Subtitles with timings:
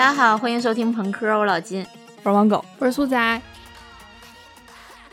[0.00, 1.86] 大家好，欢迎收听朋克，我老金，
[2.22, 3.42] 我是王狗，我是苏仔。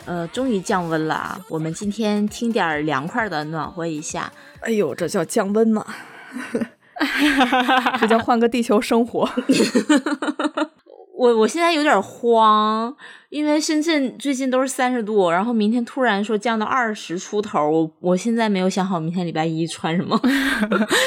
[0.05, 1.37] 呃，终于降温了啊！
[1.49, 4.31] 我们今天听点凉快的，暖和一下。
[4.61, 5.85] 哎呦，这叫降温吗？
[7.99, 9.29] 这叫换个地球生活。
[11.17, 12.95] 我我现在有点慌，
[13.27, 20.17] 因为深圳最近都是三十度，然后明天突然说降到二十出头，我我现在没有想好明天礼拜一穿什么，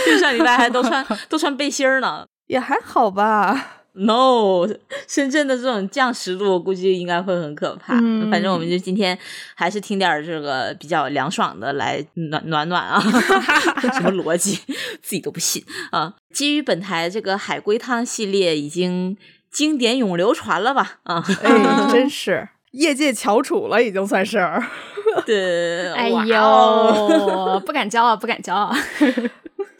[0.06, 3.77] 就 上礼拜还都穿都穿背心呢，也还好吧。
[3.92, 4.66] No，
[5.06, 7.95] 深圳的这种降十度，我估计应该会很可怕。
[8.28, 9.16] 反正我们就今天
[9.54, 13.00] 还是听点这个比较凉爽的来暖暖暖啊。
[13.94, 14.56] 什么逻辑，
[15.00, 16.14] 自己都不信啊！
[16.32, 19.16] 基于本台这个海龟汤系列已经
[19.52, 20.98] 经典永流传了吧？
[21.05, 24.38] 啊，哎， 真是业界翘楚了，已经算是。
[25.25, 28.75] 对，哎呦，不敢骄傲，不敢骄傲。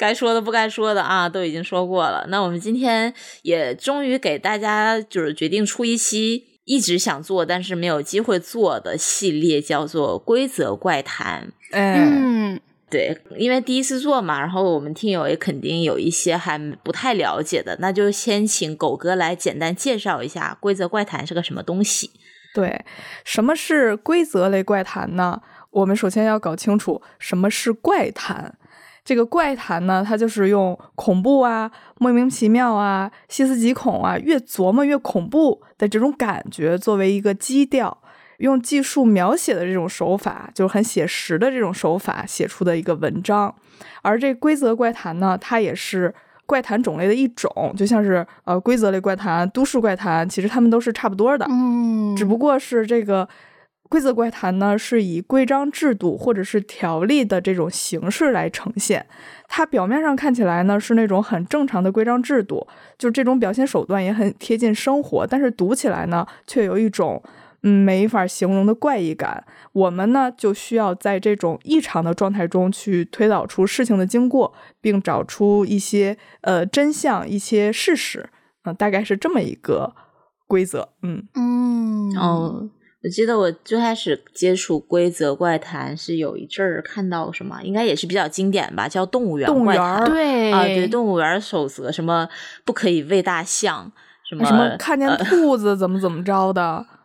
[0.01, 2.25] 该说的不该说的啊，都已经说过了。
[2.29, 3.13] 那我们今天
[3.43, 11.49] 也终于给大家就是决定出一期一直想做但是没有机会做的系列，叫做《规则怪谈》。
[11.73, 22.11] 嗯，对，因为第一次做嘛，然后我们听友也肯定有一些还不太了解的，那就先请狗哥来简单介绍一下《规则怪谈》是个什么东西。
[22.55, 22.87] 对，
[23.23, 25.43] 什么是规则类怪谈呢？
[25.71, 28.57] 我们首先要搞清楚什么是怪谈。
[29.05, 37.99] 这个怪谈呢，它就是用恐怖啊、莫名其妙啊、细思极恐啊，越琢磨越恐怖的这种感觉作为一个基调，
[38.39, 43.55] 用技术描写的这种手法，就是很写实的这种手法写出的一个文章。
[44.03, 46.15] 而这规则怪谈呢，它也是
[46.47, 53.29] 怪谈种类的一种，就像是呃规则类怪谈、都市怪谈，其实它们都是差不多的，嗯，只不过是这个。
[53.91, 59.05] 规则怪谈呢，是以规章制度或者是条例的这种形式来呈现。
[59.49, 65.27] 它表面上看起来呢是那种很正常的规章制度，就这种表现手段也很贴近生活。
[65.27, 67.21] 但是读起来呢，却有一种
[67.65, 69.45] 嗯没法形容的怪异感。
[69.73, 78.31] 我们呢就需要在这种异常的状态中去推导出事情的经过，并找出一些呃真相、一些事实。
[78.65, 79.97] 嗯，大概是这么一个
[80.47, 80.91] 规则。
[81.03, 82.71] 嗯嗯哦。
[83.03, 90.05] 我记得我最开始接触规则怪谈是有一阵儿看到什么，应该也是比较经典吧，叫动物园怪谈。
[90.05, 92.29] 对啊，对，动物园守则什么
[92.65, 93.91] 不可以喂大象，
[94.29, 96.85] 什么什么看见兔子怎么怎么着的。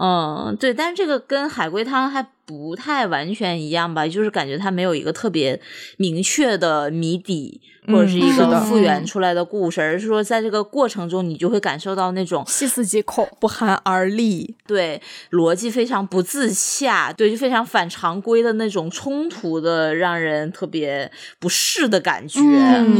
[0.00, 5.60] 嗯，对，但是这个跟海龟汤还不太完全一样吧，就是感觉它没有一个特别
[5.96, 22.40] 明确的谜底，或者是一个复原出来的故事，而是说在这个过程中，你就会感受到那种细思极恐、不寒而栗，对，逻辑非常不自洽，对，就非常反常规的那种冲突的，让人特别不适的感觉，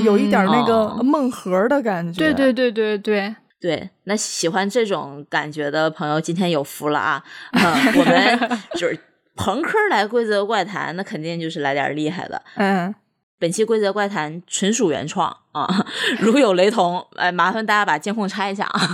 [0.04, 3.34] 有一点那个梦核的感觉，对对对对对。
[3.62, 7.22] 对，那喜欢这种感觉的朋友，今天有福了啊！
[7.54, 8.98] 我们 就是
[9.36, 12.42] 朋克来规则怪谈，那肯定就是来点厉害的。
[12.56, 12.92] 嗯，
[13.38, 15.86] 本期规则怪谈纯属原创啊，
[16.18, 18.80] 如有雷同，哎，麻烦大家把监控拆一下啊！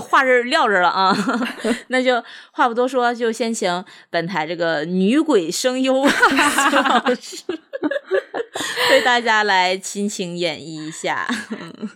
[0.00, 1.16] 话这撂这了啊，
[1.88, 7.42] 那就话不多说，就先请本台这个女鬼声优 老师。
[8.90, 11.26] 为大家来亲情演绎一下，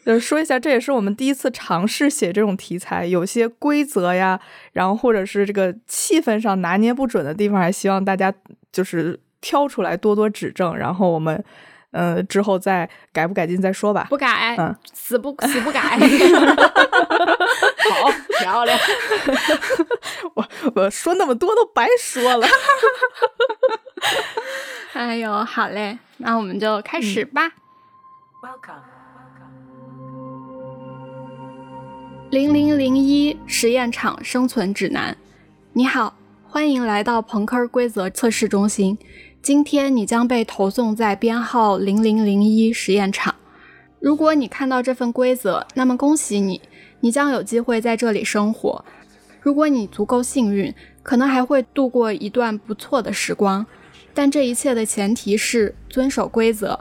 [0.04, 4.38] 就是说一下，这也是我们第一次尝试写这种题材，有些规则呀，
[4.72, 8.32] 然后或者是这个气氛上拿捏不准的地方，还希望大家
[8.72, 11.42] 就是挑出来多多指正，然后我们
[11.92, 14.06] 嗯之后再改不改进再说吧。
[14.08, 15.80] 不改，嗯，死不死不改。
[17.90, 18.78] 好漂亮，
[20.34, 22.46] 我我说那么多都白说了。
[24.94, 27.48] 哎呦，好嘞，那我们就开始吧。
[28.42, 28.82] Welcome、嗯
[32.30, 35.16] 零零零一实验场生存指南，
[35.72, 36.14] 你好，
[36.46, 38.96] 欢迎来到朋克规则测试中心。
[39.42, 43.34] 今天你将被投送在编号零零零一实验场。
[43.98, 46.60] 如果你看到这份规则，那么恭喜你，
[47.00, 48.84] 你将有机会在这里生活。
[49.40, 53.64] 如果你足够幸运，可能还会度过一段不错的时光。
[54.12, 56.78] 但这一切的前提是遵守规则。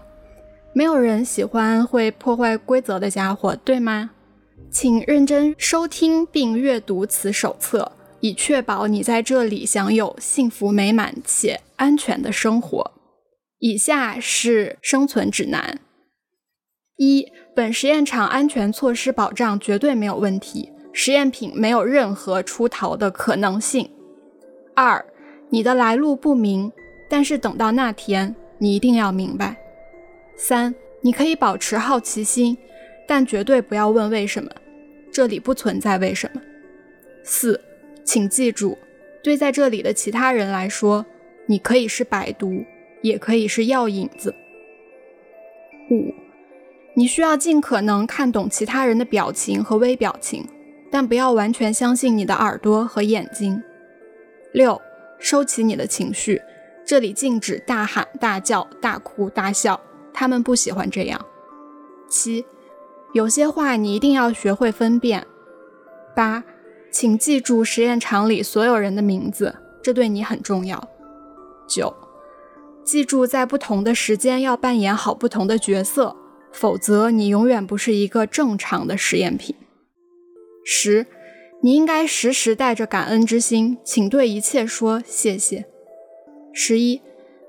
[0.74, 4.10] 没有人喜欢会破坏规则的家伙，对吗？
[4.70, 12.92] 请认真收听并阅读此手册，以确保你在这里享有幸福美满且安全的生活。
[13.60, 15.80] 以下是生存指南：
[16.98, 23.90] 一、本实验场安全措施保障绝对没有问题，实验品没有任何出逃的可能性。
[24.76, 25.06] 二、
[25.50, 26.72] 你的来路不明。
[27.12, 29.58] 但是等到那天，你一定要明白。
[30.38, 32.56] 三，你可以保持好奇心，
[33.08, 34.52] 但绝对不要问为什么，
[35.12, 36.42] 这里不存在为什么。
[37.24, 37.60] 四，
[38.10, 38.76] 请记住，
[39.22, 41.06] 对在这里的其他人来说，
[41.46, 42.66] 你可以是百毒，
[43.04, 44.34] 也可以是药引子。
[45.92, 46.12] 五，
[46.96, 50.44] 你需要尽可能看懂其他人的表情和微表情，
[50.90, 53.62] 但不要完全相信你的耳朵和眼睛。
[54.54, 54.82] 六，
[55.20, 56.42] 收起你的情绪，
[56.84, 59.80] 这里禁止大喊大叫、大哭大笑，
[60.12, 61.24] 他们不喜欢这样。
[62.10, 62.44] 七，
[63.14, 65.28] 有些话你一定要学会分辨。
[66.16, 66.44] 八，
[66.92, 70.90] 请记住实验场里所有人的名字，这对你很重要。
[71.68, 71.94] 九。
[72.84, 76.16] 记住，在不同的时间要扮演好不同的角色，
[76.52, 79.56] 否则你永远不是一个正常的实验品。
[80.66, 81.06] 十，
[81.62, 85.66] 你应该时时带着感恩之心，请对一切说谢谢。
[86.52, 87.00] 十一，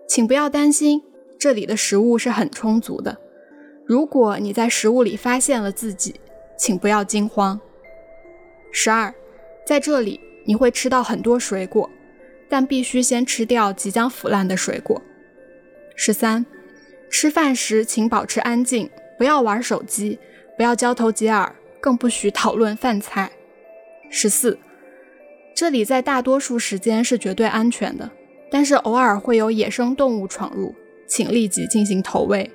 [0.07, 1.03] 请不要担心，
[1.39, 3.17] 这里的食物是很充足的。
[3.87, 6.21] 如果你在食物里发现了自己，
[6.59, 7.59] 请不要惊慌。
[8.71, 9.15] 十二，
[9.71, 11.89] 在这里你会吃到很多水果，
[12.49, 15.01] 但必须先吃掉即将腐烂的水果。
[15.95, 16.45] 十三，
[17.09, 20.19] 吃饭时请保持安静，不要玩手机，
[20.57, 23.31] 不要交头接耳，更不许讨论饭菜。
[24.11, 24.59] 十四，
[25.55, 28.11] 这里在大多数时间是绝对安全的，
[28.51, 30.75] 但是偶尔会有野生动物闯入，
[31.07, 32.51] 请立即进行投喂。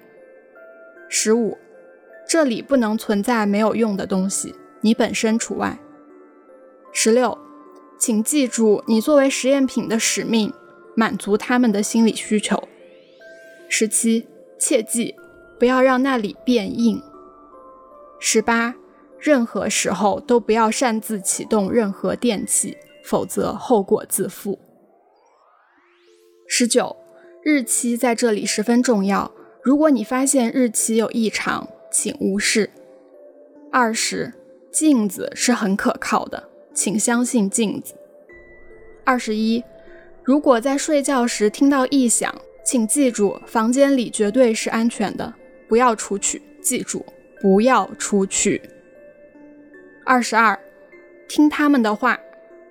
[1.07, 1.57] 十五，
[2.27, 5.79] 这里不能存在没有用的东西，你本身除外。
[6.97, 7.37] 十六，
[7.99, 10.53] 请记住你作为实验品的使命，
[10.95, 12.69] 满足他们的心理需求。
[13.67, 14.25] 十七，
[14.57, 15.13] 切记
[15.59, 17.03] 不要让那里变硬。
[18.17, 18.75] 十八，
[19.19, 24.57] 任何时候都不要擅自启动任何电器，否则后果自负。
[26.47, 26.95] 十九，
[27.43, 32.69] 日期在这里十分重要，如果你发现日期有异常，请无视。
[33.69, 34.33] 二十，
[34.71, 37.95] 镜子是很可靠的，请相信镜子。
[39.03, 39.63] 二十一，
[40.23, 42.33] 如果在睡觉时听到异响，
[42.63, 45.33] 请记住，房间里绝对是安全的，
[45.67, 46.41] 不要出去。
[46.61, 47.05] 记住，
[47.39, 48.61] 不要出去。
[50.03, 50.59] 二十二，
[51.27, 52.19] 听他们的话，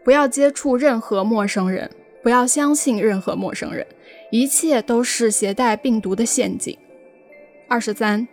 [0.05, 1.89] 不要接触任何陌生人，
[2.23, 3.87] 不要相信任何陌生人，
[4.33, 6.77] 一切都是携带病毒的陷阱。
[7.69, 8.27] 二十三，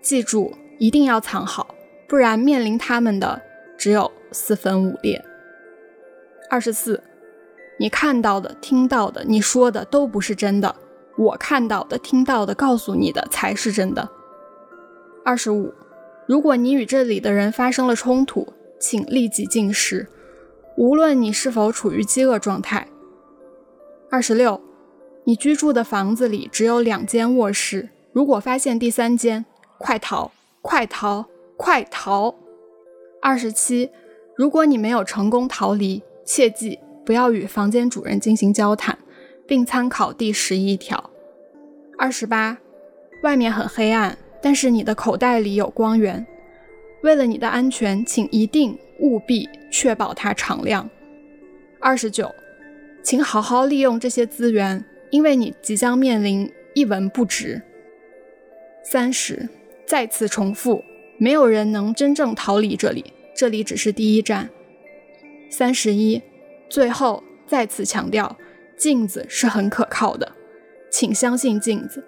[0.00, 1.74] 记住，一定要藏好，
[2.06, 3.42] 不然面临他们的
[3.76, 5.24] 只有四分五裂。
[6.50, 7.02] 二十四，
[7.78, 10.74] 你看到的、听到的、你说的都不是真的。
[11.16, 14.08] 我看到的、听到的、告诉你的才是真的。
[15.24, 15.74] 二十五，
[16.26, 20.06] 如果你与这里的人发生了冲突，请立即进食，
[20.76, 22.88] 无论你是否处于饥饿状态。
[24.10, 24.60] 二十六，
[25.24, 29.44] 你居住的房子里只有两间卧室，如果发现第三间，
[29.76, 30.30] 快逃！
[30.62, 31.26] 快逃！
[31.56, 32.34] 快逃！
[33.20, 33.90] 二十七，
[34.38, 38.96] 如果你没有成功逃离，切记不要与房间主人进行交谈。
[39.48, 41.10] 并参考第十一条。
[41.96, 42.58] 二十八，
[43.22, 46.24] 外面很黑暗，但是你的口袋里有光源。
[47.02, 50.88] 为了你的安全，请一定务必确保它敞亮。
[51.80, 52.30] 二十九，
[53.02, 57.62] 请好好利用这些资源，因为你即将面临一文不值。
[58.84, 59.48] 三十，
[59.86, 60.84] 再次重复，
[61.16, 64.50] 没有人能真正逃离这里，这里只是第一站。
[65.48, 66.20] 三十一，
[66.68, 68.36] 最后再次强调。
[68.76, 70.32] 镜子是很可靠的，
[70.90, 72.04] 请相信镜子。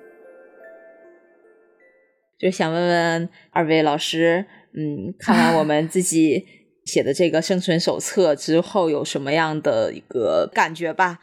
[2.37, 6.47] 就想问问二位老师，嗯，看完我们自己
[6.85, 11.21] 写的这个生存手册之后，有什么样的一个感觉吧？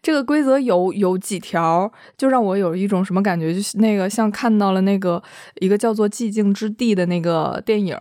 [0.00, 3.52] 这个规则有有几条，就让我有一种什么感觉？
[3.52, 5.20] 就是那个像看到了那个
[5.56, 7.96] 一个叫做《寂静之地》的那个电影，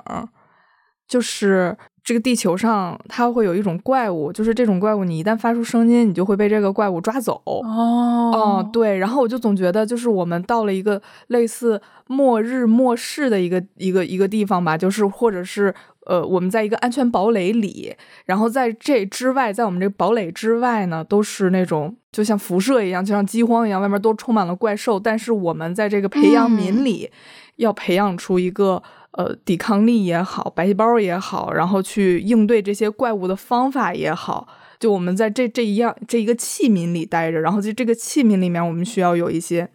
[1.07, 1.77] 就是。
[2.05, 7.41] 这个地球上，它会有一种怪物，就是这种怪物，你一旦发出声音，你就会被这个怪物抓走。
[7.45, 15.73] 哦，嗯，对，然后我就总觉得，就是我们到了一个类似末日末世的一个一个一个地方吧，就是或者是
[16.05, 17.95] 呃，我们在一个安全堡垒里，
[18.25, 27.09] 然后在这之外，在我们这个堡垒之外呢，都是那种就像辐射一样，就像饥荒一样，外面都充满了怪兽，但是我们在这个培养皿里，
[27.57, 28.81] 要培养出一个。
[29.17, 34.45] 呃，抵抗力也好，白细胞也好，然后去应对这些怪物的方法也好，
[34.77, 39.69] 就我们在这这一样这一个器皿里待着，然后在这个器皿里面，我们需要有一些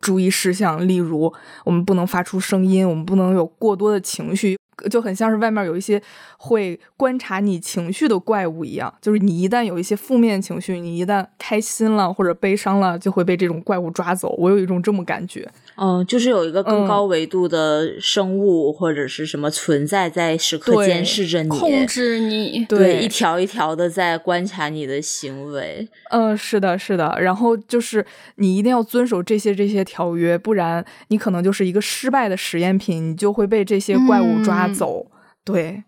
[0.00, 1.30] 注意事项，例如
[1.66, 4.58] 我们不能发出声音，我们不能有过多的情绪，
[4.90, 6.00] 就很像是外面有一些
[6.36, 14.34] 会观察你情绪的怪物一样，就是你一旦有一些负面情绪，你一旦开心了或者悲伤了，就会被这种怪物抓走。
[14.38, 15.48] 我有一种这么感觉。
[15.78, 25.86] 嗯，就是有一个更高维度的生物或者是什么存在在时刻监视着你，控制你，对，一条一条的在观察你的行为。
[26.10, 27.18] 嗯，是的，是的。
[27.20, 28.04] 然后就是
[28.36, 35.06] 你一定要遵守这些这些条约，不然你可能就是一个失败的实验品，你就会被这些怪物抓走。
[35.44, 35.84] 对，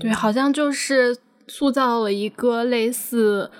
[0.00, 1.16] 对，好像就是
[1.46, 3.50] 塑造了一个类似。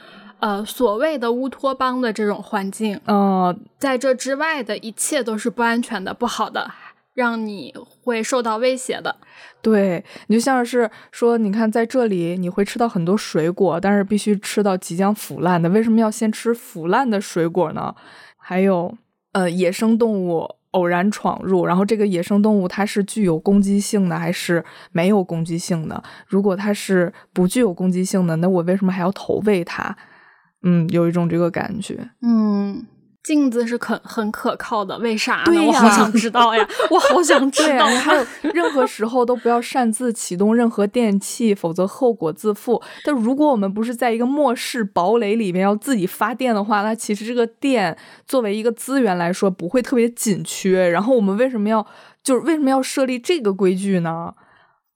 [0.41, 6.69] 呃，所谓的乌托邦的这种环境，嗯，在这之外的一切都是不安全的、不好的，
[7.15, 7.73] 让你
[8.03, 9.15] 会受到威胁的。
[9.61, 15.69] 对你就像是说，你看在这里你会吃到很多水果，但是必须吃到即将腐烂的。
[15.69, 17.95] 为什么要先吃腐烂的水果呢？
[18.37, 18.93] 还有，
[19.31, 26.03] 呃，野生动物偶然闯入，然后这个野生动物它是具有攻击性的还是没有攻击性的？
[26.27, 29.97] 如果它是不具有攻击性的，那我为什么还要投喂它？
[30.63, 32.11] 嗯，有一种这个感觉。
[32.23, 32.87] 嗯，
[33.25, 35.63] 镜子是很很可靠的，为啥呢？
[35.65, 37.87] 我好想知道呀，我好想知道。
[37.87, 42.83] 还有，任何时候都不要擅自启动任何电器，否则后果自负。
[43.05, 50.89] 但如果我们不是在一个末世堡垒里面要自己发电的话，那其实这个电作为一个资源来说不会特别紧缺。
[50.89, 51.87] 然后我们为什么要
[52.25, 54.33] 就是为什么要设立这个规矩呢？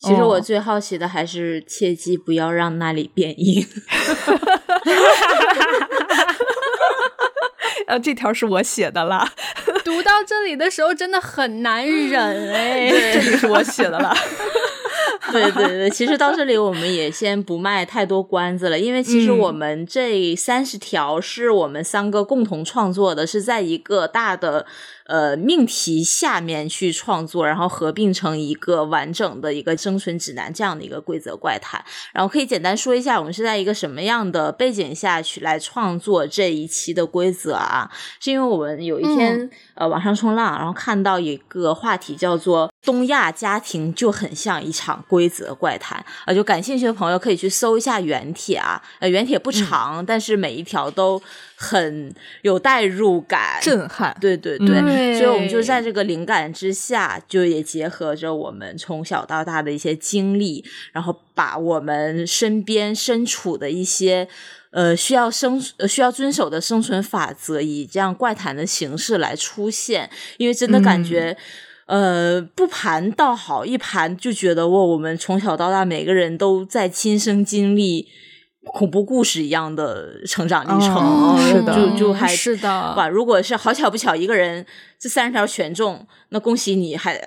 [0.00, 3.64] 其实我最好奇的还是切记不要让那里变硬。
[7.86, 9.32] 呃，这条是我写的啦。
[9.84, 12.90] 读到这里的时候，真的很难忍哎。
[12.90, 14.14] 这里是我写的了。
[15.32, 24.66] 对对对，其实到这里我们也先不卖太多关子了，因为其实我们这三十条是我们三个共同创作的，是在一个大的。
[25.06, 31.84] 呃，命题下面去创作，然后合并成一个完整的一个生存指南这样的一个规则怪谈。
[32.12, 37.90] 然后可以简单说一下，我们是在一个什么样的背景下去来创作这一期的规则啊？
[38.20, 48.82] 是因为我们有一天呃网上冲浪，然后看到一个话题叫做“东亚家庭就很像一场规则怪谈”，啊，就感兴趣的朋友可以去搜一下原帖啊。
[48.98, 51.22] 呃，原帖不长，但是每一条都。
[51.58, 64.28] 很有代入感，震撼，对对对，所以我们就在这个灵感之下，就也结合着我们从小到大的一些经历，然后把我们身边身处的一些
[64.70, 65.58] 呃需要生
[65.88, 70.10] 需要遵守的生存法则，以这样怪谈的形式来出现。
[70.36, 71.34] 因为真的感觉，
[71.86, 78.08] 呃，不盘倒好，一盘就觉得哇，我们从小到大每个人都在亲身经历。
[78.72, 82.94] 恐怖故事一样的成长历程，是的，就就还是的。
[82.96, 84.66] 哇，如果是好巧不巧一个人
[84.98, 87.18] 这三十条全中，那恭喜你，还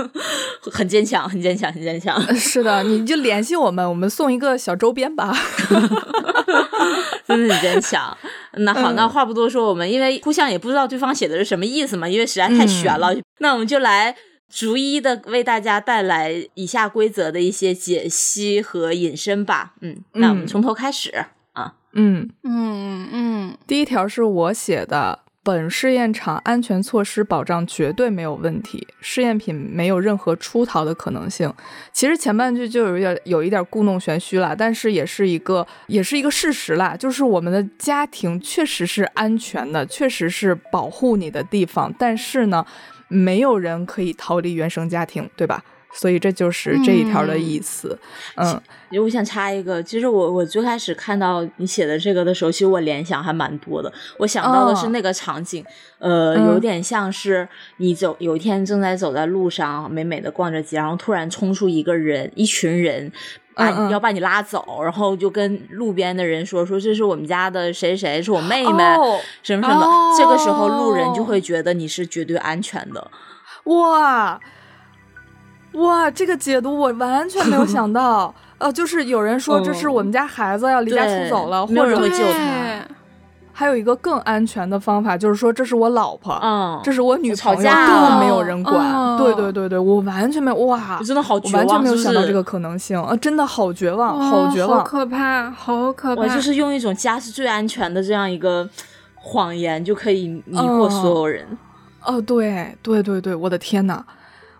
[0.70, 2.20] 很坚强，很坚强，很坚强。
[2.34, 5.32] 是的，你就联系我们，我们送一个小周边吧。
[7.26, 8.16] 真的很坚强。
[8.54, 13.14] 那好，那话不多说，我们因为互相也不知道对方写的是什么意思嘛，因为实在太悬了。
[13.38, 14.14] 那我们就来。
[14.52, 19.72] 逐一的为大家带来以下规则的一些解析和引申吧。
[19.80, 21.74] 嗯，那我们从头开始啊。
[21.94, 23.58] 嗯嗯嗯。
[23.66, 31.50] 第一条是我写的，本试验场安全措施保障绝对没有问题，试验品没有任何出逃的可能性。
[31.90, 42.66] 其实前半句就有点有一点故弄玄虚了，但是也是一个也是一个事实啦，就是我们的家庭确实是安全的，确实是保护你的地方，但是呢。
[43.12, 45.62] 没有人可以逃离原生家庭，对吧？
[45.94, 47.98] 所以这就是这一条的意思。
[48.36, 48.58] 嗯，
[49.02, 53.92] 我想插一个，其实我我最开始看到你写的这个的时候，其实我联想还蛮多的。
[54.16, 55.62] 我想到的是那个场景，
[55.98, 63.12] 呃，有点像是你走有一天正在走在路上，美美的逛着街，然后突然冲出一个人，一群人。
[63.54, 68.84] 把要把你拉走，然后就跟路边的人说说这是我们家的谁谁，是我妹妹，
[69.42, 70.14] 什么什么。
[70.18, 73.10] 这个时候路人就会觉得你是绝对安全的。
[73.64, 74.40] 哇
[75.72, 78.34] 哇，这个解读我完全没有想到。
[78.58, 82.86] 呃，就是有人说这是我们家孩子要离家出走了，或者会救他。
[83.54, 89.16] 还有一个更安全的方法，就是说这是我老婆，嗯，这是我女朋友，更没有人管。
[89.18, 96.22] 对对对对，我完全没有哇，真的好绝望，完全没有想到这个可能性啊，真的好绝望，好绝望，好可怕，好可怕。
[96.22, 98.68] 我就是用一种家是最安全的这样一个
[99.14, 101.46] 谎言，就可以迷惑所有人。
[102.04, 104.02] 哦，对对对对，我的天呐，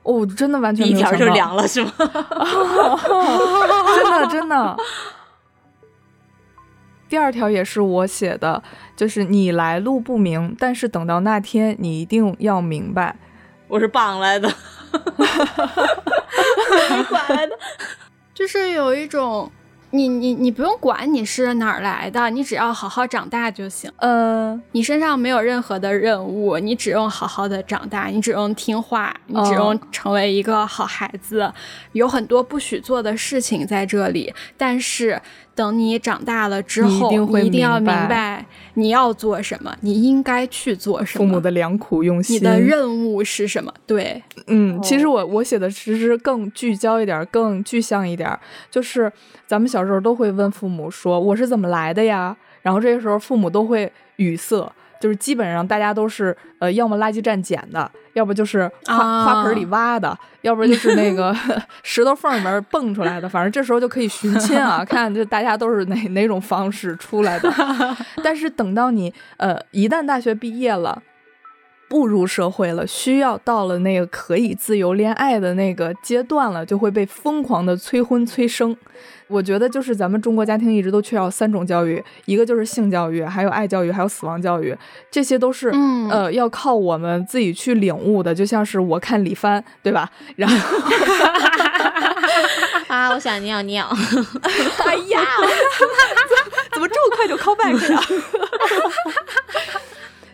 [0.03, 1.91] 哦，真的完全一条就凉了，是吗？
[3.97, 4.77] 真 的真的。
[7.13, 8.63] 第二条也是我写的，
[8.97, 13.15] 就是你来路不明，但是等到那天，你一定要明白，
[13.69, 14.49] 我是绑来的。
[16.89, 17.53] 人管来的？
[18.33, 19.53] 就是有一种。
[19.95, 23.93] 你你你不用管你是哪儿来的，你只要好好长大就行。
[23.99, 31.53] 嗯，你身上没有任何的任务，你只用好好的长大，你只用听话，你只用成为一个好孩子。
[31.93, 35.21] 有很多不许做的事情在这里，但是。
[35.55, 38.45] 等你长大了之后，你一定要明白
[38.75, 41.25] 你要做什么，你应该去做什么。
[41.25, 43.73] 父母的良苦用心，你的任务是什么？
[43.87, 48.39] 对，嗯，其实我我写的其实更聚焦一点，更具象一点，
[48.71, 49.13] 就是
[49.47, 52.37] 咱们小时候都会问父母说我是怎么来的呀？
[52.63, 54.71] 然后这个时候父母都会语塞。
[55.03, 61.35] 就是基本上大家都是呃，要么垃圾站捡的，要不就是花花盆里挖的，要不就是那个
[61.83, 63.29] 石头缝里面蹦出来的。
[63.29, 67.53] 反正这时候就可以寻亲啊， 看这大家都是哪哪种方式出来的。
[68.23, 71.03] 但是等到你呃，一旦大学毕业了。
[71.93, 78.75] 步入社会了，需要到了那个可以自由恋爱的那个阶段了，就会被疯狂的催婚催生。
[79.29, 84.75] 我觉得就是咱们中国家庭一直都缺少三种教育，一个就是性教育，还有爱教育，还有死亡教育，
[85.11, 85.71] 这些都是
[86.11, 88.35] 呃要靠我们自己去领悟的。
[88.35, 90.11] 就像是我看李帆，对吧？
[90.37, 90.57] 然后
[92.89, 93.87] 啊，我想尿尿。
[94.87, 95.21] 哎呀，
[96.73, 98.03] 怎么这么快就 call back 了？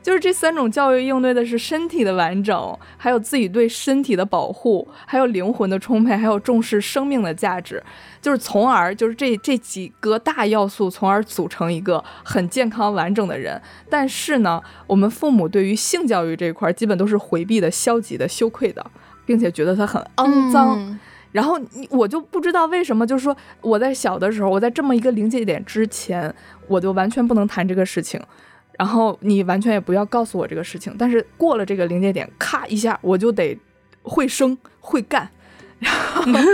[0.09, 7.85] 就是这三种教育应对的是身体的完整，还有自己对身体的保护，还有灵魂的充沛，还有重视生命的价值，
[8.23, 13.61] 就是从而就是这这几个大要素，从而组成一个很健康完整的人。
[13.91, 18.83] 但是呢，我们父母对于性教育这一块基本都是回避的、消极的、羞愧的，
[19.27, 20.99] 并且觉得它很肮脏。
[21.33, 26.35] 然后你我就不知道为什么，就是说我在小的时候，我在这么一个临界点之前，
[26.67, 28.19] 我就完全不能谈这个事情。
[28.79, 33.59] 然后你完全也不要告诉我这个事情，但是过了这个临界点，咔一下我就得
[34.03, 35.29] 会生会干，
[35.81, 36.51] 然后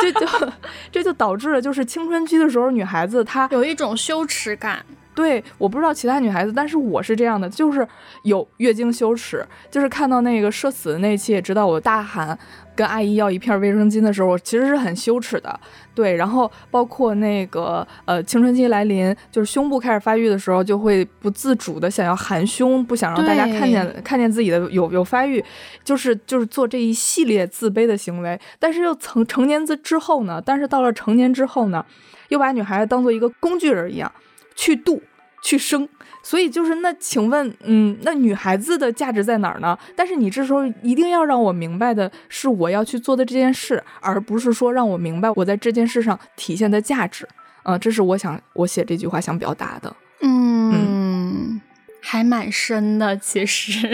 [0.00, 0.26] 这就
[0.90, 4.84] 这就导致了，就是青春期的时候，女孩子她有一种羞耻感。
[5.12, 7.86] 对，我不知道其他女孩子，但是我是这样的，就是
[8.22, 12.38] 有月经羞耻，就是看到那个社死的那期，也知道我大喊
[12.80, 15.60] 跟阿姨要一片卫生巾的时候，我其实是很羞耻的。
[15.94, 25.44] 对，然后包括那个呃青春期来临，就是胸部开始发育的时候，就会不自主的想要含胸，不想让大家看见看见自己的有有发育，
[25.84, 28.40] 就是就是做这一系列自卑的行为。
[28.58, 31.84] 但是又成成年之之后呢，但是到了成年之后呢，
[32.30, 34.10] 又把女孩子当做一个工具人一样
[34.56, 35.02] 去度。
[35.42, 35.88] 去生，
[36.22, 39.78] 所以就是那，请问，嗯，那女孩子的价值在哪儿呢？
[39.96, 47.26] 但是你这时候一定要让我明白的是，我要去做的这件事，而不是说让我明白我在这件事上体现的价值。
[47.64, 49.94] 嗯，这是我想我写这句话想表达的。
[50.20, 51.60] 嗯，
[52.00, 53.88] 还蛮深的，其实，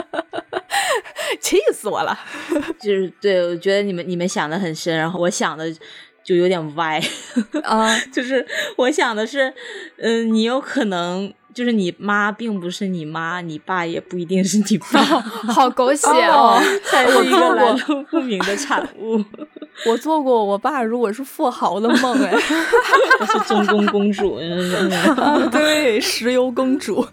[1.40, 2.18] 气死我了。
[2.80, 5.72] 就是对，我觉得你们你们想的很深，然后我想的。
[6.24, 7.00] 就有点歪。
[7.62, 9.52] 啊， 就是我想的是，
[9.98, 15.00] 嗯，你有可能就是你妈并不是你妈，你爸也不一定是你爸
[15.52, 19.22] 好狗血哦，才是一个来路 不明的产物。
[19.86, 22.32] 我做过我爸如果是富豪的梦哎，
[23.20, 24.38] 我是中宫公主，
[25.50, 27.04] 对，石油公主。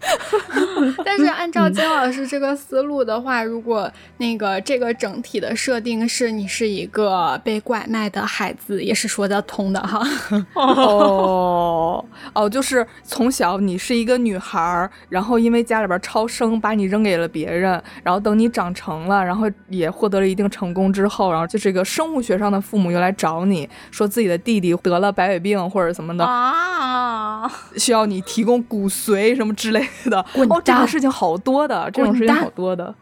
[1.04, 10.06] 但是按照金老师这个思路的话，如果那个这个整体的设定是你是一个被拐卖的孩子，也是说得通的哈。
[10.54, 30.20] 哦哦，就是从小你是一个女孩，然后因为家里边超生，把你扔给了别人，然后等你长成了，然后也获得了一定成功之后，然后就是一个生物学上的父母又来找你说自己的弟弟得了白血病或者什么的啊，需要你提供骨髓什么之类的。
[30.48, 32.94] 哦，这个事情好多的，这种事情好多的。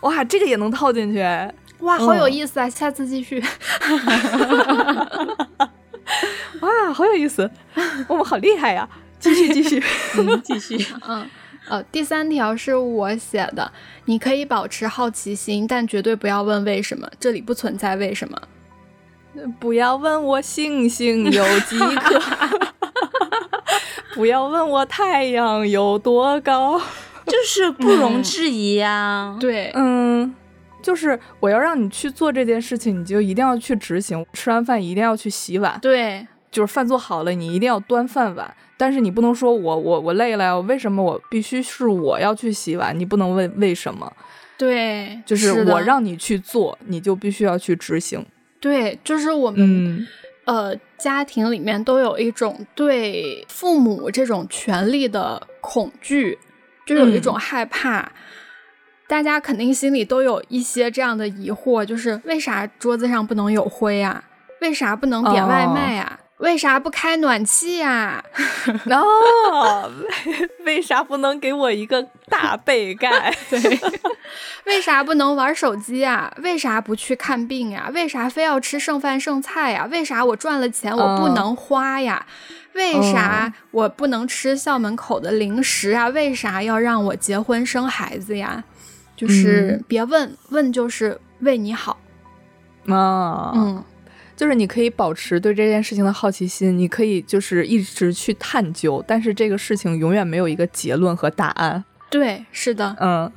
[0.00, 1.20] 哇，这个也能套进去，
[1.80, 2.68] 哇，好有意思啊！
[2.68, 3.42] 下次继续。
[6.60, 7.50] 哇，好有意思，
[8.08, 8.88] 我们好厉害呀！
[9.22, 9.82] 继续，继续，
[10.42, 10.86] 继续。
[11.06, 11.28] 嗯，
[11.68, 13.70] 呃，第三条是我写的，
[14.06, 18.40] 你可以保持好奇心，但绝对不要问为什么，这里不存在为什么。
[19.60, 22.20] 不要问我星星有几颗，
[24.14, 26.80] 不要问我太阳有多高，
[27.26, 29.36] 就是不容置疑呀。
[29.38, 30.34] 对，嗯，
[30.82, 34.26] 就是我要让你去做这件事情，你就一定要去执行。
[34.32, 38.52] 吃完饭一定要去洗碗，对，就是饭做好了，你一定要端饭碗。
[38.80, 42.98] 但是你不能说我我我累了呀，为什么我必须是我要去洗碗？
[42.98, 44.10] 你不能问为什么？
[44.56, 48.24] 对，就是我让你去做，你就必须要去执行。
[48.58, 50.06] 对，就是我们，
[50.46, 56.38] 呃，家庭里面都有一种对父母这种权利的恐惧，
[56.86, 58.10] 就有一种害怕。
[59.06, 64.24] 大家肯定心里都有一些这样的疑惑，就是为啥桌子上不能有灰啊？
[64.62, 66.19] 为啥不能点外卖呀？
[66.40, 68.22] 为啥不开暖气呀？
[68.84, 69.90] 然后
[70.64, 73.34] 为啥不能给我一个大被盖？
[73.50, 73.60] 对，
[74.64, 76.32] 为啥不能玩手机呀？
[76.42, 77.90] 为啥不去看病呀？
[77.94, 79.86] 为啥非要吃剩饭剩菜呀？
[79.90, 82.24] 为啥我赚了钱我不能花呀？
[82.72, 86.08] 为啥我不能吃校门口的零食啊？
[86.08, 88.62] 为啥要让我结婚生孩子呀？
[89.16, 91.98] 就是别问问，就是为你好
[92.86, 93.52] 啊。
[93.54, 93.84] 嗯。
[94.40, 101.84] 就是你可以保持对这件事情的好奇心，你可以就是一直去探究，但是这个事情永远没有一个结论和答案。
[102.08, 103.30] 对，是的，嗯。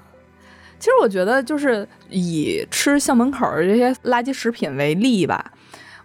[0.79, 5.51] 其实我觉得，就是以吃校门口这些垃圾食品为例吧，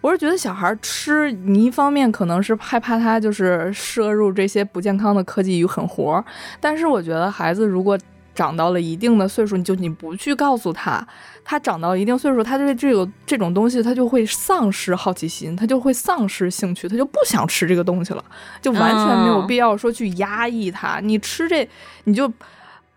[0.01, 6.21] 我是觉得小孩吃，你一方面可能是害怕他就是摄入这些不健康的科技与狠活，
[6.59, 7.97] 但是我觉得孩子如果
[8.39, 11.05] 长到了一定的岁数，你就你不去告诉他。
[11.43, 18.23] 他长到一定岁数，他对这个这种东西，他就会丧失好奇心，他就会丧失兴趣，他就不想吃这个东西了，
[18.61, 21.01] 就完全没有必要说去压抑他。
[21.01, 21.67] 你吃这，
[22.05, 22.31] 你就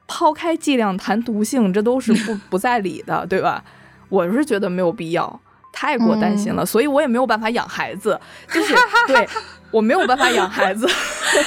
[0.06, 3.64] 抛开剂量谈毒性，这都是不 不在理的，对吧？
[4.08, 5.40] 我是觉得没有必要，
[5.72, 8.76] 太过担心了，所以我也没有办法养孩子，就是
[9.08, 9.28] 对。
[9.72, 10.86] 我没有办法养孩子，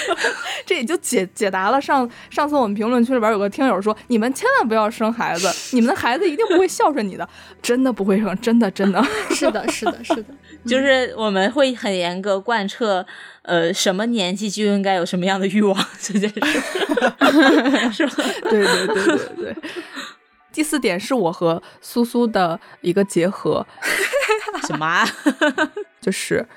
[0.66, 7.28] 这也就解解答了上上次我们评论区里边有个听友说，你们千万不要生孩子， 你们的孩子一定不会孝顺你的，
[7.62, 10.26] 真的不会生，真的真的 是的，是的，是的，
[10.66, 13.06] 就是我们会很严格贯彻，
[13.44, 16.60] 呃，什么年纪就应该有什么样的欲望这件事，
[17.94, 18.24] 是吧？
[18.50, 19.56] 对对对对对。
[20.52, 23.68] 第四点是我和苏苏的一个结合，
[24.66, 25.06] 什么？
[26.02, 26.48] 就是。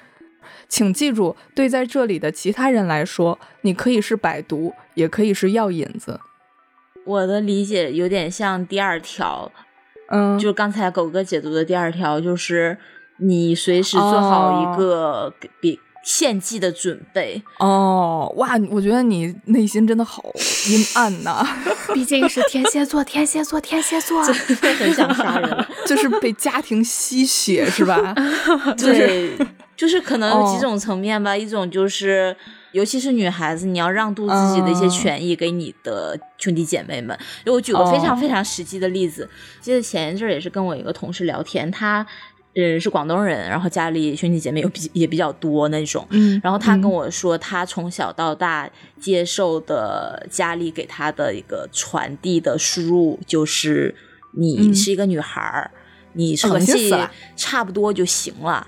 [0.68, 6.20] 请记住，对在这里的其他人来说，你可以是百毒，也可以是药引子。
[7.04, 9.50] 我的理解有点像第二条，
[10.10, 12.76] 嗯，就刚才狗哥解读的第二条，就是
[13.16, 17.42] 你随时做好一个比献祭的准备。
[17.60, 20.22] 哦，哇，我觉得你内心真的好
[20.68, 21.46] 阴暗呐！
[21.94, 28.14] 毕竟是天蝎座，天蝎座，天蝎座，很想杀人， 就是被家庭吸血，是吧？
[28.76, 29.34] 就是。
[29.78, 32.36] 就是可能有几种层面吧，一种就是，
[32.72, 37.16] 尤其是女孩子，你要让渡自己的一些权益给你的兄弟姐妹们。
[37.46, 42.04] 就我举个非常非常实际的例子，记得前一阵也是跟我一个同事聊天，他
[42.56, 53.94] 嗯是广东人，然后家里兄弟姐妹又比也比较多那种，嗯，然后他跟我说，他从小到大接受的家里给他的一个传递的输入就是，
[54.32, 55.70] 你是一个女孩儿，
[56.14, 56.92] 你成绩
[57.36, 58.66] 差不多就行了。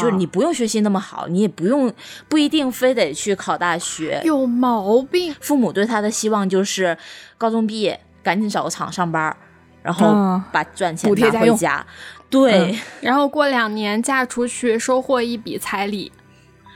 [0.00, 1.92] 就是你不用学习那么好，你也不用
[2.28, 4.20] 不一定非得去考大学。
[4.24, 5.34] 有毛病！
[5.40, 6.96] 父母对他的希望就是
[7.36, 9.36] 高中毕业赶紧找个厂上班，
[9.82, 11.86] 然后把赚钱拿回家。
[12.28, 16.10] 对，然后过两年嫁出去，收获一笔彩礼。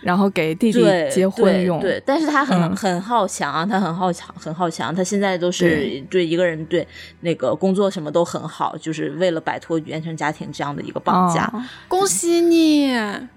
[0.03, 4.95] 然后给弟弟结婚用，对，但是他很很好强，他很好强，很好强。
[4.95, 6.87] 他现在都是对一个人对
[7.21, 11.53] 那个工作什么都很好，就是为了摆脱原生家庭这样的一个绑架。
[11.87, 12.93] 恭喜你，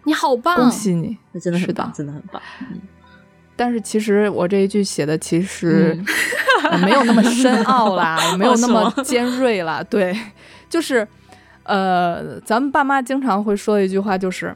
[0.05, 0.55] 你好棒！
[0.55, 2.41] 恭喜你，那真的很棒，真的很棒。
[3.57, 5.97] 但是其实我这一句写的其实
[6.81, 9.83] 没有那么深奥啦，也 没有那么尖锐啦。
[9.83, 10.17] 对，
[10.69, 11.05] 就是
[11.63, 14.55] 呃，咱们爸妈经常会说一句话，就是。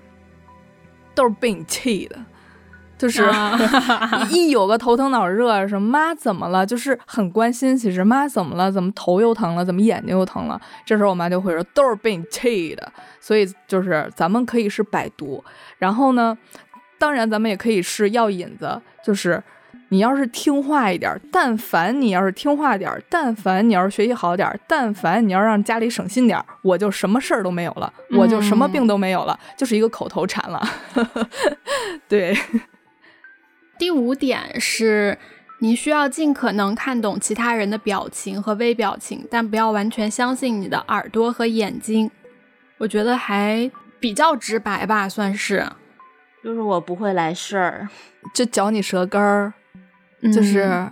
[1.18, 2.16] 都是被你气的，
[2.96, 3.28] 就是
[4.30, 7.76] 一有个头疼脑热，什么妈怎么了，就是很关心。
[7.76, 10.62] 其实妈怎么了，怎么头又疼了，怎么眼睛又疼了？
[10.86, 12.94] 这时候我妈就会说都是被你气的。
[13.20, 15.44] 所以就是咱们可以是百毒，
[15.80, 16.38] 然后呢，
[17.00, 19.44] 当然咱们也可以是药引子，就是。
[19.90, 30.62] 你要是听话一点，但凡你要是听话点，但凡你要是学习好点，但凡你要让家里省心点，我就什么事儿都没有了，我就什么病都没有了，就是一个口头禅了。
[32.10, 32.38] 对。
[33.80, 35.18] 第五点是，
[35.60, 42.10] 你需要尽可能看懂其他人的表情和微表情，但不要完全相信你的耳朵和眼睛。
[42.80, 43.70] 我觉得还
[44.00, 45.66] 比较直白吧，算是。
[46.44, 47.88] 就是我不会来事儿，
[48.34, 49.54] 就嚼你舌根儿。
[50.34, 50.90] 就是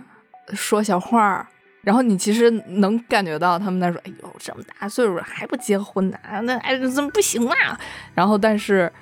[0.54, 1.46] 说小话儿，
[1.82, 6.18] 然后你其实能感觉到他们在说：“哎呦，这么大岁数还不结婚呢？
[6.44, 7.78] 那哎怎么不行啊？”
[8.14, 8.92] 然后，但是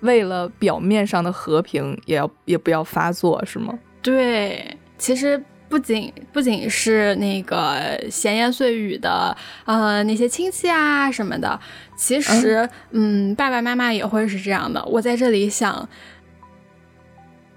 [0.00, 3.78] 为了表面上的和平，也要也不要发作，是吗？
[4.00, 11.60] 对，其实不仅不仅是那个闲言碎语的，呃，那些亲戚啊什么的，
[11.94, 14.82] 其实嗯，爸爸妈妈也会是这样的。
[14.86, 15.86] 我在这里想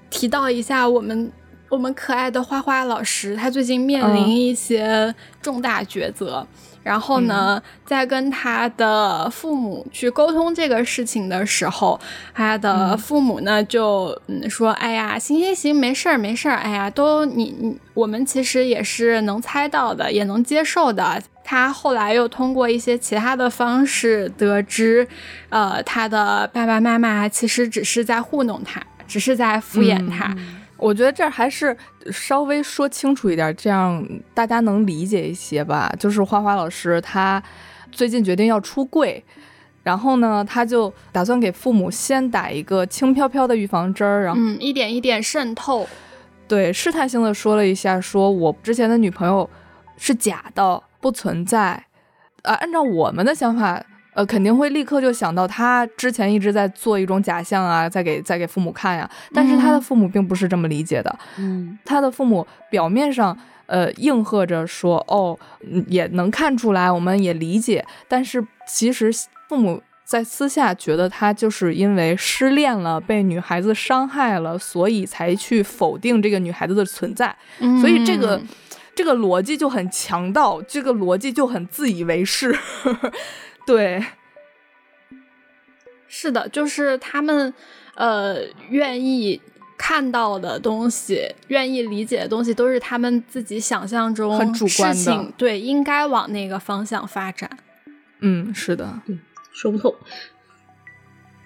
[0.10, 1.32] 提到一下我们。
[1.70, 6.46] 我们可爱的花花老师，他最近面临一些重大抉择。
[6.84, 12.00] 然后呢，在跟他的父母去沟通这个事情的时候，
[12.34, 25.06] 他的父母呢就嗯说：“哎呀，行行行，没事儿没事儿，哎呀，都你你我们其实也是能猜到的，也能接受的。”他后来又通过一些其他的方式得知，
[25.50, 30.34] 呃，他的爸爸妈妈其实只是在糊弄他，只是在敷衍他。
[30.78, 31.76] 我觉得这还是
[32.12, 35.92] 稍微说清楚一点，这样大家能理解一些吧。
[36.00, 37.42] 就是花花老师他
[37.92, 39.24] 最近决定要出柜，
[39.84, 45.88] 然后呢，他就打算给父母先打一个轻飘飘的预防针儿，然后嗯，一点一点渗透。
[46.48, 49.50] 对，试探性的说了一下，说我之前的女朋友
[49.98, 51.86] 是假的，不存在。
[52.44, 53.84] 啊，按照我们的想法。
[54.18, 59.08] 呃，肯定会立刻就想到他之前一直在做一种假象啊，在给在给父母看呀。
[59.32, 61.20] 但是他的父母并不是这么理解的。
[61.38, 65.38] 嗯，他的父母表面上呃应和着说，哦，
[65.86, 67.86] 也能看出来，我们也理解。
[68.08, 69.12] 但是其实
[69.48, 77.36] 父母在私下觉得他就是因为失恋了，被女孩子伤害了，所以才去否定这个女孩子的存在。
[77.80, 78.42] 所以这个
[78.96, 82.58] 这个逻辑就很强盗，这个逻辑就很自以为是。
[83.68, 84.04] 对，
[86.08, 87.54] 是的，就是他们，
[87.96, 88.38] 呃，
[88.70, 89.40] 愿意
[89.78, 97.50] 看到的东西，愿意理解的东西，都是他们自己想象中很主观的，对，应该往那个方向发展。
[98.22, 99.20] 嗯，是的，嗯，
[99.52, 99.94] 说不透。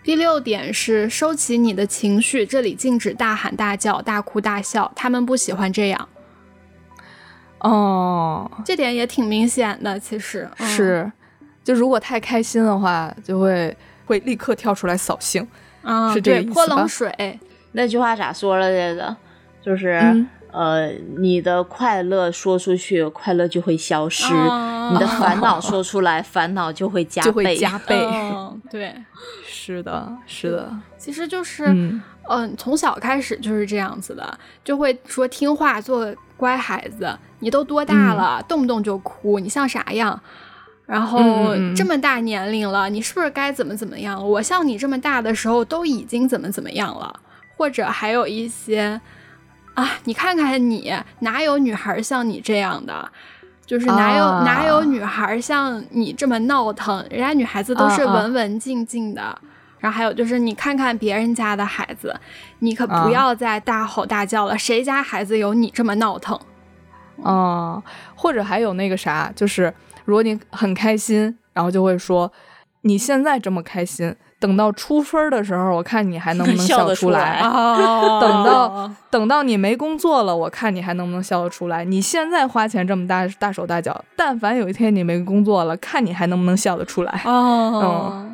[0.03, 6.07] 第六点是收起你的情绪，这里禁止大喊大叫、大哭大笑，他们不喜欢这样。
[7.60, 11.12] 哦，这点也挺明显的，其实是。
[11.63, 15.47] 就如果太开心的话，就会会立刻跳出来扫兴，
[15.82, 17.39] 啊，是这个意思泼冷水。
[17.74, 19.15] 那句话咋说了来着？
[19.63, 24.28] 就是呃，你的快乐说出去，快乐就会消失；
[24.91, 27.95] 你的烦恼说出来，烦恼就会加倍，加倍。
[28.69, 28.93] 对，
[29.45, 30.69] 是的，是的。
[30.97, 31.65] 其实就是，
[32.28, 37.17] 嗯，从小开始就是这样子的，就会说听话，做乖孩子。
[37.39, 40.19] 你都多大了，动不动就哭，你像啥样？
[40.91, 44.21] 然后这么大年龄了，你是不是该怎么怎么样？
[44.30, 47.17] 我像你这么大的时候都已经怎么怎么样了？
[47.56, 48.99] 或者还有一些
[49.73, 53.10] 啊，你看看你，哪有女孩像你这样的？
[53.65, 57.01] 就是哪有哪有女孩像你这么闹腾？
[57.10, 59.39] 人家女孩子都是文文静静的。
[59.80, 62.13] 然后还有就是，你看看别人家的孩子，
[62.60, 64.58] 你可不要再大吼大叫了。
[64.58, 66.38] 谁家孩子有你这么闹腾？
[67.15, 67.82] 哦，
[68.13, 69.73] 或者还有那个啥，就是。
[70.05, 72.31] 如果你很开心，然后就会说
[72.81, 77.41] ：“你现在这么开心，等到出分的时候，我看你还能不能 笑得出来。
[78.21, 81.85] 等到等到你没工作了，我看你还能不能笑得出来。
[81.85, 88.25] 你现在花钱这么大大手大脚，但凡有一天你没工作了，看你还能不能笑得出来。”哦，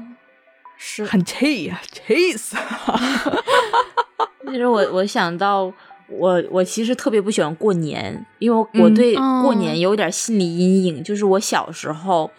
[0.78, 2.56] 是很气呀， 气死！
[4.46, 5.72] 其实我我想到。
[6.10, 11.04] 我我其实特别不喜欢过年，因为我对过年有点心理阴影。
[11.04, 12.32] 就是我小时候，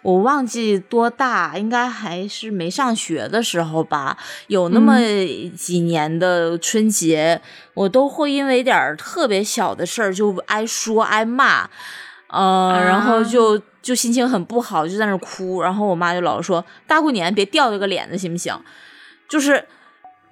[0.00, 4.16] 我忘记多大，应该还是没上学的时候吧。
[4.46, 4.98] 有那么
[5.54, 7.42] 几年的春节，
[7.74, 11.68] 我都会因为点特别小的事儿就挨说挨骂，
[12.28, 15.60] 呃，然后就就心情很不好，就在那哭。
[15.60, 18.58] 然后我妈就老说：“大过年别掉这个脸子，行不行？”
[19.28, 19.66] 就是。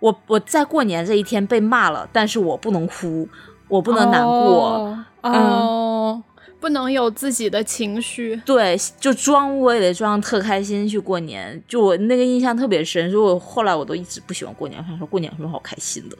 [0.00, 3.28] 我我在过年这一天被骂了，但是我不能哭，
[3.68, 6.22] 我不能难过，哦，
[6.60, 16.16] 不能有自己的情绪，对，就装我也得装特开心去过年，就我那个印象特别深，所以我后来我都一直不喜欢过年，我想说过年有什么好开心的。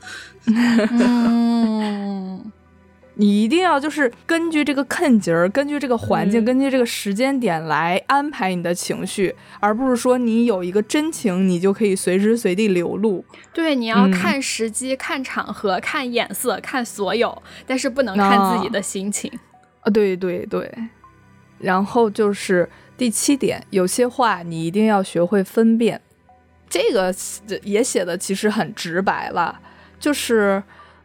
[0.91, 2.53] 嗯。
[3.21, 13.25] 你一定要就是根据这个坎节儿，根据这个环境，根据这个时间点来安排你的情绪，而不是说你有一个真情，你就可以随时随地流露。
[13.53, 19.29] 对，你要看时机、看场合、看眼色、看所有，但是不能看自己的心情。
[19.81, 20.73] 啊，对对对。
[21.59, 26.01] 然后就是第七点，有些话你一定要学会分辨。
[26.71, 27.13] 这个
[27.65, 29.59] 也写的其实很直白了，
[29.99, 30.63] 就是。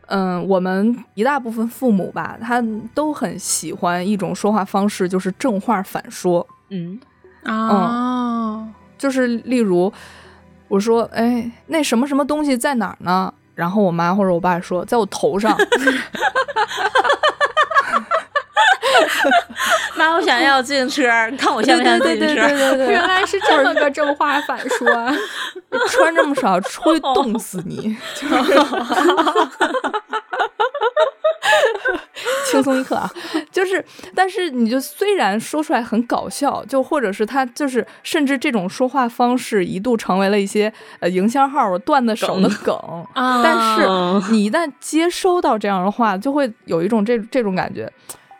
[0.08, 2.64] 嗯，我们一大部分父母吧，他
[2.94, 6.46] 都很喜欢一种说话方式，就是正话反说。
[6.70, 7.00] 嗯
[7.44, 9.92] 啊，就是例如
[10.68, 13.34] 我说，哎，那什么什么东西在哪儿呢？
[13.56, 15.56] 然后我妈或者我爸说，在我头上。
[19.96, 22.36] 妈，我想要自行车，你看我像不像自行车？
[22.90, 24.88] 原来是这么个正话反说，
[25.90, 27.98] 穿这么少，出去冻死你！
[32.46, 33.10] 轻松一刻啊，
[33.52, 33.84] 就是，
[34.16, 42.76] 但是你就虽然说出来很搞笑，就或者是他就是，甚至这种说话方式一度成为了一些呃营销号段子手的梗
[43.14, 43.42] 啊。
[43.44, 47.92] 但是你一旦接收到这样的话，就会有一种这这种感觉，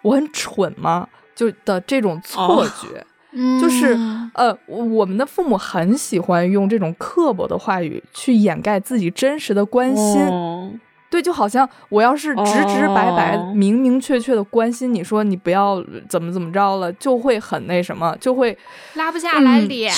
[0.04, 1.08] 我很蠢吗？
[1.36, 3.04] 就的这种错觉，
[3.60, 3.98] 就是
[4.36, 10.80] 呃，我们的父母很喜欢用这种刻薄的话语去掩盖自己真实的关心。
[11.10, 18.58] 对，就好像我要是直直白白、明明确确的关心你说你不要怎么怎么着了，就会很那什么，就会
[18.96, 19.92] 拉不下来脸，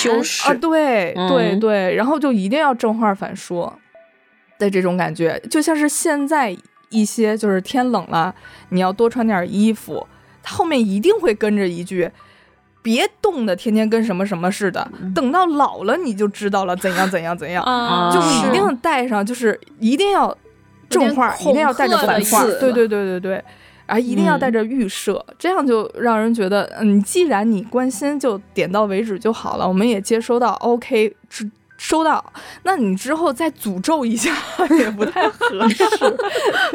[0.46, 3.78] 啊，对对对，然后就一定要正话反说
[4.58, 6.54] 的这种感觉，就像是现在
[6.90, 8.34] 一些就是天冷了，
[8.70, 10.06] 你要多穿点衣服，
[10.44, 12.10] 后面一定会跟着一句
[12.82, 17.64] 别冻的天天跟什么什么似的，等到老了你就知道了怎样怎样怎样，
[18.12, 20.36] 就是一定带上，就是一定要。
[20.88, 23.44] 正话一定要带着反话，对对对对对，
[23.86, 29.66] 啊一定要带着预设，这样就让人觉得，嗯，既然你关心，就点到为止就好了。
[29.66, 31.12] 我们也接收到，OK，
[31.76, 32.32] 收到。
[32.62, 34.34] 那你之后再诅咒一下
[34.78, 35.84] 也不太合适。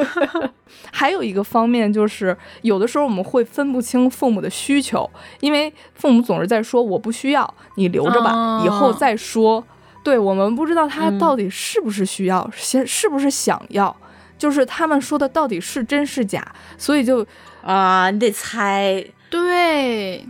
[0.92, 5.10] 还有一个方面就是，有的时候我们会分不清父母的需求，
[5.40, 9.64] 因为父母总是在说我不需要，你留着吧，以后再说。
[10.04, 13.96] 对我们不知道他到底是不是需要，先是不是想要，
[14.36, 16.44] 就是他们说的到底是真是假，
[16.78, 17.24] 所以就
[17.64, 19.06] 啊，你得猜。
[19.30, 20.26] 对，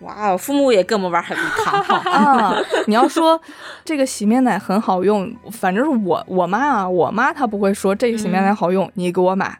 [0.00, 1.80] 哇，父母也跟我们玩海龟汤
[2.12, 2.56] 啊！
[2.86, 3.40] 你要说
[3.84, 9.58] 这个洗面奶很好用，反正是我我妈啊，我妈她不会说这个洗面奶好用，你给我买。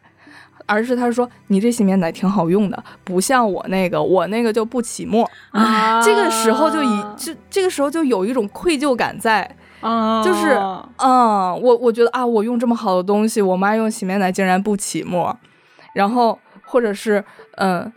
[0.67, 5.29] 而是他说你这洗面奶挺好用的，不像我那个，我那个就不起沫。
[5.49, 9.43] 啊，这个时候就以这这个时候就有一种愧疚感在，
[9.81, 10.57] 啊，就是
[10.97, 15.37] 嗯，我我觉得啊，我用这么好的东西，我妈用洗面奶竟然不起沫，
[15.93, 17.21] 然后或者是
[17.57, 17.91] 嗯，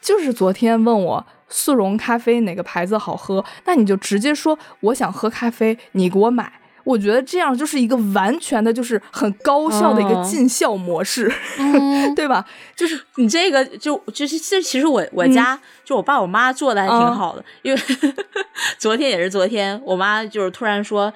[0.00, 6.52] 就是昨天问我速溶咖啡哪个牌子好喝，那你就直接说我想喝咖啡，你给我买。
[6.84, 11.32] 我觉得这样就是一个完全的，就是很高效的一个尽孝模式，
[12.16, 12.44] 对吧？
[12.74, 17.80] 就是 你这个就就是这其实我我家就我爸我妈做的还挺好的，因为
[18.78, 21.12] 昨天也是昨天，我妈就是突然说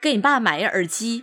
[0.00, 1.22] 给你爸买一耳机，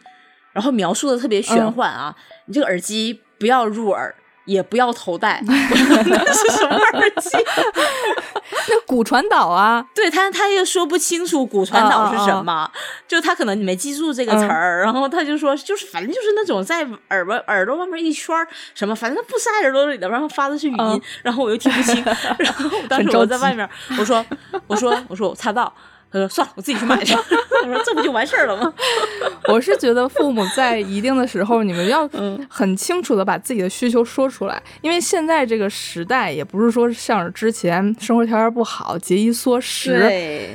[0.54, 4.14] 然后描述的特别玄幻啊，你这个耳机不要入耳。
[4.48, 7.30] 也不要头戴， 那是什么耳机？
[8.70, 9.86] 那骨传导啊？
[9.94, 12.70] 对他，他也说不清楚骨传导是什么，
[13.08, 18.36] 就他可能你没记住这个词儿，然后他就说，就是反正就是那种在耳朵耳朵外面一圈
[18.74, 22.04] 什么，反正不塞耳朵里的，然后发的是语音，然后我又听不清，
[22.40, 24.26] 然后当时我在外面，我说，
[24.68, 25.72] 我说，我说我擦到。
[26.12, 27.14] 他说：“算了，我自己去买去。
[27.64, 28.74] ”我说：“这不就完事儿了吗？”
[29.50, 32.10] 我是觉得父母在一定的时候，你们要
[32.50, 40.00] 很清楚的把自己的需求说出来，因为现在这个时代也不是说像之前生活条件不好、节衣缩食。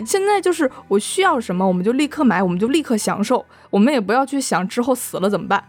[0.06, 5.62] 现在就是我需要什么，我们就立刻买，我们就立刻享受，我们也不要去想之后死了怎么办。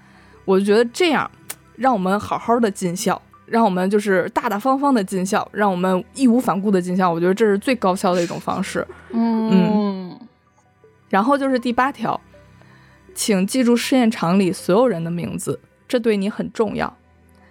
[0.46, 1.30] 我就觉得这样，
[1.76, 3.22] 让我们好好的尽孝。
[3.46, 8.88] 让我们就是大大方方的尽孝，让我们义无反顾的尽孝，我觉得这是最高效的一种方式。
[9.12, 10.18] 嗯，
[11.10, 12.20] 然后就是第八条，
[13.14, 16.96] 请记住试验场里所有人的名字，这对你很重要。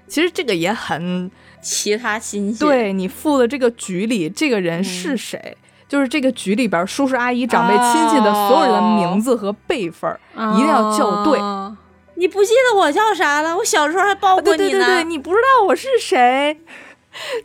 [0.09, 2.59] 其实这个也很其他新鲜。
[2.59, 5.57] 对你附的这个局里，这个人是谁？
[5.88, 11.38] 就是这个局里边叔叔阿姨长辈亲戚的所有人的名字和辈分，一定要校对。
[12.22, 13.56] 你不记得我叫啥了？
[13.56, 14.56] 我小时候还抱过你呢。
[14.56, 16.56] 对对对对，你不知道我是谁，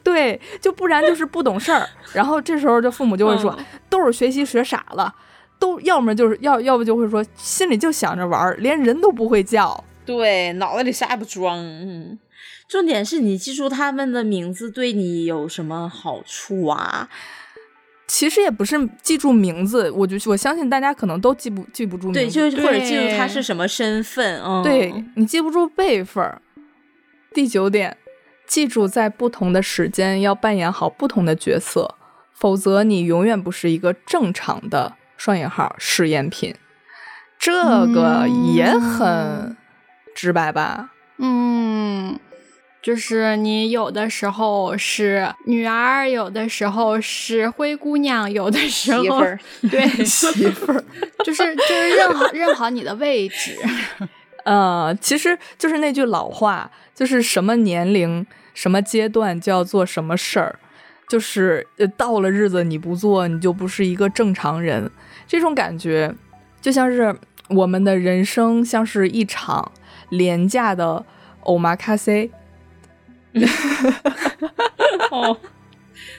[0.04, 1.90] 对，就不然就是不懂事儿。
[2.14, 3.58] 然后这时候就父母就会说，
[3.90, 5.12] 都是学习学傻了，
[5.58, 9.84] 都要么就是要要不就会说心里就想着玩，连人都不会叫。
[10.06, 11.58] 对，脑子里啥也不装。
[11.58, 12.20] 嗯，
[12.70, 17.10] 重点是你记住他们的名字对你有什么好处啊？
[18.08, 26.42] 其实也不是记住名字，我就我相信大家可能都记不记不住名字，对，就是或者记住他是什么身份，嗯，对你记不住辈分。
[27.34, 27.98] 第九点，
[28.48, 31.96] 记住在不同的时间要扮演好不同的角色，
[32.34, 36.56] 否则你永远不是一个正常的双引号试验品。
[37.38, 38.26] 这个
[38.56, 39.56] 也很
[40.16, 40.92] 直白吧？
[41.18, 42.18] 嗯。
[42.88, 49.04] 就是你有的时候是女儿，有的时候是灰姑娘，有的时候
[49.70, 50.82] 对 媳妇儿，
[51.26, 53.58] 就是就是认好认好你的位置。
[54.46, 60.58] 呃，其实就是那句老话，就是什么年龄、什么阶段就要做什么事儿，
[61.10, 61.68] 就是
[61.98, 64.90] 到了日子你不做，你就不是一个正常人。
[65.28, 66.16] 这种感觉
[66.62, 67.14] 就像是
[67.50, 69.74] 我们的人生像是一场
[70.08, 71.06] 廉价的
[71.42, 72.32] 欧玛卡西。
[75.12, 75.38] 哦，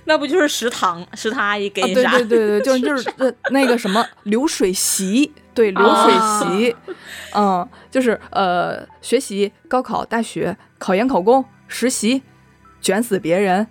[0.04, 2.10] 那不就是食堂食堂阿姨给你对啥？
[2.12, 6.76] 对对对，就就是呃 那个什么流水席，对流水席，
[7.34, 12.22] 嗯，就是呃学习、高考、大学、考研、考公、实习，
[12.80, 13.66] 卷死别人，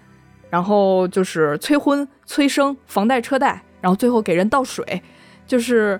[0.49, 5.01] 然后就是催婚、催生、房贷、车贷，然后最后给人倒水，
[5.45, 5.99] 就是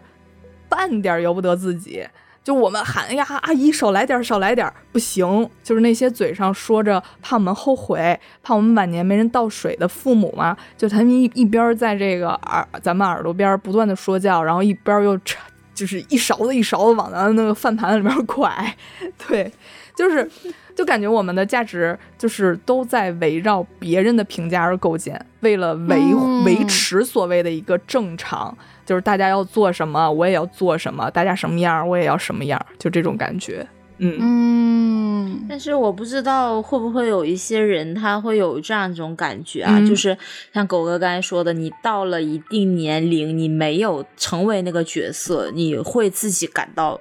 [0.69, 2.07] 半点儿由不得自己。
[2.47, 5.49] 就我们喊哎呀，阿姨少来点儿，少来点儿，不行。
[5.61, 15.41] 就是那些嘴上说着怕我们后悔，怕我们晚年没人倒水的父母嘛，就他们一一边在这个耳咱们耳朵边不断的说教，然后一边又插
[15.75, 18.73] 就是一勺子一勺子往咱那个饭盘里面拐，
[19.27, 19.51] 对，
[19.93, 20.25] 就是
[20.73, 28.57] 就感觉我们的价值就是都在围绕别人的评价而构建，为了维、嗯维持所谓的一个正常。
[28.87, 33.67] 就是大家要做什么，我也要做什么；大家什么样，我也要什么样，就这种感觉。
[33.99, 40.15] 嗯嗯，但是我不知道会不会有一些人他会有这样一种感觉啊，嗯就是
[40.53, 46.99] 像狗哥刚才说的，你到了一定年龄，你没有成为那个角色，你会自己感到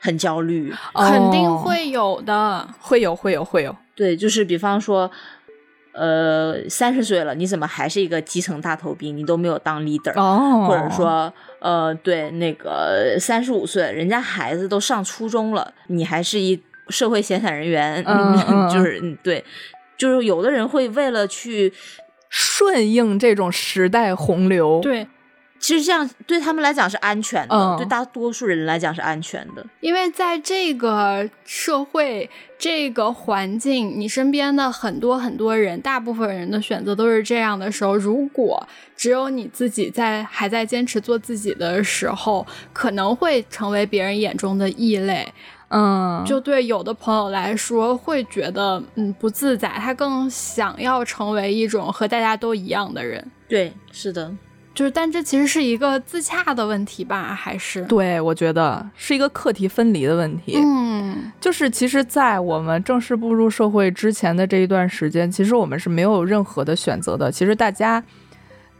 [0.00, 0.72] 很焦虑。
[0.94, 2.66] 肯定哦会有的。
[2.80, 3.76] 会有，会有，会有。
[3.94, 5.10] 对，就是比方说，
[5.98, 9.16] 呃，三十岁了，你怎么还是一个基层大头兵？
[9.16, 19.44] 你都没有当 leader，、哦，或者说，呃，对，那个三十五岁，人家孩子都上初中了，你还是一社会闲散人员， 嗯嗯就是嗯对，
[19.96, 21.72] 就是有的人会为了去，
[22.28, 25.06] 顺应这种时代洪流。，对，
[25.60, 29.64] 其实这样对他们来讲是安全的，嗯对大多数人来讲是安全的。
[29.80, 32.28] 因为在这个社会、
[32.58, 45.32] 这个环境，你身边的很多很多人，大部分人的选择都是这样的时候，如果只有你自己在还在坚持做自己的时候，可能会成为别人眼中的异类。
[45.70, 53.30] 嗯，就对有的朋友来说，会觉得嗯不自在，他更想要成为一种和大家都一样的人。
[53.46, 54.32] 对，是的，
[54.78, 57.34] 就是，但这其实是一个自洽的问题吧？
[57.34, 60.56] 还是对，我觉得是一个课题分离的问题。
[60.56, 67.32] 嗯就是其实，在我们正式步入社会之前的这一段时间，其实我们是没有任何的选择的。
[67.32, 68.00] 其实大家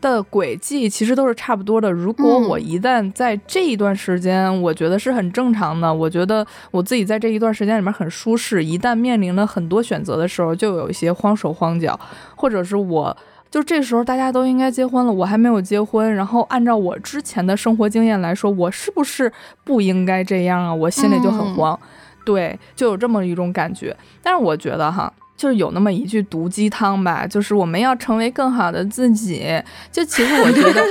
[0.00, 1.90] 的轨迹其实都是差不多的。
[1.90, 8.64] 如果嗯我一旦在这一段时间，我觉得是很正常的，我觉得我自己在这一段时间里面很舒适。
[8.64, 11.98] 一旦面临了很多选择的时候，就有一些慌手慌脚，
[12.36, 13.16] 或者是我。
[13.50, 16.14] 就这时候大家都应该结婚了，我还没有结婚。
[16.14, 19.32] 然后按照我之前的生活经验来说，我是不是
[19.64, 20.74] 不应该这样啊？
[20.74, 21.80] 我心里就很嗯慌。
[22.24, 23.96] 对，就有这么一种感觉。
[24.22, 29.62] 但是我觉得哈，就是有那么一句毒鸡汤吧，就是我们要成为更好的自己。
[29.90, 30.82] 就其实我觉得，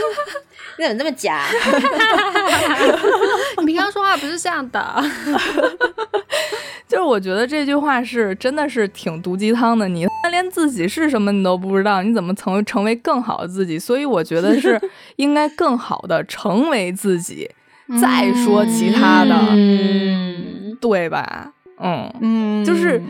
[0.80, 1.44] 你怎么那么假？
[3.62, 5.04] 你平常说话不是这样的。
[6.88, 9.88] 就是我觉得这句话是真的是挺毒鸡汤的。
[9.90, 13.78] 你连自己是什么你都不知道，你怎么成成为更好的自己？
[13.78, 14.80] 所以我觉得是
[15.18, 17.50] 应该更好的成为自己，
[18.02, 21.54] 再说其他的，嗯，对吧？
[21.80, 22.12] 嗯。
[22.22, 23.02] 嗯，就是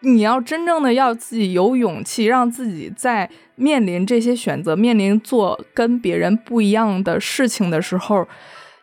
[0.00, 8.26] 你要真正的要自己有勇气，让自己在面临这些选择、面临做跟别人不一样的事情的时候，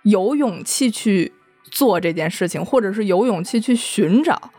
[0.04, 1.32] 有勇气去
[1.74, 4.52] 做这件事情，或者是有勇气去寻找。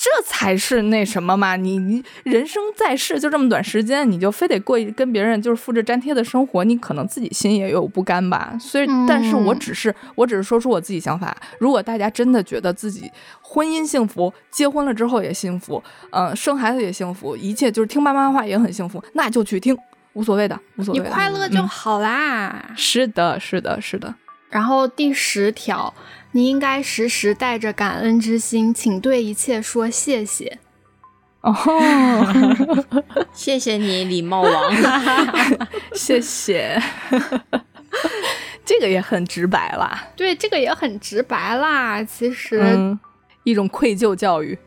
[0.00, 1.56] 这才是那什么嘛！
[1.56, 8.56] 你你人生在世就这么短时间，你就非得过一跟别人就是复制粘贴的生活，你可能自己心也有不甘吧。
[8.60, 11.36] 所以，但是我嗯只是我只是说出我自己想法。
[11.58, 13.10] 如果大家真的觉得自己
[13.42, 19.76] 婚姻幸福，结婚了之后也幸福，嗯、生孩子也幸福，一切就是听爸妈的话也很幸福，那就去听，
[20.12, 21.10] 无所谓的，无所你谓的。
[21.10, 22.70] 快乐就嗯好啦。
[22.76, 24.14] 是的，是的，是的。
[24.50, 25.92] 然后第十条，
[26.32, 30.58] 你应该时时带着感恩之心，请对一切说谢谢。
[31.40, 31.54] 哦，
[33.32, 34.72] 谢谢你，礼貌王。
[35.94, 36.80] 谢谢。
[38.64, 42.04] 这个也很直白啦，对，这个也很直白啦。
[42.04, 43.00] 其实，嗯，
[43.44, 44.58] 一种愧疚教育。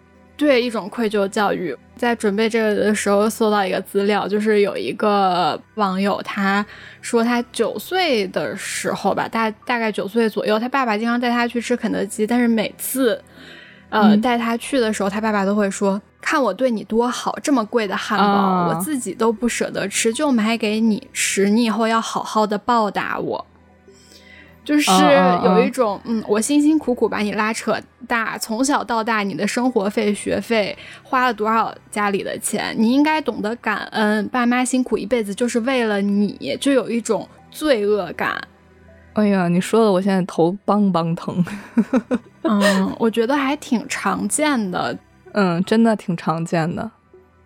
[0.45, 1.75] 对一种愧疚教育。
[1.95, 6.65] 在准备这个的时候，搜到一个资料，就是有一个网友他
[7.01, 13.21] 说，他九岁的时候吧，大大概九岁左右，他爸爸经常带他去吃肯德基，但是每次。
[13.89, 23.45] 呃，嗯带他去的时候，他爸爸都会说：“看我对你多好，这么贵的汉堡，啊我自己都不舍得吃，就买给你吃，你以后要好好的报答我。”
[24.63, 24.91] 就是
[25.43, 27.75] 有一种，嗯，我辛辛苦苦把你拉扯
[28.07, 34.27] 大，从小到大，你的生活费、学费花了多少家里的钱，你应该懂得感恩。
[34.27, 38.39] 爸妈辛苦一辈子就是为了你，就有一种罪恶感。
[39.13, 41.43] 哎呀，你说的我现在头梆梆疼。
[42.43, 44.97] 嗯，我觉得还挺常见的。
[45.33, 46.89] 嗯，真的挺常见的。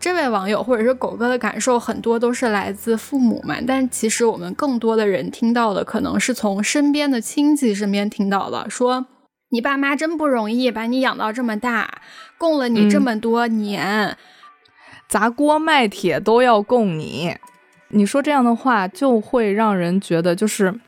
[0.05, 9.07] 这位网友或者是狗哥的感受很多都是来自父母们，但其实我们更多的人听到的可能是从身边的亲戚身边听到的，说
[9.49, 12.01] 你爸妈真不容易，把你养到这么大，
[12.37, 14.15] 供了你这么多年，
[15.09, 17.35] 砸锅卖铁都要供你。
[17.87, 20.79] 你说这样的话，就会让人觉得就是。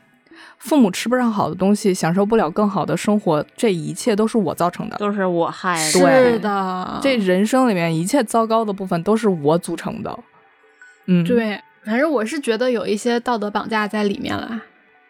[0.58, 5.90] 父母吃不上好的东西，享受不了更好的生活，这一切都是我造成的，都是我害的。
[5.90, 10.18] 是的，这人生里面一切糟糕的部分都是我组成的。
[11.06, 14.60] 嗯，对，反正我是觉得有一些道德绑架在里面了。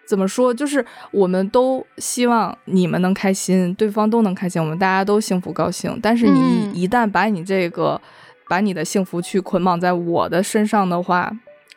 [0.07, 0.55] 怎么说？
[0.55, 5.99] 就是我们都希望你们能开心，对方都能开心，我们大家都幸福高兴。
[6.03, 8.01] 但是你一旦把你这个，
[8.49, 11.31] 把你的幸福去捆绑在我的身上的话，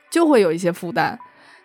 [0.09, 1.19] 就会有一些负担。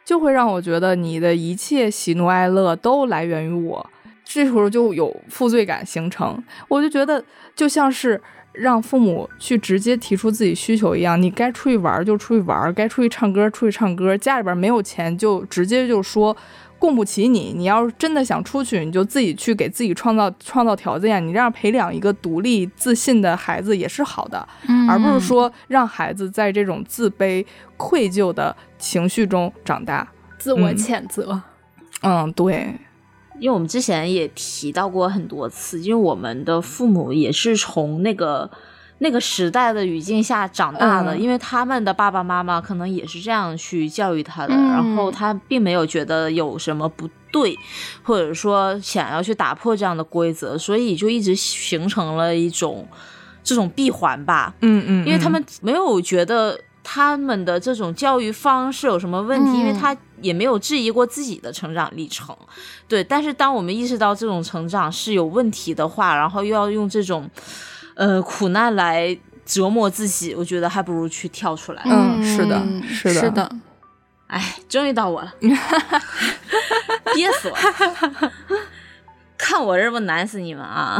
[0.06, 3.84] 就会让我觉得你的一切喜怒哀乐都来源于我，
[4.24, 6.42] 这时候就有负罪感形成。
[6.68, 7.22] 我就觉得
[7.54, 8.18] 就像是
[8.52, 16.34] 让父母去直接提出自己需求一样，你该出去玩就出去玩，该出去唱歌出去唱歌，家里边没有钱就直接就说。
[16.86, 21.26] 供不起你，你要是真的想出去，你就自己去给自己创造创造条件。
[21.26, 24.46] 你这样培养一个独立自信的孩子也是好的，
[24.88, 27.44] 而不是说让孩子在这种自卑、
[27.76, 30.06] 愧疚的情绪中长大，
[30.38, 31.42] 自我谴责。
[32.02, 32.72] 嗯，对，
[33.40, 38.48] 因为我们之前也提到过很多次，因为我们的父母也是从那个。
[38.98, 47.54] 那个时代的语境下长大的，因为他们的爸爸妈妈可能也是这样去教育他的，然后他并没有觉得有什么不对，
[48.02, 52.88] 或者说想要去打破这样的规则，所以就一直形成了一种
[53.44, 54.54] 这种闭环吧。
[54.62, 62.34] 嗯嗯，因为他们没有觉得他们的这种教育方式有什么问题，因为他也没有质疑过自己的成长历程。
[62.88, 67.30] 对，但是当我们意识到这种成长是有问题的话，然后又要用这种。
[67.96, 71.82] 呃，苦难来折磨自己，我觉得还不如去跳出来。
[71.86, 73.50] 嗯，是的，是的，是的。
[74.28, 75.32] 哎，终于到我了，
[77.14, 78.32] 憋死我了！
[79.38, 80.98] 看我这不难死你们啊！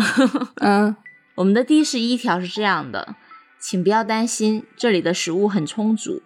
[0.56, 0.94] 嗯，
[1.34, 3.16] 我们的第十一条是这样的，
[3.58, 6.22] 请不要担心，这里的食物很充足。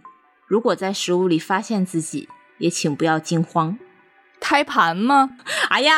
[0.47, 3.79] 如果在食物里发现自己，也请不要惊慌。
[4.41, 5.31] 胎盘吗？
[5.69, 5.95] 哎呀，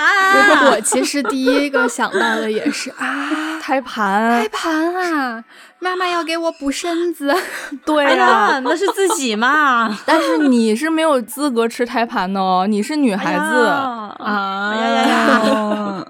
[0.70, 5.44] 我其实第一个想到的也是 啊，胎盘，胎盘啊，
[5.78, 7.34] 妈妈要给我补身子。
[7.86, 9.96] 对呀，那是自己嘛。
[10.04, 16.06] 但是你是没有资格吃胎盘的哦，你是女孩子啊呀呀呀！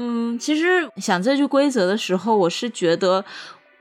[0.00, 3.24] 嗯，其实想这句规则的时候，我是觉得，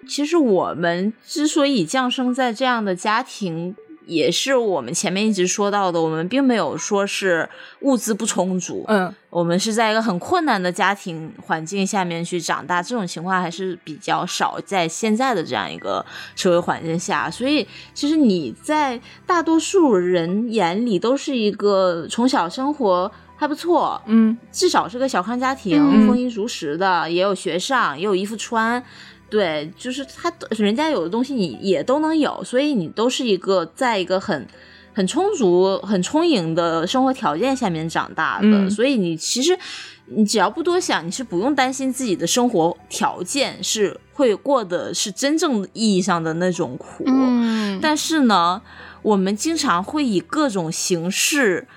[0.07, 3.75] 其实我们之所以降生在这样的家庭。
[4.07, 7.47] 也是我们前面一直说到的，我们并没有说是
[7.81, 16.03] 物资不充足，嗯，我们是在一个很困难的家庭环境下面去长大，这种情况还是比较少，在现在的这样一个
[16.35, 28.81] 社会环境下，所以其实你在大多数人眼里都是一个从小生活还不错，嗯，至少是个小康家庭，丰衣足食的，也有学上，也有衣服穿。
[29.29, 34.47] 对，就是他，人家有的东西你也都能有，所以你都是一个在一个很
[34.93, 39.59] 很充足、很充盈的生活条件下面长大的，所以你其实
[40.05, 47.03] 你只要不多想，你是不用担心自己的生活条件是会过的是真正意义上的那种苦。
[47.05, 48.61] 嗯，但是呢，
[49.01, 51.67] 我们经常会以各种形式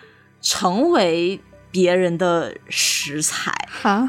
[0.40, 1.40] 成为
[1.72, 3.52] 别人的食材，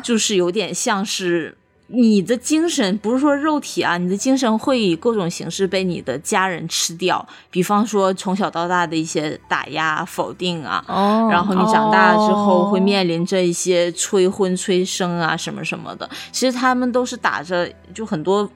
[0.04, 1.58] 就是有点像是。
[1.94, 16.10] 你的精神不是说肉体啊，你的精神会以各种形式被你的家人吃掉，比方说从小到大的一些打压、否定啊，哦，然后你长大了之后会面临着一些催婚、催生啊什么什么的。
[16.32, 18.50] 其实他们都是打着，就很多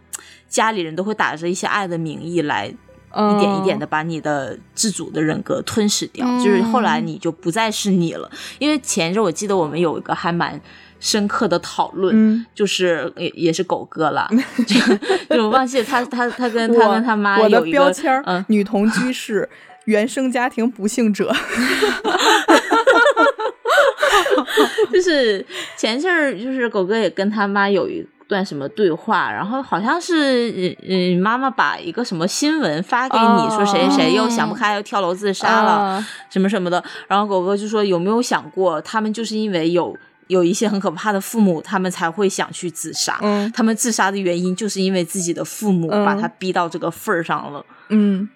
[0.48, 8.32] 家里人都会打着一些爱的名义来一点一点的把你的自主的人格吞噬掉，就是后来你就不再是你了。
[8.60, 10.62] 因为前阵我记得我们有一个还蛮。
[11.00, 14.28] 深刻的讨论，就是也也是狗哥了，
[14.66, 19.48] 就就忘记他他他跟他跟他妈有一个标签嗯，女同居是，
[19.86, 21.32] 原生家庭不幸者，
[24.92, 25.46] 就是
[25.78, 39.96] 前阵儿就是狗哥也跟他妈有一段什么对话，然后好像是嗯妈妈把一个什么新闻发给你，说谁谁又想不开又跳楼自杀了什么什么的，然后狗哥就说有没有想过他们就是因为有。
[40.28, 43.20] 有一些很可怕的父母，他们才会想去自杀。
[43.22, 47.66] 嗯，他们自杀的原因就是因为自己的父母把他逼到这个份儿上了。
[47.90, 48.28] 嗯，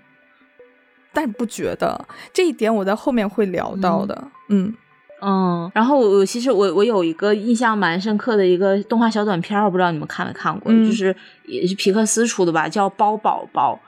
[1.11, 4.27] 但不觉得这一点，我在后面会聊到的。
[4.49, 4.73] 嗯，
[5.21, 10.85] 嗯，然后我我其实我我有一个印象蛮深刻的一个动画小短片，我不知道你们看没看过，嗯。
[10.85, 11.15] 就是
[11.45, 13.79] 也是皮克斯出的吧，叫《包宝宝》，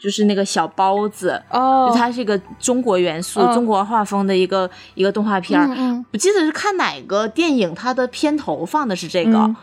[0.00, 5.66] 就是那个小包子，哦就它是一个中国元素、嗯中国画风的一个一个动画片儿。
[5.68, 9.38] 嗯嗯我记得是看哪个电影，它的片头放的是这个。
[9.38, 9.56] 嗯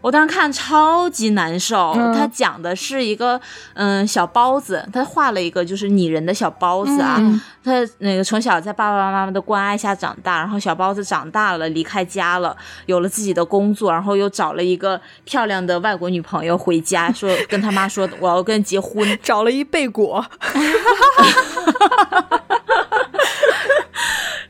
[0.00, 2.14] 我当时看超级难受，嗯。
[2.14, 3.40] 它讲的是一个
[3.74, 7.40] 嗯小包子，他画了一个就是拟人的小包子啊，嗯。
[7.62, 20.24] 他那个从小在爸爸妈妈的关爱下长大，然后小包子长大了，离开家了，有了自己的工作，然后又找了一个漂亮的外国女朋友回家， 说跟他妈说我要跟结婚，找了一贝果，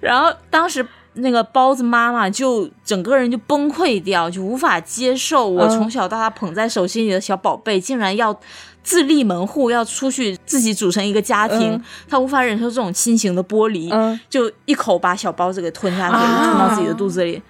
[0.00, 5.48] 然后当时那个包子妈妈就整个人就崩溃掉，就无法接受。
[5.48, 5.70] 我嗯。
[5.70, 8.38] 从小到大捧在手心里的小宝贝，竟然要
[8.82, 11.84] 自立门户，要出去自己组成一个家庭，嗯。
[12.08, 14.18] 他无法忍受这种亲情的剥离，嗯。
[14.28, 17.42] 就一口把小包子给吞下去，啊吞到自己的肚子里。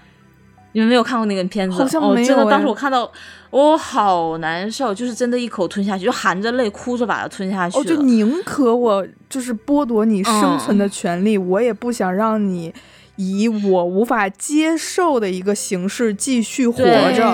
[0.73, 1.77] 你们没有看过那个片子？
[1.77, 2.51] 好像哦，真的，没有哎。
[2.53, 3.11] 当时我看到，
[3.51, 12.73] 我好难受，就是真的一口吞下去，就含着泪哭着把它吞下去哦，就宁可我就是剥夺你生存的权利，我也不想让你
[13.21, 17.27] 以我无法接受的一个形式继续活着。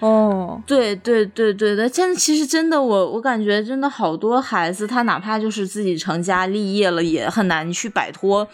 [0.00, 8.46] 哦，对对对对的，真其实真的，我我感觉真的好多孩子，他哪怕就是自己成家立业了，也很难去摆脱，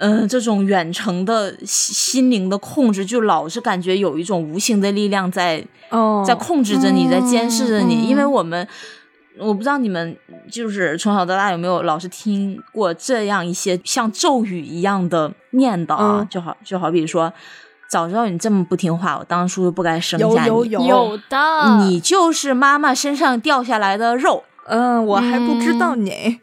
[0.00, 8.68] 嗯、这种远程的心心灵的控制，就老是感觉有一种无形的力量在哦，在控制着你，在监视着你，嗯因为我们。
[9.38, 10.16] 我不知道你们
[10.50, 16.20] 就是从小到大有没有老是听过这样一些像咒语一样的念叨啊？
[16.20, 17.32] 嗯就好就好比说，
[17.88, 20.48] 早知道你这么不听话，我当初就不该生下你。
[20.48, 26.40] 有有有有的，你就是妈妈身上掉下来的肉，嗯，我还不知道你。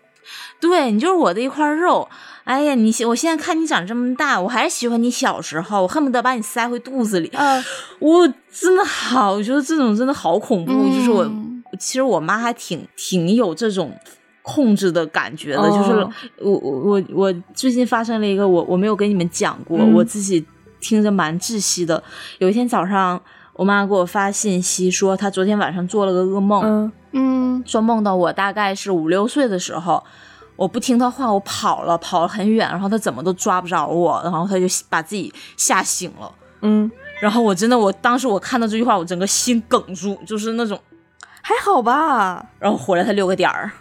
[0.59, 2.07] 对你就是我的一块肉。
[2.43, 7.31] 哎呀，你我现在看你长这么大，我还是喜欢你小时候，我恨不得把你塞回肚子里。
[7.33, 7.63] 嗯
[7.99, 10.71] 我真的好，我觉得这种真的好恐怖。
[10.89, 13.91] 就是我，嗯其实我妈还挺挺有这种
[14.41, 15.61] 控制的感觉的。
[15.61, 20.45] 哦就是我我我我最近发生了一个我我没有跟你们讲过，嗯我自己
[20.79, 22.01] 听着蛮窒息的。
[22.39, 23.21] 有一天早上，
[23.53, 26.63] 我妈给我发信息说，她昨天晚上做了个噩梦。
[26.63, 30.03] 嗯嗯说梦到我大概是五六岁的时候，
[30.55, 36.31] 我不听她话，我跑了，跑了很远，然后她怎么都抓不着我，然后她就把自己吓醒了。
[36.61, 40.79] 嗯，然后我真的，我当时我看到这句话，我整个心梗住，就是那种，
[41.51, 42.45] 还好吧？
[42.59, 43.71] 然后回来他六个点儿，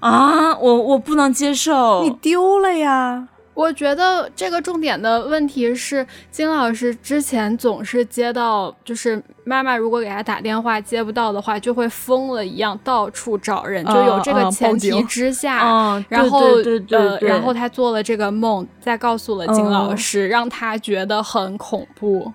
[0.00, 3.28] 啊，我我不能接受你，丢了呀？
[3.54, 22.32] 我觉得这个重点的问题是，金老师之前总是接到，就是妈妈如果给他打电话接不到的话，就会疯了一样到处找人，就有这个前提之下，嗯，然后对对对对呃，然后他做了这个梦，再告诉了金老哦师，让他觉得很恐怖。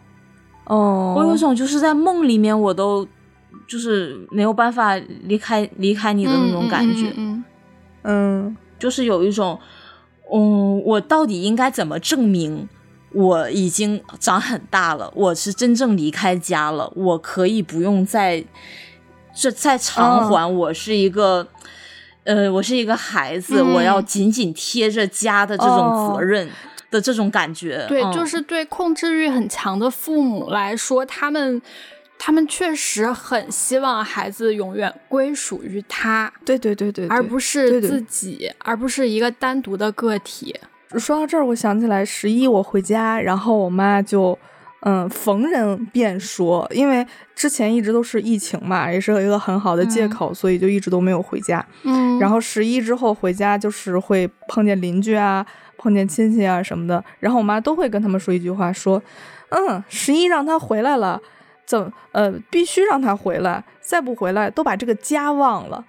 [0.65, 3.07] 哦，我有种就是在梦里面我都
[3.66, 7.43] 就是没有办法离开离开你的那种感觉，嗯
[8.03, 9.60] 嗯嗯就是有一种，
[10.34, 12.68] 嗯，我到底应该怎么证明
[13.14, 18.43] 我已经长很大了，我是真正离开家了，我可以不用再
[19.34, 21.47] 这再偿还我是一个。
[22.24, 26.14] 呃，我是一个孩子，嗯我要紧紧贴着家的这种哦。
[26.14, 26.49] 责任
[26.91, 27.86] 的这种感觉。
[27.88, 28.12] 对，嗯。
[28.12, 31.62] 就是对控制欲很强的父母来说，他们
[32.20, 40.55] 他们确实很希望孩子永远归属于他，对对对对，对而不是对对自己，而不是一个单独的个体。
[40.97, 44.38] 说到这儿，我想起来十一我回家，然后我妈就
[44.82, 47.05] 嗯逢人便说，因为
[47.36, 51.65] 之前一直都是疫情嘛，也是一个很好的借口，所以就一直都没有回家。
[51.84, 55.45] 嗯然后十一之后回家，就是会碰见邻居啊，
[55.78, 58.99] 碰见亲戚啊什么的，然后我妈都会跟他们说一句话，说，
[59.49, 61.22] 嗯，十一让他回来了，
[61.68, 65.86] 怎呃必须让他回来，再不回来都把这个家忘了。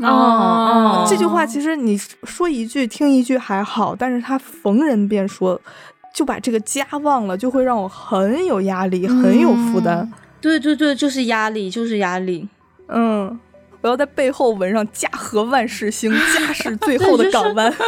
[0.00, 5.60] 哦哦这句话其实你说一句听一句还好，但是他逢人便说，
[6.14, 10.10] 就把这个家忘了，就会让我很有压力，很有负担。
[10.40, 12.48] 对对对，就是压力，就是压力。
[12.86, 13.38] 嗯，
[13.80, 17.72] 我要在背后纹上“家和万事兴”，家是最后的港湾。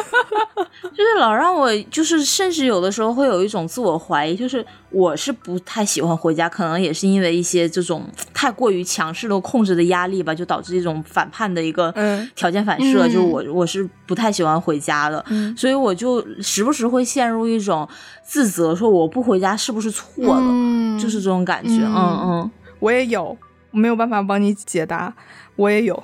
[0.83, 17.89] 就是老让我，就是甚至有的时候会有一种自我怀疑，就是我是不太喜欢回家，可能也是因为一些这种太过于强势的控制的压力吧，就导致一种反叛的一个嗯条件反射，嗯就是我我是不太喜欢回家的，嗯所以我就时不时会陷入一种
[18.23, 22.51] 自责，说我不回家是不是错了，嗯就是这种感觉，嗯嗯嗯。
[22.79, 23.37] 我也有，
[23.73, 25.13] 没有办法帮你解答，
[25.61, 26.03] 我也有，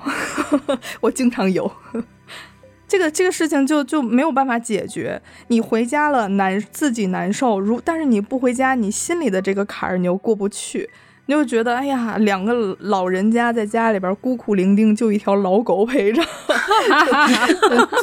[1.01, 1.71] 我经常有。
[2.87, 5.21] 这个这个事情就就没有办法解决。
[5.49, 10.89] 你回家了难自己难受，如但是你不回家，你心里的这个坎儿你又过不去，
[11.25, 16.23] 你就觉得哎呀，两个老人家在家里边孤苦伶仃，就一条老狗陪着。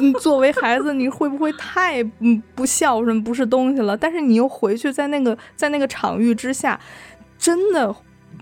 [0.01, 3.95] 你 作为孩子，你会不会太嗯不孝顺，不是东西了？
[3.95, 6.78] 但是你又回去在那个在那个场域之下，
[7.38, 7.95] 真的，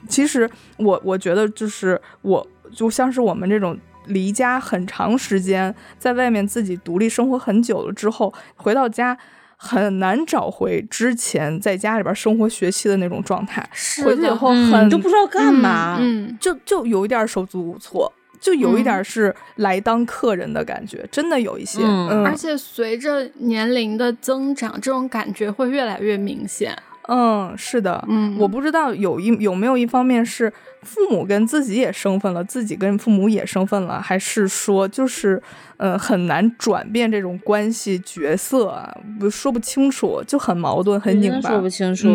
[0.08, 3.78] 其实我我觉得就是我就像是我们这种。
[4.08, 9.16] 离家很长时间，在外面自己独立生活很久了之后，回到家
[9.56, 13.64] 很难找回之前在家里边生活学习的那种状态。
[14.04, 21.82] 回去以后很都不知道干嘛，嗯，就就有一点手足无措，就有一点是来当客人的感觉，真的有一些。
[21.84, 26.76] 嗯，而且随着年龄的增长，这种感觉会越来越明显。
[27.14, 30.52] 嗯，是的，嗯，我不知道有一有没有一方面是
[30.82, 35.42] 父母跟自己也生分了，自己跟父母也生分了，还是说就是，
[35.76, 38.82] 呃，很难转变这种关系角色，
[39.20, 42.08] 不说不清楚，就很矛盾，很拧巴，说不清楚。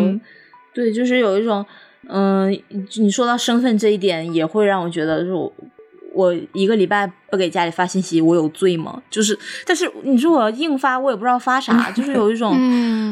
[0.73, 1.63] 对，就是有一种，
[2.07, 2.51] 嗯，
[2.97, 5.53] 你说到身份这一点，也会让我觉得，就
[6.17, 8.99] 我一个礼拜不给家里发信息，我有罪吗？
[9.07, 9.37] 就是，
[9.67, 12.55] 但是你说我要硬发，我也不知道发啥， 就是有一种，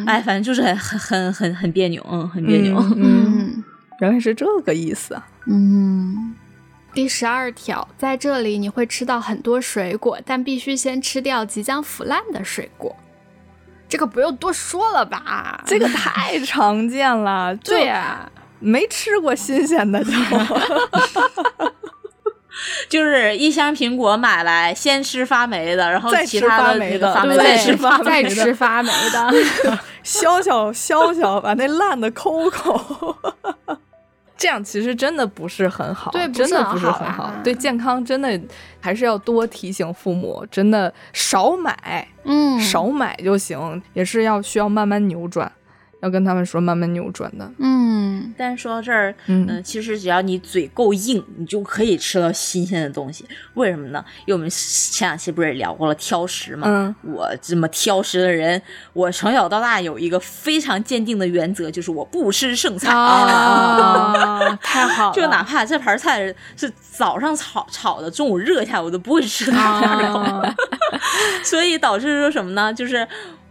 [0.07, 3.63] 哎，反正就是很很很很很别扭，嗯，很别扭，嗯，
[4.01, 6.33] 原来是这个意思，嗯。
[6.95, 12.95] 第十二条，在这里你会吃到很多水果，但必须先吃掉即将腐烂的水果。
[13.89, 15.61] 这个不用多说了吧？
[15.67, 20.11] 这个太常见了，对呀，没吃过新鲜的就。
[22.87, 33.15] 就是一箱苹果买来，先吃发霉的，然后其他的那个发霉再吃发霉的再吃发霉的，削削削削，把那烂的抠抠。
[34.37, 38.39] 这样其实真的不是很好，对，真的不是很好，对健康真的
[38.81, 45.49] 还是要多提醒父母，真的少买，嗯，少买就行，也是要需要慢慢扭转。
[46.05, 53.25] 要跟他们说慢慢扭转的，嗯，但是说到这儿，嗯，其实只要你嘴够硬，你就可以吃到新鲜的东西。
[53.55, 54.05] 为什么呢？
[54.27, 58.61] 因为我们前两期不是也聊过了挑食嘛，嗯，我这么挑食的人，
[58.93, 70.53] 我从小到大有一个非常坚定的原则，就是我不吃剩菜啊，太好了， 就哪怕这盘菜是早上炒炒的，中午热一下，我都不会吃那。
[71.43, 72.71] 所以导致说什么呢？
[72.71, 73.07] 就是。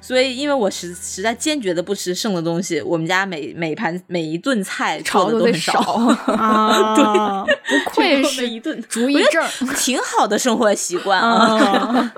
[0.06, 5.80] 所以，因为我实实在坚决的不吃剩的东西，我们家每每盘每一顿菜炒的都很少
[6.36, 7.42] 啊。
[7.46, 9.42] 对，不愧 是一顿主意正，
[9.74, 12.12] 挺好的生活习惯啊。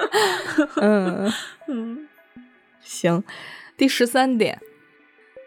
[0.80, 1.30] 嗯
[1.68, 2.08] 嗯，
[2.82, 3.22] 行。
[3.76, 4.58] 第十三点，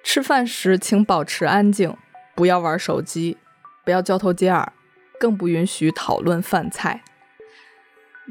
[0.03, 1.97] 吃饭时请保持安静，
[2.35, 3.37] 不要玩手机，
[3.83, 4.73] 不要交头接耳，
[5.19, 7.03] 更不允许讨论饭菜。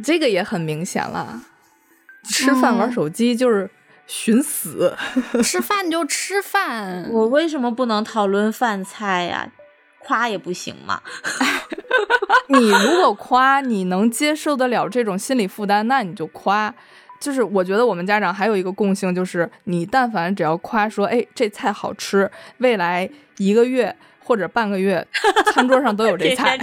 [0.00, 1.42] 这个也很明显了。
[2.28, 3.68] 吃饭玩手机就是
[4.06, 4.96] 寻死，
[5.42, 7.08] 吃饭就吃饭。
[7.10, 9.48] 我为什么不能讨论饭菜呀？
[9.98, 11.00] 夸也不行吗？
[12.48, 16.74] 你如果夸，你能接受得了这种心理负担，那你就夸。
[17.20, 25.06] 就是我觉得我们家长还有一个共性，就是你但凡只要夸说，哎，这菜好吃，未来一个月或者半个月，
[25.54, 26.58] 餐桌上都有这菜。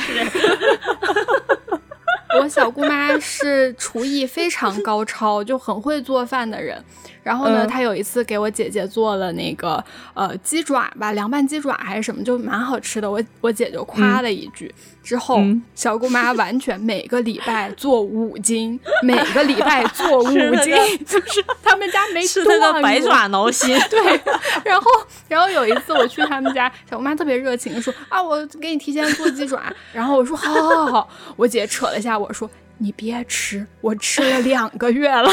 [2.38, 6.84] 我小姑妈是厨艺非常高超，就很会做饭的人。
[7.30, 9.84] 然后呢，他有一次给我姐姐做了那个
[10.16, 13.10] 呃鸡爪吧，凉拌鸡爪还是什么，就蛮好吃的。
[13.10, 14.74] 我我姐就夸了一句，
[15.04, 15.40] 之后
[15.76, 20.74] 小姑妈完全每个礼拜做五斤，每个礼拜做 五斤，
[21.06, 23.80] 就是他们家没吃那个百爪挠心。
[23.92, 24.20] 对，
[24.66, 24.90] 然后
[25.28, 29.62] 然后有一次我去他们家，小姑妈特别热情的说啊，我给你提前做鸡爪。
[29.94, 31.10] 然后我说好，好，好，好。
[31.36, 32.50] 我姐扯了一下我说。
[32.80, 35.30] 你别吃，我吃了两个月了，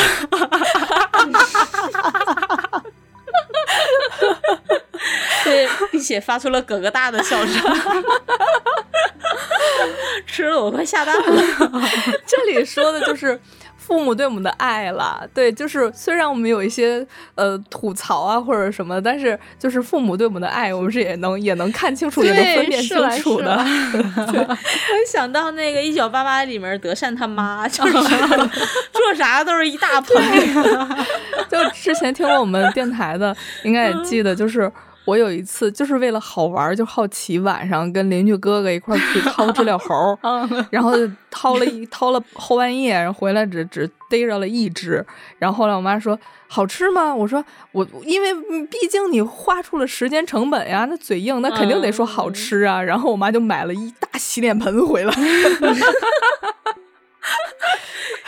[5.44, 7.62] 对，并且发出了咯咯大的笑声，
[10.26, 11.42] 吃了我快下蛋了。
[12.26, 13.40] 这里说的就是。
[13.76, 17.06] 父母对我们的爱了，对，就是虽然我们有一些
[17.36, 23.56] 呃吐槽啊或者什么，但是就是父母对我们的爱，我们是也能也能看清楚，也能分辨清楚的。
[23.56, 24.56] 我
[25.06, 30.16] 想到那个《一九八八》里面德善他妈， 就是做啥都是一大盆。
[31.48, 34.70] 就之前听过我们电台的，应该也记得，就是。
[35.06, 40.18] 我有一次就是为了好玩，就好奇晚上跟邻居哥哥一块去掏知了猴，
[40.70, 40.92] 然后
[41.30, 45.04] 掏了一掏了后半夜，然后回来只只逮着了一只。
[45.38, 47.14] 然后后来我妈说好吃吗？
[47.14, 48.34] 我说我因为
[48.66, 52.82] 毕竟你花出了时间成本呀，那嘴硬，那肯定得说好吃啊。
[52.82, 55.14] 然后我妈就买了一大洗脸盆回来。
[57.26, 57.78] 哈 哈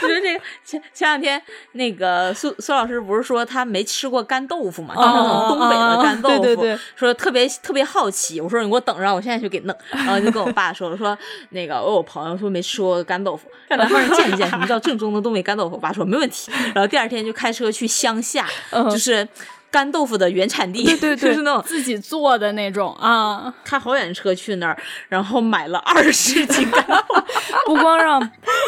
[0.01, 1.41] 就是这个前前两天
[1.73, 8.41] 那个苏苏老师不是说他没吃过干豆腐嘛，就是那种东北的干豆腐，对对对，说特别特别好奇。
[8.41, 9.77] 我说你给我等着，我现在去给弄。
[9.91, 11.17] 然后就跟我爸说，我说
[11.51, 15.77] 那个我有朋友说没吃过干豆腐，让南方人见一见什么叫正宗的东北干豆腐。
[15.77, 16.51] 我爸说没问题。
[16.75, 18.47] 然后第二天就开车去乡下，
[18.91, 19.27] 就是。
[19.71, 23.53] 干豆腐的原产地，对对对，就是那种自己做的那种啊。
[23.65, 27.23] 开好远车去那儿，然后买了二十斤干豆腐，
[27.67, 28.19] 不光让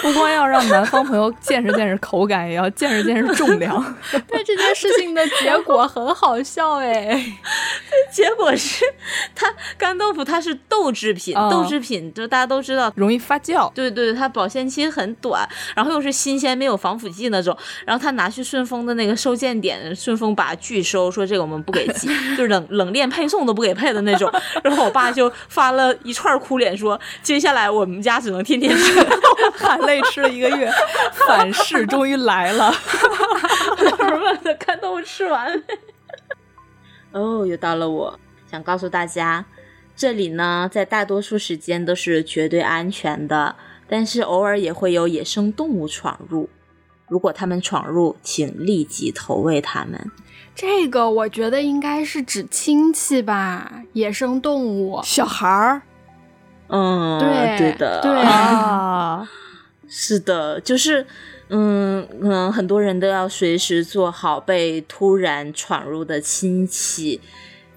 [0.02, 3.96] 不光要让南方朋友见识见识口感，也要见识见识重量。
[4.28, 7.32] 对这件事情的结果很好笑哎，
[8.12, 8.84] 结果是
[9.34, 9.46] 它
[9.78, 20.84] 干豆腐它是豆制品，豆制品就大家都知道容易发酵，对对，它保鲜期很短，然后又是新鲜没有防腐剂那种，然后他拿去顺丰的那个收件点，顺丰把拒。
[20.90, 24.30] 收说这个我们不给寄，就是冷冷链配送都不给配的那种。
[24.64, 29.00] 然后我爸就发了一串哭脸，说接下来我们家只能天天吃，
[29.56, 30.70] 含泪吃了一个月，
[31.28, 32.74] 反噬终于来了。
[33.98, 35.62] 儿们的看豆腐吃完。
[37.12, 38.18] 哦，又到了我
[38.50, 39.44] 想告诉大家，
[39.96, 43.54] 这里呢，在大多数时间都是绝对安全的，
[43.88, 46.48] 但是偶尔也会有野生动物闯入。
[47.08, 50.10] 如果他们闯入，请立即投喂他们。
[50.60, 55.80] 这个我觉得应该是指亲戚吧，野生动物，小孩儿。
[56.68, 59.26] 嗯，对，对的，对啊，
[59.88, 61.06] 是的，就是，
[61.48, 67.22] 嗯，可能很多人都要随时做好被突然闯入的亲戚，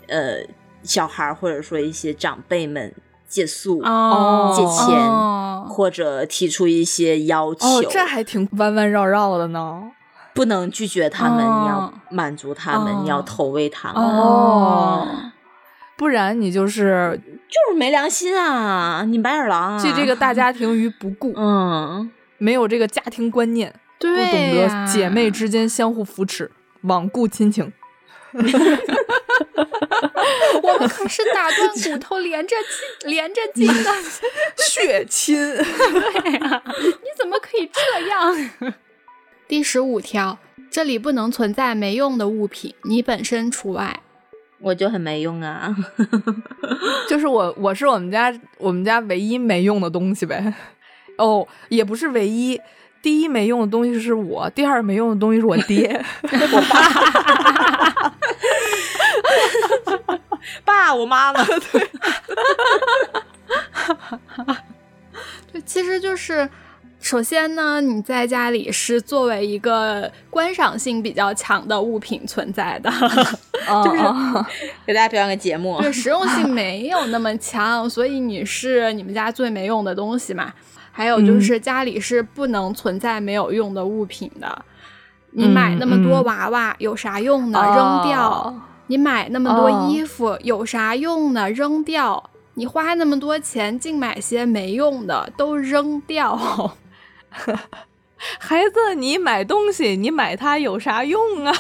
[0.08, 0.44] 呃，
[0.84, 2.94] 小孩或者说一些长辈们
[3.30, 7.66] 借宿、哦借钱或者提出一些要求。
[7.66, 9.84] 哦，这还挺弯弯绕绕的呢。
[10.34, 15.08] 不能拒绝他们，你要满足他们，你要投喂他们，哦，
[15.96, 19.04] 不然你就是就是没良心啊！
[19.08, 26.52] 你白眼狼啊，弃这个大家庭于不顾， 嗯，没有这个家庭观念，不懂得姐妹之间相互扶持，
[26.84, 27.72] 罔顾亲情。
[30.64, 32.56] 我们可是打断骨头连着
[33.02, 33.92] 筋 连着筋的。
[34.58, 37.80] 血亲，对呀，你怎么可以这
[38.10, 38.50] 样？
[39.54, 40.40] 第十五条，
[40.72, 44.02] 这里不能存在没用的物品，你本身除外。
[44.60, 45.76] 我就很没用啊，
[47.08, 50.52] 就是我，我是我们家我们家唯一没用的东西呗。
[51.20, 52.60] 哦，也不是唯一，
[53.04, 56.62] 第一没用的东西是我，第二没用的东西是我爹，我
[60.66, 61.46] 爸，爸，我妈呢？
[61.72, 61.88] 对，
[65.52, 66.50] 对，其实就是。
[67.04, 72.90] 首先呢，你在家里是作为一个观赏性比较强的物品存在的，
[73.84, 74.02] 就是
[74.88, 75.82] 给大家表演个节目。
[75.82, 80.54] 对，实用性没有那么强，所以你是你们家最没用的东西嘛。
[80.94, 84.64] 还有就是家里是不能存在没有用的物品的。
[85.32, 87.60] 你买那么多娃娃有啥用呢？
[87.76, 88.56] 扔掉。
[88.88, 91.50] 你买那么多衣服有啥用呢？
[91.50, 92.30] 扔掉。
[92.54, 96.78] 你花那么多钱净买些没用的，都扔掉。
[98.40, 101.54] 孩子，你买东西，你买它有啥用啊？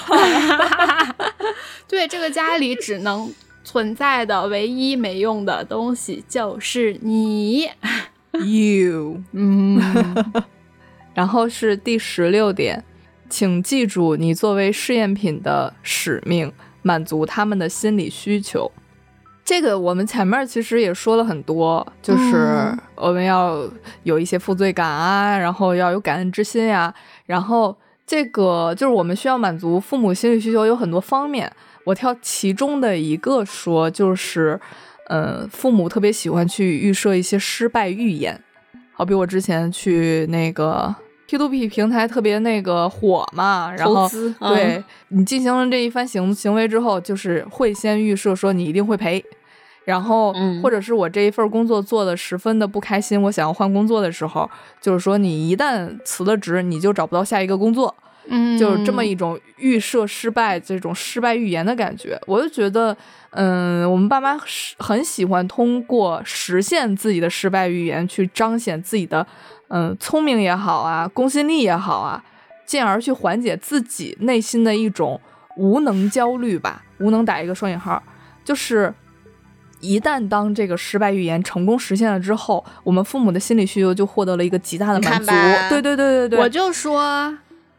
[1.87, 7.69] 对，这个家里只能存在的唯一没用的东西就是你，
[8.45, 9.21] you。
[9.33, 9.81] 嗯，
[11.13, 12.83] 然后是第十六点，
[13.29, 18.71] 请记住，你作为试验品的使命，满足他们的心理需求。
[19.45, 23.69] 这个我们前面其实也说了很多，就是我们要
[24.03, 26.93] 有一些负罪感啊，然后要有感恩之心呀，
[27.25, 27.75] 然后
[28.07, 31.51] 这个就是我们需要满足父母心理需求有很多方面，
[31.83, 34.59] 我挑其中的一个说，就是，
[35.09, 38.41] 嗯，父母特别喜欢去预设一些失败预言，
[38.93, 40.95] 好比我之前去那个
[41.33, 44.07] P to P 平台特别那个火嘛，然后
[44.39, 49.23] 对你进行了这一番行行为之后，就是会先预设说你一定会赔。
[49.85, 50.31] 然后，
[50.61, 57.93] 或者是我这一份工作做的十分的不开心，我想要换工作的时候，就是说你一旦辞了职，你就找不到下一个工作，
[58.29, 62.17] 嗯，就是这么一种预设失败这种失败预言的感觉。
[62.27, 62.95] 我就觉得，
[63.31, 64.39] 嗯，我们爸妈
[64.77, 69.27] 很喜欢通过实现自己的失败预言去彰显自己的，
[69.75, 72.23] 嗯，聪明也好啊，公信力也好啊，
[72.63, 75.19] 进而去缓解自己内心的一种
[75.57, 76.83] 无能焦虑吧。
[76.99, 78.01] 无能打一个双引号，
[78.45, 78.93] 就是。
[79.85, 85.29] 一旦当这个失败预言成功实现了之后，我们父母的心理需求就获得了一个极大的满足。
[85.69, 87.37] 对对对对对，我就说，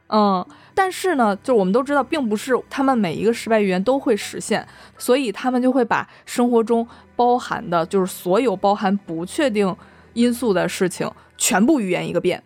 [0.08, 4.68] 嗯，但是呢，就我们都知道，并不是他们每一个失败预言都会实现，
[4.98, 6.86] 所以他们就会把生活中
[7.16, 9.74] 包含的，就是所有包含不确定
[10.12, 12.42] 因素的事情全部预言一个遍。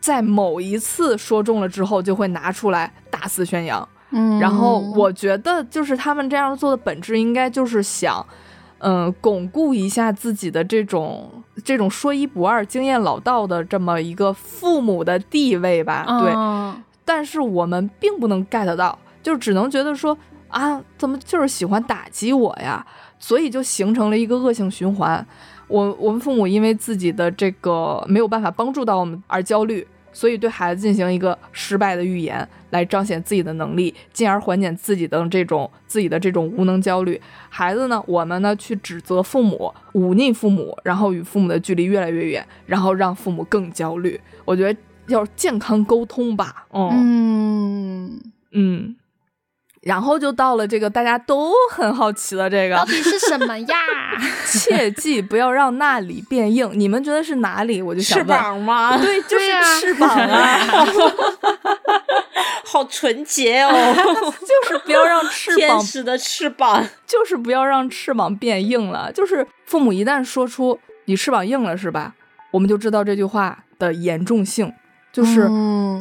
[0.00, 3.86] 在某一次说中了之后，就会拿出来大肆宣扬。
[4.10, 8.24] 嗯，然后我觉得，就是他们这样做的本质，应该就是想，
[8.78, 16.06] 嗯，巩固一下自己的这种这种说一不二、经验老道的这么一个父母的地位吧。
[16.22, 16.32] 对，
[17.04, 20.16] 但是我们并不能 get 到，就只能觉得说
[20.48, 22.86] 啊，怎么就是喜欢打击我呀？
[23.18, 25.26] 所以就形成了一个恶性循环。
[25.68, 29.86] 我我们父母因为自己的这个没有办法帮助到我们而焦虑。
[30.10, 37.20] 所以对孩子进行一个失败的预言，来彰显自己的能力，进而缓解自己的这种自己的这种无能焦虑。
[37.50, 44.18] 孩子呢，我们呢去指责父母，忤逆父母，然后与父母的距离越来越远，然后让父母更焦虑。
[44.44, 46.66] 我觉得要健康沟通吧。
[46.72, 48.18] 嗯
[48.52, 48.96] 嗯。
[49.88, 53.76] 然后就到了这个大家都很好奇的这个，到底是什么呀？
[54.44, 56.70] 切记不要让那里变硬。
[56.74, 57.80] 你们觉得是哪里？
[57.80, 58.98] 我就想翅膀吗？
[58.98, 59.46] 对，就是
[59.80, 60.58] 翅膀啊！
[62.66, 63.70] 好纯洁哦，
[64.04, 69.10] 就是不要让翅膀天使的翅膀，就是不要让翅膀变硬了。
[69.10, 72.12] 就是父母一旦说出你翅膀硬了，是吧？
[72.50, 74.70] 我们就知道这句话的严重性，
[75.10, 75.48] 就是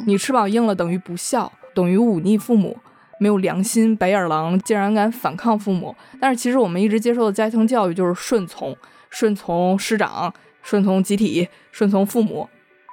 [0.05, 2.77] 你翅膀硬了等于不孝，等于忤逆父母。
[3.19, 5.95] 没有良心，白眼狼竟然敢反抗父母。
[6.19, 8.75] 但是其实我们一直接受的家庭教育就是顺从，
[9.09, 12.47] 顺从师长，顺从集体，顺从父母，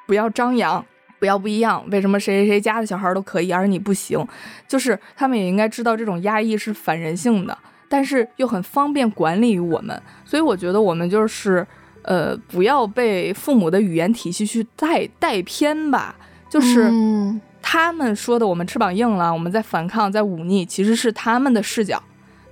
[0.07, 0.85] 不要张扬，
[1.19, 1.85] 不要不一样。
[1.91, 4.27] 为什么谁谁谁家的小孩都可以，而你不行？
[4.67, 7.57] 就是他们也应该知道这种压抑是反人性的，
[7.89, 10.01] 但是又很方便管理我们。
[10.25, 11.67] 所以我觉得我们就是，
[12.03, 16.17] 呃，不要被父母的语言体系去带带偏吧。
[16.49, 16.91] 就是。
[17.67, 22.01] 他们说的“我们翅膀硬了，我们在反抗，在忤逆”，其实是他们的视角，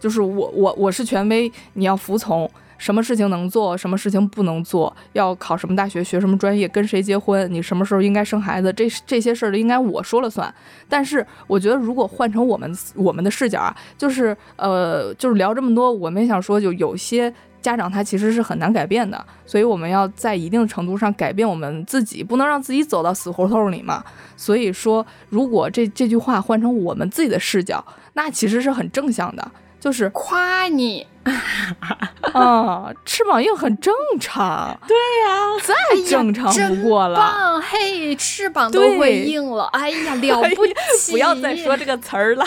[0.00, 10.52] 就是我我我是权威，你要服从，什么事情能做，什么事情不能做，要考什么大学，学什么专业，跟谁结婚，你什么时候应该生孩子，这这些事儿应该我说了算。
[10.88, 17.32] 但是我觉得，如果换成我们我们的视角啊，就是呃，就是聊这么多，我们也想说，就有些。
[17.62, 24.04] 家长他其实是很难改变的，所以我们要在一定程度上改变我们自己，不能让自己走到死胡同里嘛。
[24.36, 27.82] 所以说，如果这这句话换成我们自己的视角，
[28.14, 31.06] 那其实是很正向的，就是夸你
[32.34, 34.76] 啊，翅膀硬很正常。
[34.88, 37.16] 对呀，再正常不过了。
[37.16, 40.66] 棒嘿，翅膀都会硬了，哎呀，了不
[40.98, 41.12] 起！
[41.12, 42.44] 不要再说这个词儿了，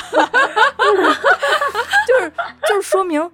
[2.08, 2.32] 就是
[2.68, 3.32] 就是说明。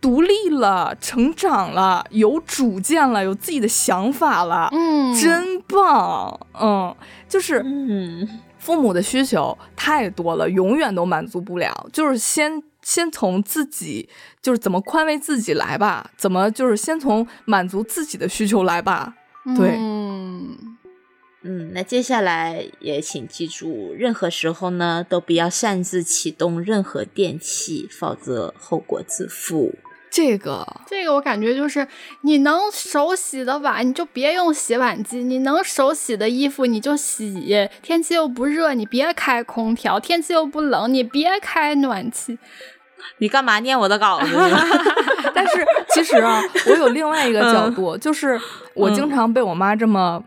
[0.00, 6.96] 独立了，成长了，有主见了，有自己的想法了，嗯，真棒，嗯，
[7.28, 14.08] 就是，嗯，父母的需求太多了，永远都满足不了，就是先先从自己，
[14.40, 19.14] 就是怎么宽慰自己来吧，怎么就是先从满足自己的需求来吧，
[19.54, 20.56] 对，嗯，
[21.42, 29.74] 嗯，那接下来也请记住，任何时候呢，都不要擅自启动任何电器，否则后果自负。
[30.10, 31.86] 这个，这个我感觉就是，
[32.22, 37.68] 你能手洗的碗，你就别用洗碗机；你能手洗的衣服，你就洗。
[37.80, 42.38] 天气又不热，你别开空调；天气又不冷，你别开暖气。
[43.18, 44.26] 你干嘛念我的稿子？
[45.34, 48.38] 但是其实啊，我有另外一个角度，就是
[48.74, 50.22] 我经常被我妈这么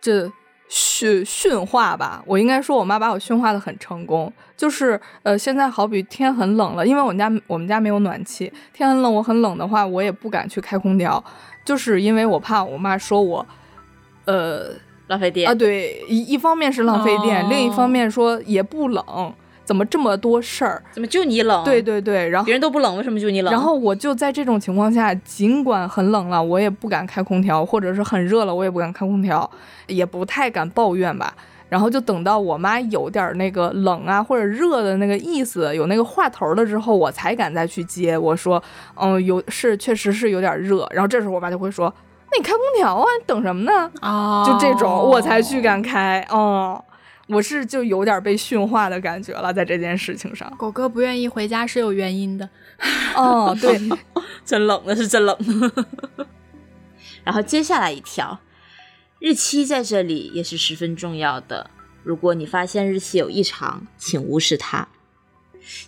[0.00, 0.30] 这。
[0.68, 4.32] 训驯化吧，我应该说，我妈把我驯化的很成功。
[4.56, 11.22] 就是，呃，现在好比天很冷了，因为我们家我们家没有暖气，天很冷，我很冷的话，我也不敢去开空调，
[11.64, 13.46] 就是因为我怕我妈说我，
[14.24, 14.70] 呃，
[15.08, 15.54] 浪费电啊。
[15.54, 19.34] 对，一一方面是浪费电，另一方面说也不冷。
[19.66, 20.80] 怎么这么多事儿？
[20.92, 21.64] 怎么就你冷？
[21.64, 23.52] 对对对，然后别人都不冷，为什么就你冷？
[23.52, 29.50] 然后我就在这种情况下，尽管很冷了，我也不敢开空调，或者是很热了，我也不敢开空调，
[29.88, 31.34] 也不太敢抱怨吧。
[31.68, 38.16] 然后就等到我妈有点那个冷啊或者热的那个意思，有那个话头了之后，我才敢再去接。
[38.16, 38.62] 我说，
[38.94, 40.88] 嗯，有是确实是有点热。
[40.92, 41.92] 然后这时候我爸就会说，
[42.30, 43.90] 那你开空调啊，你等什么呢？
[44.00, 46.80] 啊，就这种我才去敢开，嗯。
[47.28, 52.48] 我是就有点被驯化的感觉了，在这件事情上，狗哥不愿意回家是有原因的。
[53.14, 53.80] 哦， 对，
[54.44, 55.36] 真冷，那是真冷。
[57.24, 58.38] 然后接下来一条，
[59.18, 61.70] 日期在这里也是十分重要的。
[62.04, 64.86] 如果你发现日期有异常，请无视它。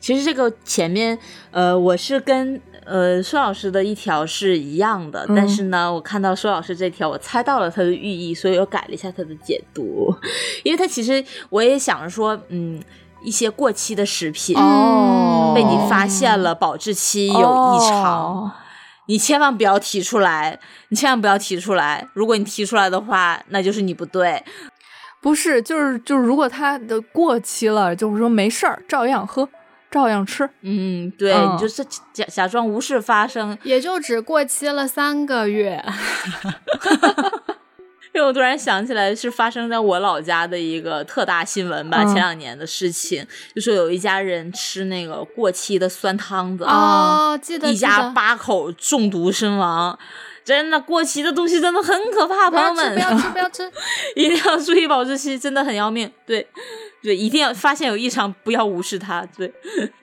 [0.00, 1.18] 其实这个前面，
[1.52, 2.60] 呃，我是跟。
[2.88, 10.12] 呃，舒老师的一条是一样的，但是呢，我看到舒老师这条，我猜到了他的寓意，所以我改了一下他的解读。
[10.64, 12.82] 因为他其实我也想着说，嗯，
[13.22, 18.50] 一些过期的食品哦，被你发现了保质期有异常，
[19.06, 20.58] 你千万不要提出来，
[20.88, 22.08] 你千万不要提出来。
[22.14, 24.42] 如果你提出来的话，那就是你不对。
[25.20, 29.48] 不是，就是就是，如果它的过期了，就是说没事儿，照样喝，
[29.90, 30.48] 照样吃。
[30.62, 33.56] 嗯，对，嗯你就是假假装无事发生。
[33.62, 35.82] 也就只过期了三个月。
[38.14, 43.24] 因为我突然想起来，是发生在我老家的一个特大新闻吧，嗯前两年的事情，
[43.54, 49.96] 就说有一家人吃那个过期的酸汤子，哦，记得一家八口中毒身亡。
[50.48, 53.70] 真的，过期的东西真的很可怕，朋友们，不要吃不要吃。
[54.16, 56.10] 一定要注意保质期，真的很要命。
[56.24, 56.48] 对，
[57.02, 59.26] 对，一定要发现有异常，不要无视它。
[59.36, 59.52] 对，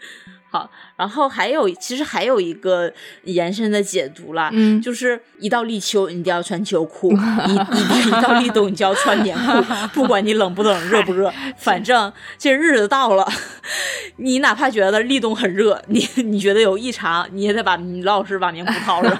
[0.51, 2.91] 好，然后还有，其实还有一个
[3.23, 7.09] 延伸的解读啦，嗯就是一到立秋，你一定要穿秋裤；
[7.47, 9.51] 一一一到立冬，你就要穿棉裤，
[9.93, 13.27] 不管你冷不冷、热不热， 反正这日子到了，
[14.17, 19.11] 你哪怕觉得立冬很热，你你觉得有异常，你也得把你老实把棉裤套上。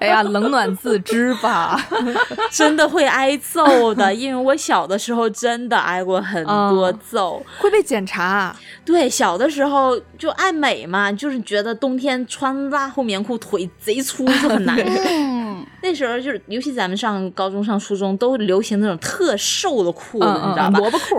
[0.00, 1.80] 哎呀，冷暖自知吧。
[2.50, 7.40] 真的会挨揍的，因为我小的时候真的挨过很多揍。
[7.58, 14.74] 会被检查，啊对，小的时候就爱美嘛，就是觉得冬天穿拉厚棉裤腿贼粗就很 难
[15.82, 20.78] 那时候就是，尤其咱们上高中、上初中都流行那种特瘦的裤子，嗯你知道吧？
[20.78, 21.16] 嗯萝卜裤，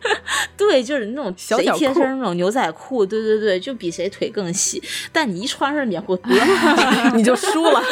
[0.56, 4.82] 对，就是那种贼小贴身那种牛仔裤，对对对，就比谁腿更细。
[5.12, 6.28] 但你一穿上棉裤，得
[7.16, 7.82] 你就输了。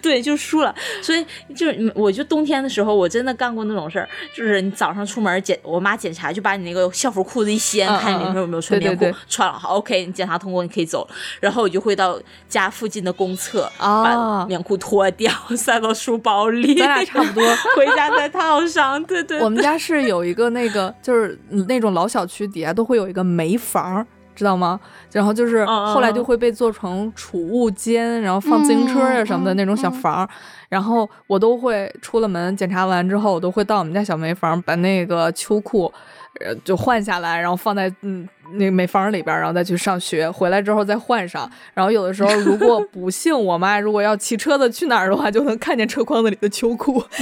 [0.00, 0.72] 对，就输了。
[1.00, 11.08] 所以就是，嗯我就冬天的时候，我真的干过那种事儿，就是你早上出门检，我妈检查，就把你那个校服裤子一掀，嗯看你里面有没有穿棉裤，对对对穿了好，OK，你检查通过，你可以走。
[11.40, 17.42] 然后我就会到家附近的公厕，哦把棉裤脱掉，塞到书包里， 咱俩差不多。
[17.76, 19.02] 回家再套上。
[19.04, 21.38] 对对我们家是有一个那个，就是
[21.68, 24.06] 那种老小区底下都会有一个煤房。
[24.34, 24.78] 知道吗？
[25.12, 30.28] 然后就是后来就会被做成储物间，然后放自行车呀什么的嗯那种小嗯房。
[30.68, 35.92] 然后我都会出了门检查完之后，我都会到我们家小煤房把那个秋裤，
[36.40, 40.30] 呃，就换下来，然后放在嗯那个煤房里边，然后再去上学。
[40.30, 41.50] 回来之后再换上。
[41.74, 47.04] 然后有的时候如果不幸我妈如果要骑车子去哪儿的话，就能看见车筐子里的秋裤。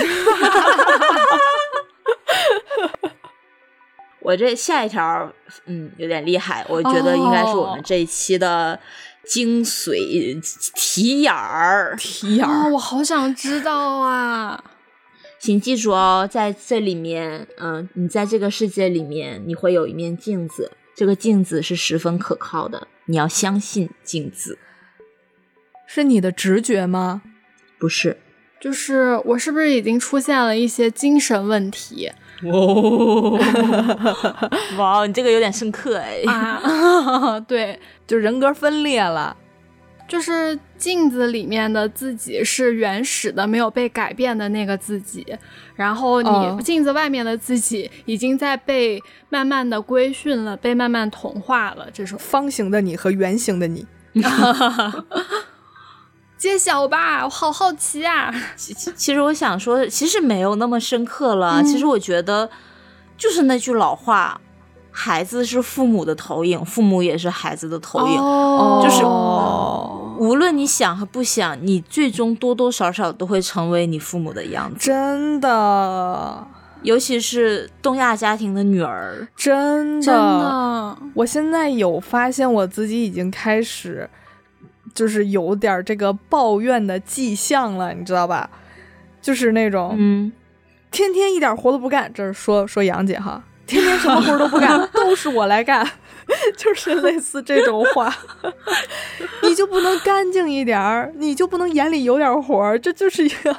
[4.23, 5.33] 我这下一条，
[5.67, 8.79] 嗯，有点厉害，我觉得应该是我们哦这一期的
[9.25, 10.41] 精髓
[10.75, 11.93] 题眼儿。
[11.93, 14.63] 啊，题眼儿，我好想知道啊！
[15.41, 24.59] 请记住哦，在这里面，嗯、你在这个世界里面，你会有一面镜子，这个镜子是十分可靠的，你要相信镜子，
[25.87, 27.23] 是你的直觉吗？
[27.79, 28.19] 不是。
[28.61, 32.13] 就是我是不是已经出现了一些精神问题
[32.45, 33.39] 哦，
[34.79, 36.23] 哇，你这个有点深刻哎。
[36.27, 37.39] 啊？
[37.47, 39.37] 对，就人格分裂了。
[40.09, 45.25] 就是镜子里面的自己是原始的、没有被改变的那个自己，
[45.77, 51.87] 然后哦你镜子外面的自己已经在被慢慢的规训了，被慢慢同化了。
[51.93, 53.87] 这是方形的你和圆形的你，
[56.41, 58.33] 揭晓吧，我好好奇啊！
[58.57, 61.61] 其其其实我想说，其实没有那么深刻了。
[61.61, 62.49] 嗯其实我觉得，
[63.19, 64.41] 就是那句老话，
[64.91, 68.19] 孩子是父母的投影，父母也是孩子的投影。
[68.19, 74.79] 哦就是哦无论你想和不想，你最终多多少少都会成为你父母的样子。
[74.87, 76.47] 真的，
[76.83, 84.09] 尤其是东亚家庭的女儿，真的，真的，我现在有发现我自己已经开始，
[84.95, 88.51] 就是有点儿这个抱怨的迹象了，你知道吧？
[89.23, 90.33] 就是那种、嗯，
[90.91, 95.87] 天天一点活都不干，这是说说杨姐哈，天天什么活儿都不干， 都是我来干，
[96.57, 98.11] 就是类似这种话。
[99.43, 101.13] 你就不能干净一点儿？
[101.17, 102.79] 你就不能眼里有点活儿？
[102.79, 103.55] 这就是一个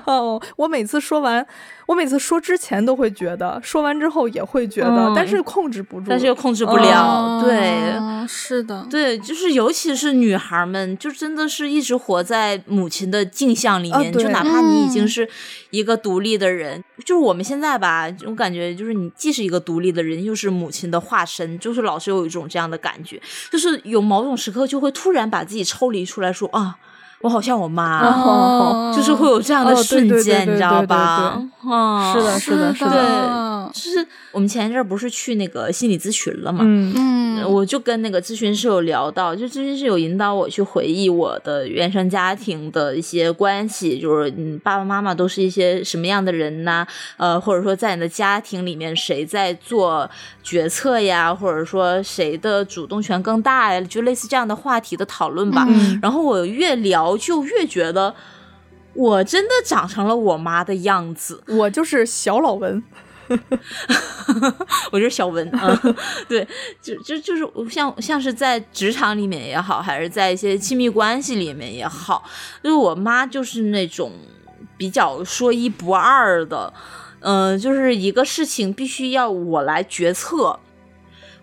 [0.56, 1.45] 我每次说完，
[1.92, 6.06] 我每次说之前都会觉得，说完之后也会觉得，嗯但是控制不住。
[6.08, 7.42] 但是又控制不了。
[7.44, 15.28] 对，哦是的，对，就是尤其是女孩们，就真的是一直活在母亲的镜像里面，啊就哪怕你已经嗯是
[15.72, 26.78] 一个独立的人，就是我们现在吧，我感觉就是你既是一个独立的人，又是母亲的化身，就是老是有一种这样的感觉，就是有某种时刻就会突然把自己抽离出来说啊。
[27.22, 28.93] 我好像我妈，哦。
[28.95, 31.41] 就是会有这样的瞬间，你知道吧？
[31.64, 32.91] 嗯，是的是的是的。
[32.91, 36.65] 对，就是我们前一阵不是去那个心理咨询了嘛，
[37.48, 46.85] 我就跟那个咨询师有聊到，就咨询师有引导我去回忆我的原生家庭的一些关系，就是嗯爸爸妈妈都是一些什么样的人呐？
[47.18, 50.10] 呃，或者说在你的家庭里面谁在做
[50.43, 55.65] 决策呀，或者说谁的主动权更大呀，就类似这样的话题的讨论吧。
[55.69, 55.98] 嗯。
[56.02, 58.16] 然后我越聊就越觉得。
[58.94, 62.84] 我真的长成了我妈的样子， 我就是小老文，
[64.92, 65.82] 我就是小文啊，
[66.28, 66.46] 对，
[66.82, 72.22] 就就就是像像是在职场里面也好，还是在一些亲密关系里面也好，
[72.62, 74.12] 就是我妈就是那种
[74.76, 76.74] 比较说一不二的，
[77.22, 80.60] 嗯、就是一个事情必须要我来决策。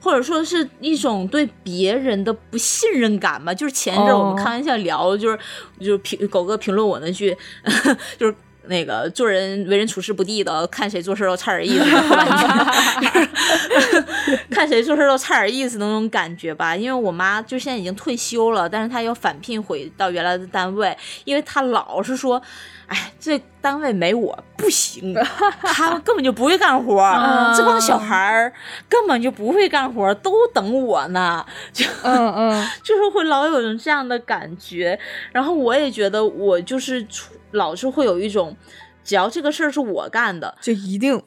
[0.00, 5.38] 或者说是一种对别人的不信任感吧，就是前一阵我们开玩笑聊，就是
[5.80, 7.36] 就是评狗哥评论我那句，
[8.18, 8.34] 就是
[8.66, 11.84] 那个做人为人处事不地道，看谁做事都差点意思，
[14.50, 16.74] 看谁做事都差点意思的那种感觉吧。
[16.76, 22.40] 因为我妈就现在已经退休了，但是她要返聘回到原来的单位，因为她老是说。
[22.88, 25.14] 哎，这单位没我不行，
[25.60, 28.50] 他们根本就不会干活，嗯这帮小孩儿
[28.88, 34.98] 根本就不会干活，都等我呢， 就嗯嗯，就是会老有这样的感觉。
[35.32, 38.56] 然后我也觉得我就是处老是会有一种，
[39.04, 41.22] 只要这个事儿是我干的，就一定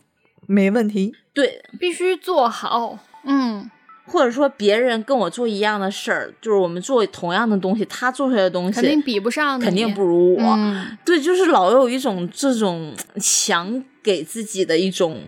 [0.47, 1.15] 没问题。
[1.33, 2.99] 对，必须做好。
[3.23, 3.69] 嗯，
[4.05, 10.43] 或者说别人跟我做一样的事儿，就是我们做同样的东西，他做出来的东西肯定比不上，肯定不如我。
[10.57, 15.21] 嗯对，就是老有一种这种强给自己的一种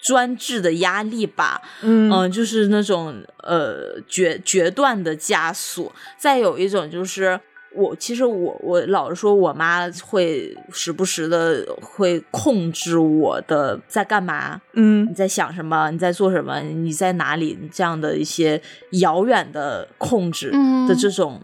[0.00, 1.62] 专制的压力吧。
[1.82, 5.92] 嗯嗯，就是那种呃决决断的枷锁。
[6.16, 7.40] 再有一种就是。
[7.74, 18.60] 我其实我我老是说我妈会时不时的会控制我的在干嘛，嗯你在想什么，你在做什么，你在哪里，这样的一些
[18.92, 21.40] 遥远的控制嗯的这种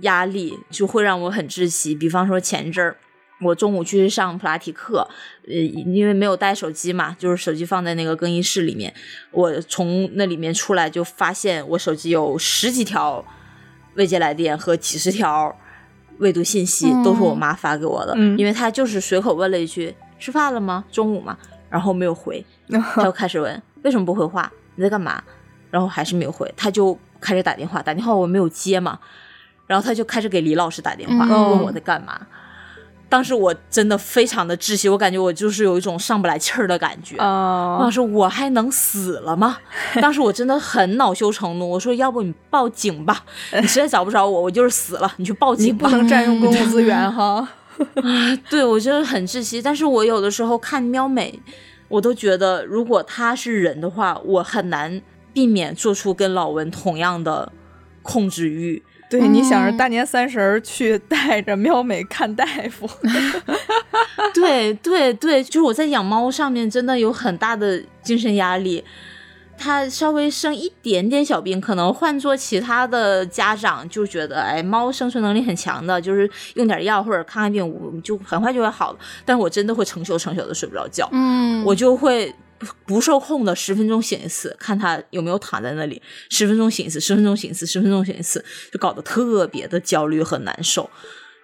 [0.00, 1.94] 压力，就会让我很窒息。
[1.94, 2.96] 比方说前一阵儿。
[3.44, 5.04] 我中午去上普拉提课，
[5.48, 8.94] 呃，因为没有带手机嘛，就是手机放在那个更衣室里面。
[9.32, 13.24] 我从那里面出来，就发现我手机有十几条
[13.94, 15.54] 未接来电和几十条
[16.18, 18.12] 未读信息，都是我妈发给我的。
[18.16, 20.84] 嗯因为她就是随口问了一句：“吃饭了吗？
[20.90, 21.36] 中午吗？”
[21.68, 22.44] 然后没有回，
[22.94, 25.22] 她就开始问为什么不回话，你在干嘛？
[25.70, 28.98] 然后还是没有回，她就开始打电话，打电话我没有接嘛，
[29.66, 32.26] 然后她就开始给李老师打电话，嗯问我在干嘛。
[33.12, 37.14] 当时我真的非常的窒息，我感觉我就是有一种上不来气儿的感觉。
[37.18, 39.58] 我啊想，说，我还能死了吗？
[40.00, 43.22] 当时我真的很恼羞成怒，我说，要不你报警吧，
[43.60, 45.90] 你实在找不着我，我就是死了，你去报警吧。
[45.90, 47.46] 不能占用公共资源哈。
[48.48, 49.60] 对我真的很窒息。
[49.60, 51.38] 但是我有的时候看喵美，
[51.88, 55.02] 我都觉得如果他是人的话，我很难
[55.34, 57.52] 避免做出跟老文同样的
[58.02, 58.82] 控制欲。
[59.18, 62.88] 对你想着嗯大年三十儿去 带着喵美看大夫，
[64.34, 68.84] 对对对，就是我在养猫上面真的有很大的精神压力。
[69.58, 78.98] 它稍微生一点点小病，可能换做其他的家长就觉得，哎，猫生存能力很强的，就是用点药或者看看病，就很快就会好了。
[79.24, 81.08] 但我真的会成宿成宿的睡不着觉。
[81.12, 82.34] 嗯，我就会
[82.86, 90.88] 不受控的十分钟醒一次，看他有没有躺在那里，十分钟醒一次，十分钟醒一次，十分钟醒一次，就搞得特别的焦虑和难受。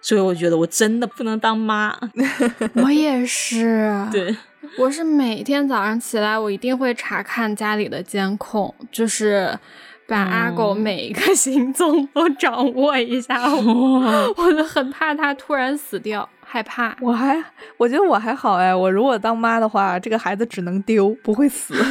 [0.01, 1.93] 所以我觉得我真的不能当妈。
[2.81, 4.33] 我也是，对，
[4.79, 9.59] 我是每天早上起来，我一定会查看家里的监控，就是
[10.07, 13.53] 把阿狗嗯每一个 行踪都掌握一下。
[13.53, 16.95] 我我就很怕它突然死掉，害怕。
[16.99, 17.37] 我还
[17.77, 21.75] 我觉得我还好哎，我如果当妈的话，这个孩子只能丢，不会死。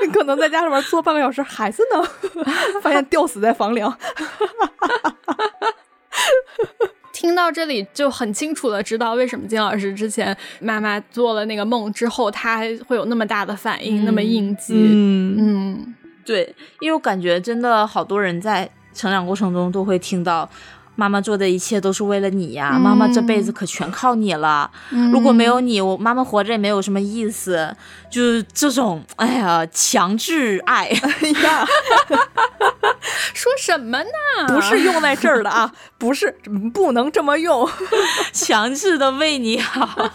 [0.00, 2.02] 你可能在家里边坐半个小时，孩子呢？
[2.80, 3.94] 发现吊死在房梁。
[7.12, 14.72] 听到这里就很清楚的知道为什么金老师之前妈妈做了那个梦之后，她会有那么大的反应，那么应激。
[14.74, 15.94] 嗯嗯
[16.24, 20.48] 对，因为我感觉真的好多人在成长过程中都会听到。
[20.98, 24.70] 妈妈做的一切都是为了你呀，嗯妈妈这辈子可全靠你了。
[24.90, 27.76] 嗯如果没有你，我妈妈活着也没有什么意思。
[28.10, 30.86] 就是这种，哎呀，强制爱。
[30.88, 31.66] 哎呀，
[33.34, 34.46] 说什么呢？
[34.48, 36.34] 不是用在这儿的啊， 不是，
[36.72, 37.68] 不能这么用。
[38.32, 40.10] 强制的为你好，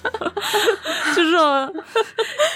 [1.16, 1.38] 就是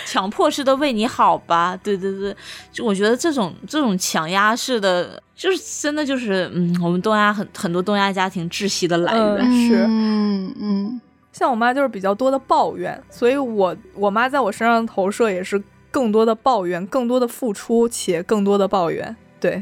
[0.07, 1.77] 强迫式的为你好吧？
[1.83, 2.35] 对对对，
[2.73, 9.37] 就我觉得这种这种强压式的，就是真的就是嗯，我们东亚很很多东亚家庭窒息的来源。
[9.39, 11.01] 嗯是嗯嗯
[11.33, 19.13] 像我妈就是比较多的抱怨，所以我我妈在我身上的投射也是更多的抱怨，更多的付出且更多的抱怨。
[19.37, 19.61] 对，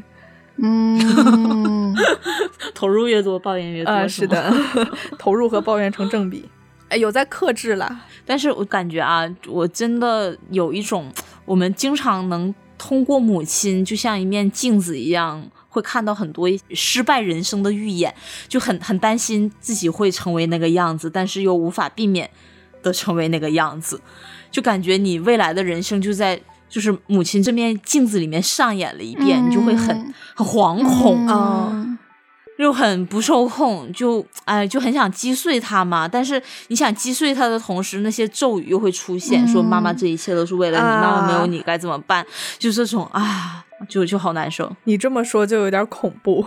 [0.57, 1.95] 嗯，
[2.75, 3.91] 投入越多，抱怨越多。
[3.91, 4.21] 啊、是。
[4.21, 4.53] 是的，
[5.17, 6.47] 投入和抱怨成正比。
[6.89, 8.01] 哎，有在克制啦。
[8.23, 11.11] 但是我感觉啊，我真的有一种，
[11.43, 15.43] 我们经常能通过母亲，就像一面镜子一样，
[15.73, 18.13] 会看到很多失败人生的预演，
[18.47, 22.29] 就很很担心自己会成为那个样子，但是又无法避免
[22.83, 23.99] 的成为那个样子，
[24.51, 26.39] 就感觉你未来的人生就在
[26.69, 31.97] 就是母亲这面镜子里面上演了一遍，你就会很很惶恐啊。
[32.59, 36.07] 又很不受控，就哎就很想击碎他嘛。
[36.07, 42.23] 但是你想击碎他的同时，那些咒语又会出现，说妈妈这一切都是为了你，妈妈没有你该怎么办？
[42.59, 44.71] 就这种啊，就就好难受。
[44.83, 46.45] 你这么说就有点恐怖。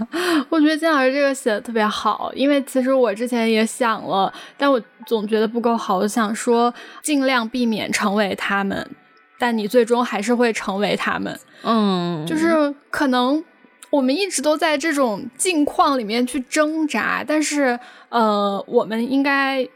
[0.48, 5.98] 我觉得金老师这个写的特别好，因为其实我之前也想了，但我总觉得不够好。
[5.98, 8.90] 我想说尽量避免成为他们，
[9.38, 11.38] 但你最终还是会成为他们。
[11.62, 13.42] 嗯，就是可能。
[13.90, 19.66] 我们一直都在这种境况里面去挣扎，但是，呃，我们应该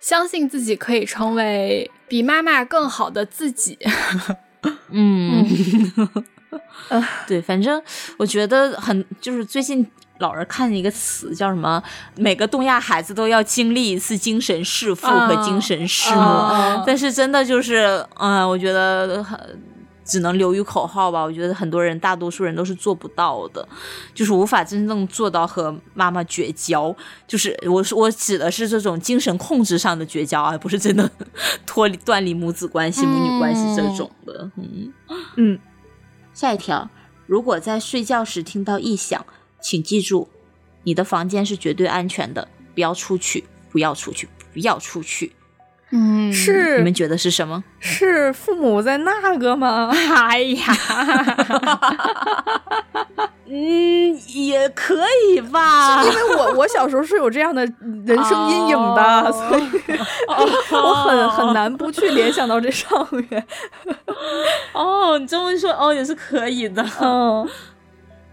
[0.00, 3.78] 相信自己可以成为比妈妈更好的自己。
[4.88, 5.44] 嗯，
[7.26, 7.80] 对，反正
[8.16, 9.86] 我觉得很，就是最近
[10.18, 11.82] 老是看一个词叫什么，
[12.16, 19.38] 每个东亚孩子都要经历一次精神弑父和精神弑母，但是真的就是，嗯，我觉得很。
[20.10, 23.68] 只能流于口号吧，我觉得很多人，大多数人都是做不到的，
[24.14, 26.96] 就是无法真正做到和妈妈绝交。
[27.26, 31.10] 就是我我指的是这种精神控制上的绝交，而不是真的
[31.66, 34.50] 脱离断离母子关系、母女关系这种的。
[34.56, 34.90] 嗯
[35.36, 35.58] 嗯。
[36.38, 36.88] 下一条，
[37.26, 39.26] 如果在睡觉时听到异响，
[39.60, 40.28] 请记住，
[40.84, 42.46] 你的房间是绝对安全的，
[42.76, 43.42] 不要出去，
[43.72, 45.32] 不要出去，不要出去。
[45.90, 47.62] 嗯，是你们觉得是什么？
[47.80, 49.88] 是父母在那个吗？
[50.28, 50.66] 哎呀，
[53.46, 56.04] 嗯，也可以吧。
[56.04, 57.64] 因为我我小时候是有这样的
[58.04, 59.70] 人生阴影的，所以
[60.76, 63.42] 我很很难不去联想到这上面。
[64.74, 66.84] 哦，你这么说，哦，也是可以的。
[67.00, 67.48] 嗯，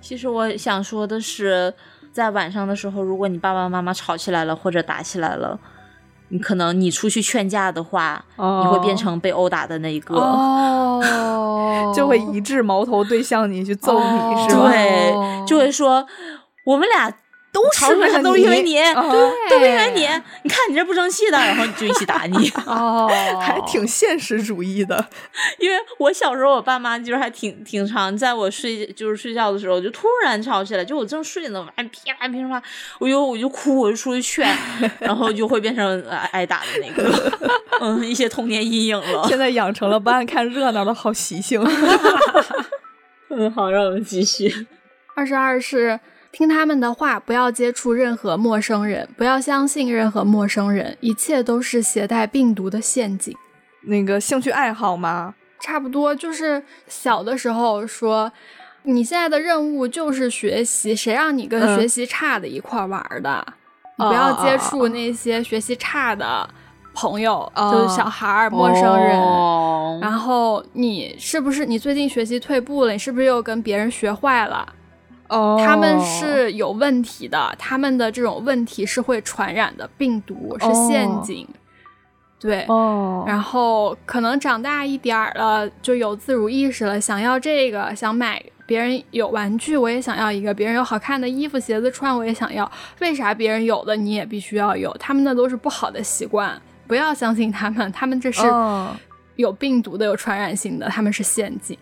[0.01, 1.73] 其实我想说的是，
[2.11, 5.57] 在晚上的时候，如果你爸爸妈妈吵起来了或者打起来了。
[6.29, 10.15] 你可能你出去劝架的话，你会变成被殴打的那一个，
[11.95, 14.69] 就会一致矛头对向你去揍你，是吧？
[14.71, 15.13] 对，
[15.45, 16.05] 就会说
[16.65, 17.13] 我们俩。
[17.55, 20.05] 都是，都因为你，对，都因为你。
[20.43, 22.49] 你看你这不争气的，然后就一起打你。
[22.67, 23.09] 哦，
[23.41, 25.03] 还挺现实主义的。
[25.57, 32.61] 因为我小时候，我爸妈就是还挺挺常在我睡就是睡觉的时候，就突然吵起来，就我正睡呢，完噼啪噼啪，
[32.99, 34.45] 我就我就哭，我就出去劝，
[34.99, 37.31] 然后就会变成挨打的那个。
[37.79, 39.25] 嗯，一些童年阴影了。
[39.27, 41.63] 现在养成了不爱看热闹的好习性。
[43.29, 44.67] 嗯，好，让我们继续。
[45.15, 45.99] 二十二是。
[46.35, 53.33] 听他们的话，不要接触任何陌生人，不要相信任何陌生人，一切都是携带病毒的陷阱。
[53.83, 55.33] 那个兴趣爱好吗？
[55.61, 58.29] 差不多，就是小的时候说，
[58.83, 63.47] 你现在的任务就是学习，谁让你跟学习差的一块玩的？
[63.95, 66.45] 不要接触那些学习差的
[66.93, 69.17] 朋友，就是小孩儿、陌生人。
[70.01, 72.91] 然后你是不是你最近学习退步了？
[72.91, 74.67] 你是不是又跟别人学坏了？
[75.27, 81.47] 哦，他们是有问题的，他们的这种问题是会传染的，病毒是陷阱，
[82.39, 92.71] 对，哦，然后可能长大一点儿了，就有自主意识了，想要这个，想买别人有玩具，我也想要一个；别人有好看的衣服、鞋子穿，我也想要。
[92.99, 94.95] 为啥别人有的你也必须要有？
[94.99, 98.43] 他们那都是不好的习惯，不要相信他们，他们这是
[99.37, 101.75] 有病毒的、有传染性的，他们是陷阱。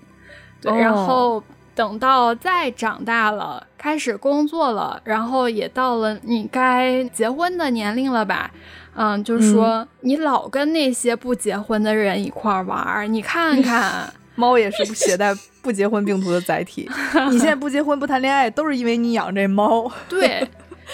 [0.61, 1.43] 对，然后。
[1.75, 8.51] 等到再长大了，开始工作了，然后也到了你该结婚的年龄了吧？
[8.95, 16.89] 嗯，就是说你老跟那些不结婚的人一块玩儿，你看 看，猫也是携带不结婚病毒的载体。
[17.31, 19.91] 你现在不结婚不谈恋爱，都是因为你养这猫。
[20.07, 20.47] 对。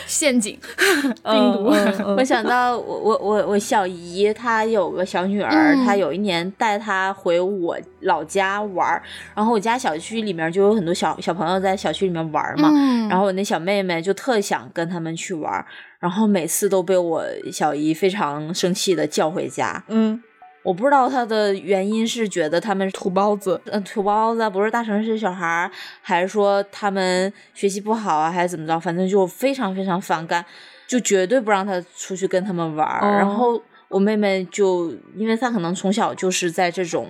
[0.05, 0.57] 陷阱，
[1.23, 1.71] 病毒。
[2.17, 9.01] 我想到我我我我小姨她有个小女儿，她有一年带她回我老家玩儿，
[9.35, 12.69] 然后我家小区里面就有很多小小朋友在小区里面玩嘛，
[13.09, 15.65] 然后我那小妹妹就特想跟他们去玩，
[15.99, 19.83] 然后每次都被我小姨非常生气的叫回家。
[19.87, 20.21] 嗯。
[20.61, 25.71] 我不知道他的原因是觉得他们土包子，嗯，土包子不是大城市小孩儿，
[26.01, 28.79] 还是说他们学习不好啊，还是怎么着？
[28.79, 30.43] 反正就非常非常反感，
[30.85, 33.17] 就绝对不让他出去跟他们玩儿。
[33.17, 37.07] 然后我妹妹就，因为她可能从小就是在这种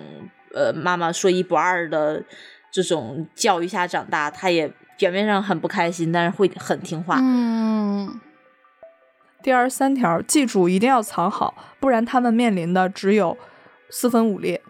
[0.54, 2.24] 呃妈妈说一不二的
[2.72, 7.18] 这种教育下长大，她也表面上很不开心，但是会很听话。
[7.20, 8.20] 嗯。
[9.42, 13.38] 第二十三条，记住一定要藏好，不然他们面临的只有
[13.90, 14.62] 四分五裂。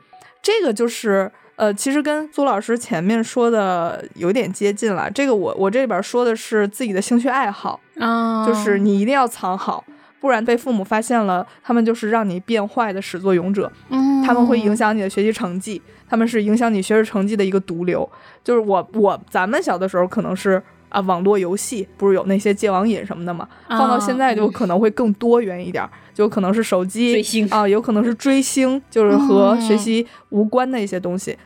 [0.42, 5.12] 这个就是呃，其实跟苏老师前面说的有点接近了。
[5.12, 9.84] 这个我我这里边说的是自己的兴趣爱好，啊，就是你一定要藏好，
[10.22, 13.70] 不然被父母发现了，他们就是让你变坏的始作俑者。
[13.90, 18.10] 嗯，他们会影响你的学习成绩，他们是影响你学习成绩的一个毒瘤。
[18.44, 31.38] 就是我我咱们小的时候可能是啊网络游戏，不是有那些戒网瘾什么的嘛，放到现在就可能会更多元一点，就可能是手机啊，有可能是追星，就是和学习无关的一些东西。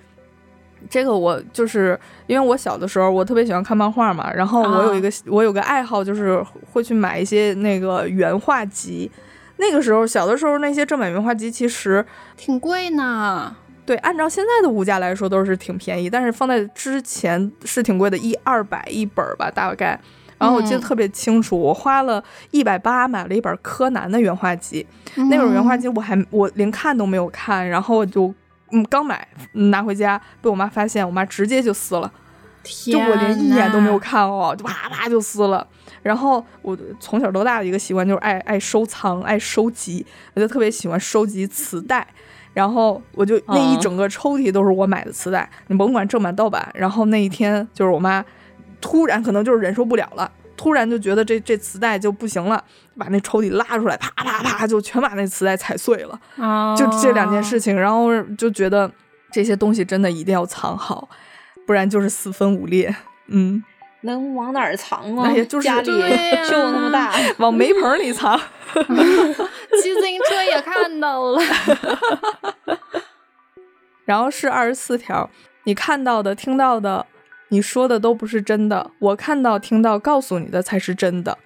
[0.90, 1.98] 这个我就是
[2.28, 9.10] 因为我小的时候我特别喜欢看漫画嘛，然后我有一个、我有个爱好就是会去买一些那个原画集。
[9.58, 12.06] 那个时候小的时候那些正版原画集其实
[12.36, 13.56] 挺贵呢。
[13.86, 20.00] 对，按照现在的物价来说都是挺便宜，但是放在之前是挺贵的，一二百一本吧，大概。
[20.40, 24.86] 然后我记得特别清楚，我花了一百八买了一本柯南的原画集，
[25.30, 28.34] 那本原画集我还我连看都没有看，然后我就
[28.72, 32.12] 嗯刚买拿回家被我妈发现，我妈直接就撕了，
[32.64, 35.66] 就我连一眼都没有看哦，就啪啪就撕了。
[36.02, 42.06] 然后我从小到大的一个习惯就是爱爱收藏、爱收集，我就特别喜欢收集磁带。
[42.54, 46.70] 然后我就那一整个抽屉都是我买的磁带，你甭管正版盗版。
[46.76, 48.24] 然后那一天就是我妈
[48.80, 52.64] 突然可能就是忍受不了了，突然就觉得这这磁带就不行了，
[52.98, 56.20] 把那抽屉拉出来，啪啪啪就全把那磁带踩碎了。
[56.78, 58.92] 就这两件事情，然后就觉得
[59.32, 61.10] 这些东西真的一定要藏好，
[61.66, 62.96] 不然就是四分五裂。
[63.28, 63.64] 嗯。
[64.04, 65.28] 能往哪儿藏啊？
[65.28, 65.88] 哎呀，就是家里
[66.50, 68.40] 就那么大， 往煤棚里藏。
[69.82, 71.42] 骑自行车也看到了。
[74.06, 75.30] 然后是二十四条，
[75.64, 77.06] 你看到的、听到的、
[77.50, 81.38] 你说的都不是真的，我看到、听到、告诉你的才是真的。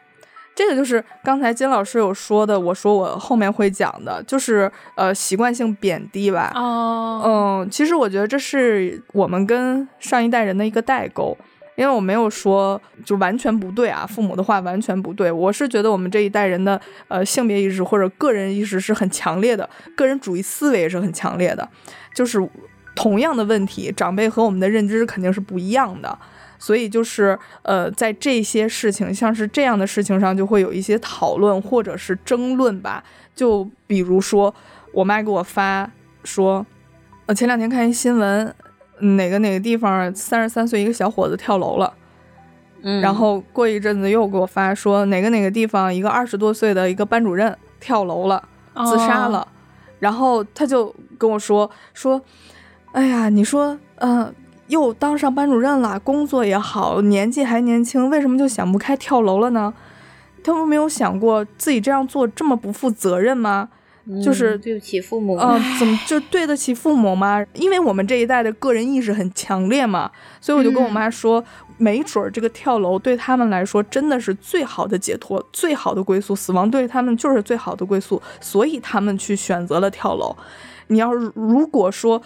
[0.55, 6.51] 这个就是刚才金老师有说的，我说我后面会讲的，就是呃习惯性贬低吧。
[6.55, 7.21] 哦，
[7.63, 11.37] 嗯，其实我觉得这是我们跟上一代人的一个代沟。
[11.77, 15.31] 因为我没有说就完全不对啊，父母的话完全不对。
[15.31, 21.69] 我是觉得我们这一代人的呃性别意识或者个人意识是很强烈的，个人主义思维也是很强烈的。
[22.15, 22.39] 就是
[22.95, 26.17] 同样的问题，长辈和我们的认知肯定是不一样的，
[26.57, 33.03] 所以就是呃在这些事情，像是这样的事情上，就会有一些讨论或者是争论吧。
[33.35, 34.51] 就比如说，
[34.91, 35.87] 我妈给我发
[36.23, 36.65] 说，
[37.27, 38.51] 呃前两天看一新闻。
[38.99, 41.93] 哪个哪个地方三十三岁一个小伙子跳楼了，
[42.81, 48.43] 嗯，然后过一阵子又给我发说哪个哪个地方一个二十多岁的一个班主任跳楼了，
[48.85, 49.47] 自杀了，
[49.99, 52.21] 然后他就跟我说说，
[52.91, 54.33] 哎呀，你说，嗯，
[54.67, 59.73] 又当上班主任了，工作也好，年纪还年轻，为什么就想不开跳楼了呢？
[60.43, 63.69] 他们没有想过自己这样做这么不负责任吗？
[64.23, 67.45] 就是对不起父母，嗯，怎么就对得起父母吗？
[67.53, 71.43] 因为我们这一代的个人意识很强烈嘛，所以我就跟我妈说，
[71.77, 80.35] 没准儿这个跳楼对他们来说真的是最好的解脱，最好的归宿，死亡对他们就是最好的归宿，所以他们去选择了跳楼。
[80.87, 82.21] 你要如果说。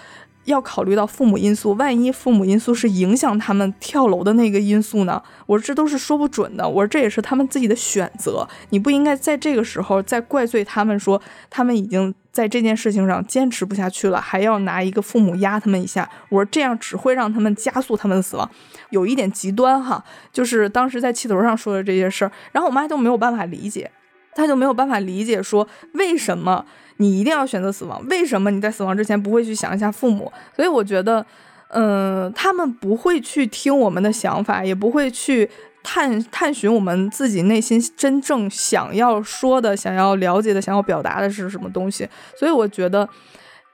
[0.46, 5.22] 要考虑到父母因素，万一父母因素是影响他们跳楼的那个因素呢？
[5.46, 6.68] 我说这都是说不准的。
[6.68, 16.10] 我说这也是他们自己的选择，你不应该在这个时候再怪罪他们，说他们已经在这件事情上坚持不下去了，还要拿一个父母压他们一下。
[16.30, 18.50] 我说这样只会让他们加速他们的死亡，
[18.90, 20.04] 有一点极端哈。
[20.34, 23.92] 就是当时在气头上说的这些事儿，然后我妈就没有办法理解，
[24.36, 26.66] 他就没有办法理解说为什么。
[26.98, 28.00] 你一定要选择死亡？
[28.10, 30.32] 为什么你在死亡之前不会去想一下父母？
[30.56, 31.26] 所以我觉得，
[31.70, 35.50] 嗯，他们不会去听我们的想法，也不会去
[35.82, 42.08] 探探寻我们自己内心真正想要说的、想要了解的、想要表达的是什么东西。
[42.38, 43.10] 所以我觉得，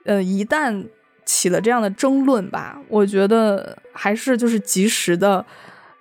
[0.05, 0.85] 呃，一旦
[1.25, 5.45] 起了这样的争论吧，我觉得还是就是及时的。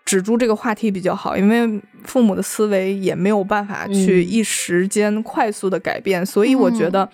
[0.07, 7.07] 止住这个话题比较好，因为父母的思维也没有办法去一时间快速的改变，所以我觉得，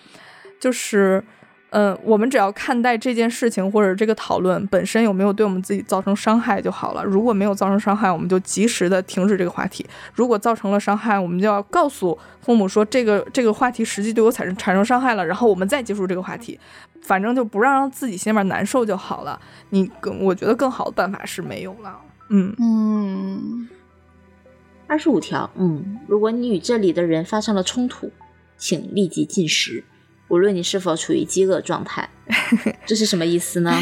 [0.60, 1.24] 就是，
[1.70, 7.02] 嗯，我们只要看待这件事情或者这个讨论本身有没有对我们自己造成伤害就好了。
[7.02, 9.82] 如果没有造成伤害，我们就及时的停止这个话题；
[10.14, 16.60] 如果造成了伤害，我们就要告诉父母说这个这个话题实际对我产生产生伤害了，然后我们再结束这个话题。
[17.00, 19.40] 反正就不让让自己心里面难受就好了。
[19.70, 21.98] 你更我觉得更好的办法是没有了。
[22.34, 23.68] 嗯嗯，
[24.86, 28.10] 二十五条，嗯，如果你与这里的人发生了冲突，
[28.56, 29.84] 请立即进食，
[30.28, 32.08] 无论你是否处于饥饿状态。
[32.86, 33.70] 这是什么意思呢？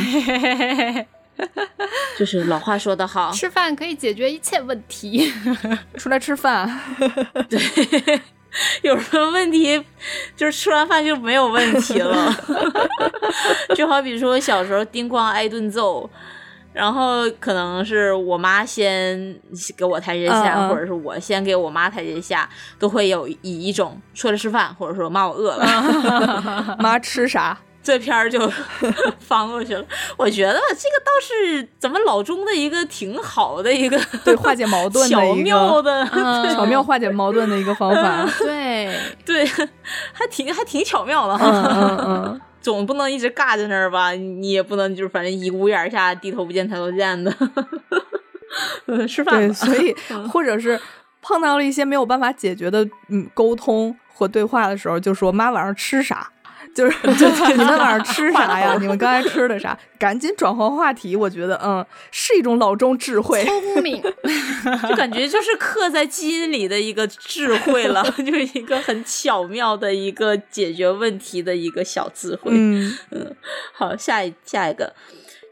[2.19, 5.33] 就是老话说得好，吃饭可以解决一切问题。
[5.97, 6.69] 出来吃饭，
[7.49, 8.21] 对，
[8.83, 9.81] 有什么问题，
[10.37, 12.35] 就是吃完饭就没有问题了。
[13.77, 16.11] 就好比说小时候叮咣挨顿揍。
[16.81, 19.39] 然后可能是我妈先
[19.77, 22.49] 给我台阶下，嗯嗯或者是我先给我妈台阶下，
[22.81, 27.59] 都会有以一种出来吃饭，或者说妈我饿了， 妈吃啥？
[27.83, 28.39] 这片儿就
[29.19, 29.83] 翻过去了。
[30.19, 38.27] 我觉得这个倒是咱们老中的一个挺好的一个 对，化解矛盾的 巧妙的，嗯巧妙化解矛盾的一个方法。
[38.39, 38.95] 对，
[39.25, 39.47] 对，
[40.13, 41.69] 还挺还挺巧妙的嗯哈。
[41.75, 44.11] 嗯嗯，总不能一直尬在那儿吧？
[44.13, 47.35] 你也不能就是反正一屋檐下低头不见抬头见的。
[48.87, 49.95] 嗯， 吃饭对，所以
[50.31, 50.79] 或者是
[51.23, 56.31] 碰到了一些没有办法解决的嗯沟通和对话的时候，就说妈晚上吃啥？
[56.75, 56.97] 就是
[57.49, 58.77] 你们晚上吃啥呀？
[58.81, 59.79] 你们刚才吃的啥？
[59.99, 63.45] 赶紧转换话题，我觉得嗯是一种老中智慧。
[63.75, 64.01] 聪明，
[64.89, 72.53] 就感觉就是刻在基因里的一个智慧了，就是一个很巧妙的一个解决问题的一个小智慧。
[72.55, 72.97] 嗯
[73.73, 74.95] 好，下一下一个，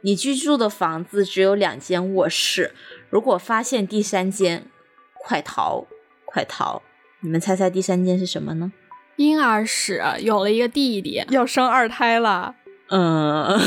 [0.02, 2.72] 你居住的房子只有两间卧室，
[3.10, 4.66] 如果发现第三间，
[5.14, 5.86] 快逃，
[6.24, 6.82] 快逃！
[7.20, 8.72] 你们猜猜第三间是什么呢？
[9.18, 12.54] 婴儿室有了一个弟弟，要生二胎了，
[12.88, 13.58] 嗯，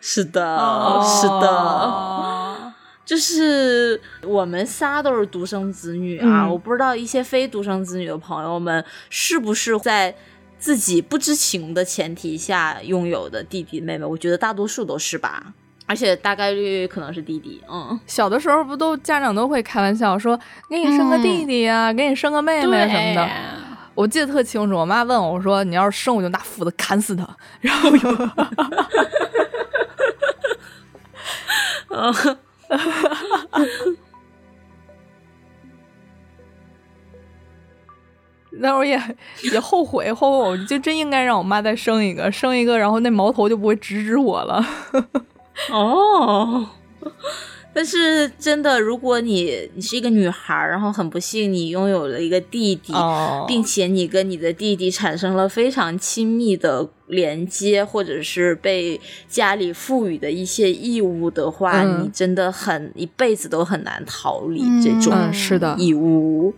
[0.00, 2.72] 是的，哦是的。
[3.04, 10.14] 就是我们仨都是独生子女啊，嗯我不知道一些非独生子女的朋友们是不是在
[10.58, 15.52] 自己不知情的前提下拥有的弟弟妹妹，我觉得大多数都是吧，
[15.84, 23.28] 而且大概率可能是弟弟，嗯，小的时候不都家长都会开玩笑说给你生个弟弟呀、给你生个妹妹什么的。
[23.94, 27.24] 我记得特清楚，我妈问我，我说：“你要是生，我就拿斧子砍死他。
[27.60, 28.10] ”然后有，
[38.58, 39.00] 那会儿也
[39.52, 44.64] 也后悔，后悔我就真应该让我妈再生一个，生一个，然后那矛头就不会直指我了。
[45.70, 46.68] 哦。
[47.74, 53.44] 但是真的，如果你你是一个女孩，然后很不幸你拥有了一个弟弟，哦。
[53.48, 62.04] 并且你跟你的弟弟产生了非常亲密的连接，或者是被家里赋予的一些义务的话，嗯。
[62.04, 65.74] 你真的很一辈子都很难逃离这种嗯是的。
[65.78, 66.54] 义务。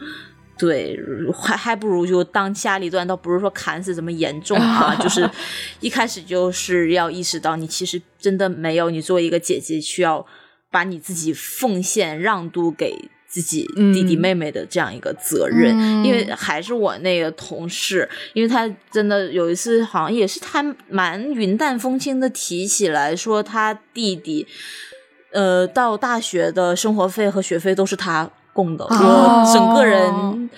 [0.59, 0.99] 对，
[1.35, 5.29] 还还不如就当家里断，倒不是说砍死这么严重啊，就是
[5.81, 10.25] 一开始就是要意识到，你其实真的没有，你作为一个姐姐需要
[10.71, 16.05] 把你自己奉献让渡给自己弟弟嗯妹妹的这样一个责任，嗯。
[16.05, 24.47] 因为还是我那个同事，因为他真的有一次好像也是他蛮云淡风轻的提起来说他弟弟，
[25.33, 29.45] 呃，到大学的生活费和学费都是他供的，哦。
[29.45, 30.51] 我整个人。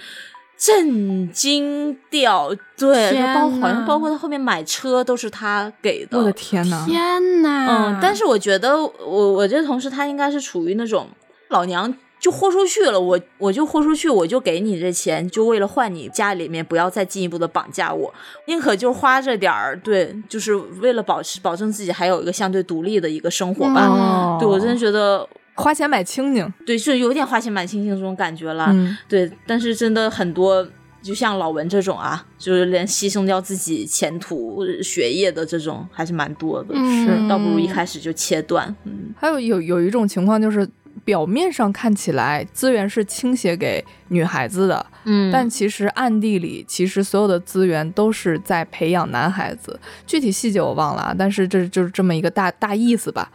[0.59, 6.85] 震惊掉，对，天包好像包括他后面买车都是他给的，我的天呐！
[6.87, 7.67] 天呐！
[7.71, 11.07] 嗯，但是我觉得我我这同事他应该是处于那种
[11.51, 18.13] 老娘就豁出去了，我我就豁出去，我就给你这钱，就为了换你家里面不要再进一步的绑架我，
[18.47, 23.87] 宁可就花这点儿，对，就是为了保持保证自己还有一个相对独立的一个生活吧。
[23.87, 25.25] 哦对我真的觉得，
[25.59, 26.51] 花钱买清静。
[26.65, 28.67] 对，是有点花钱买清净这种感觉了。
[28.71, 30.67] 嗯，对，但是真的很多，
[31.03, 36.75] 就像老文这种啊，就是连牺牲掉自己前途学业的这种还是蛮多的。
[36.75, 38.75] 嗯是，倒不如一开始就切断。
[38.85, 39.13] 嗯。
[39.17, 40.69] 还有有有一种情况就是，
[41.05, 49.79] 表面上看起来资源是倾斜给女孩子的，嗯但其实暗地里，其实所有的资源都是在培养男孩子。
[50.07, 53.31] 具体细节我忘了啊，但是这就是这么一个大大意思吧。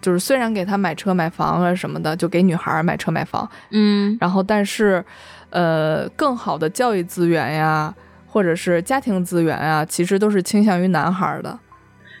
[0.00, 5.04] 就是虽然给他买车买房啊什么的，就给女孩买车买房，嗯然后但是，
[5.50, 7.94] 呃，更好的教育资源呀，
[8.26, 11.58] 或者是家庭资源呀，其实都是倾向于男孩的。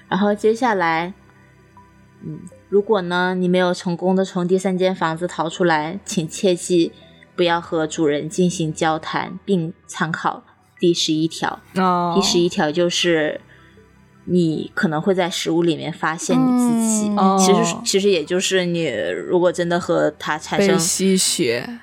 [0.08, 1.12] 然后接下来，
[2.24, 6.92] 嗯，如果呢你没有成功的从第三间房子逃出来，请切记
[7.36, 10.42] 不要和主人进行交谈，并参考
[10.80, 11.60] 第十一条。
[11.76, 13.40] 哦第十一条就是。
[14.30, 18.86] 你可能会在食物里面发现你自己，嗯其实哦其实也就是你
[19.26, 21.80] 如果真的和它产被生吸血，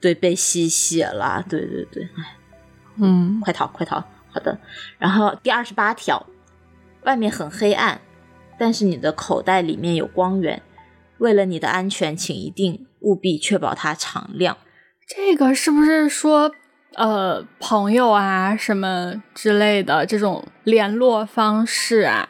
[0.00, 2.36] 对被吸血了，对对对，哎，
[2.96, 4.02] 嗯，快逃快逃！
[4.30, 4.58] 好的，
[4.98, 6.26] 然后第二十八条，
[7.04, 8.00] 外面很黑暗，
[8.58, 10.62] 但是你的口袋里面有光源。
[11.18, 14.56] 为了你的安全，请一定务必确保它常亮。
[15.08, 16.52] 这个是不是说，
[16.98, 22.28] 呃，朋友啊什么之类的这种联络方式啊，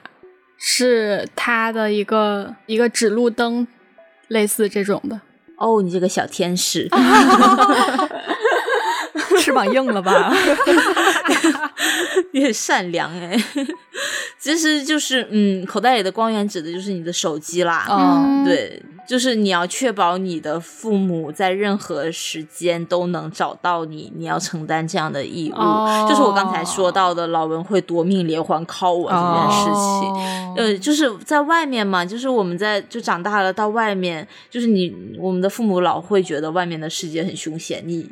[0.59, 3.67] 是他的一个一个指路灯，
[4.29, 5.19] 类似这种的？
[5.57, 6.87] 哦，你这个小天使，
[9.41, 10.31] 翅膀硬了吧？
[12.33, 13.35] 你很善良哎，
[14.39, 17.87] 其实就是嗯，口袋里的光源指的就是你的手机啦。
[17.91, 25.55] 嗯对，就是你要确保你的父母在任何时间都能找到你，你要承担这样的义务。
[25.55, 29.75] 哦就是我刚才说到的，老文会夺命连环 call 我这件事情。
[29.75, 38.09] 哦呃，就是在外面嘛，就是我们在就长大了到外面，就是你我们的父母老会觉得外面的世界很凶险，你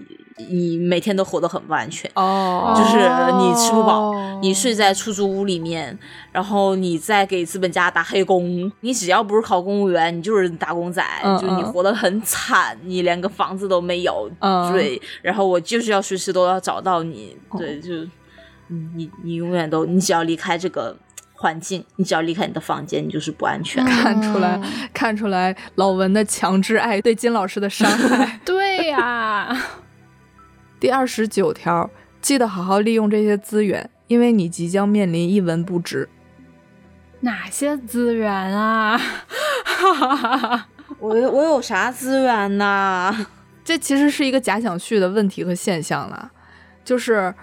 [0.49, 2.09] 你每天都活得很不安全。
[2.15, 5.99] 哦，就是你吃不饱，哦你睡在出租屋里面，
[6.31, 17.93] 然后你再给资本家打黑工，你只要不是考公务员，你就是打工仔，嗯就是你嗯活得很惨，你连个房子都没有，嗯对，然后我就是要随时都要找到你，哦对，就
[18.69, 20.97] 嗯，你你永远都，你只要离开这个
[21.35, 23.85] 环境，你只要离开你的房间，你就是不安全。
[23.85, 28.41] 看出来嗯看出来老文的强制爱对金老师的伤害。
[28.45, 29.57] 对呀，
[30.81, 31.89] 第二十九条，
[32.21, 36.09] 记得好好利用这些资源，因为你即将面临一文不值。
[37.21, 39.01] 哪些资源啊？
[40.99, 43.27] 我有我有啥资源呐？
[43.65, 46.31] 这其实是一个假想序的问题和现象了，
[46.85, 47.35] 就是，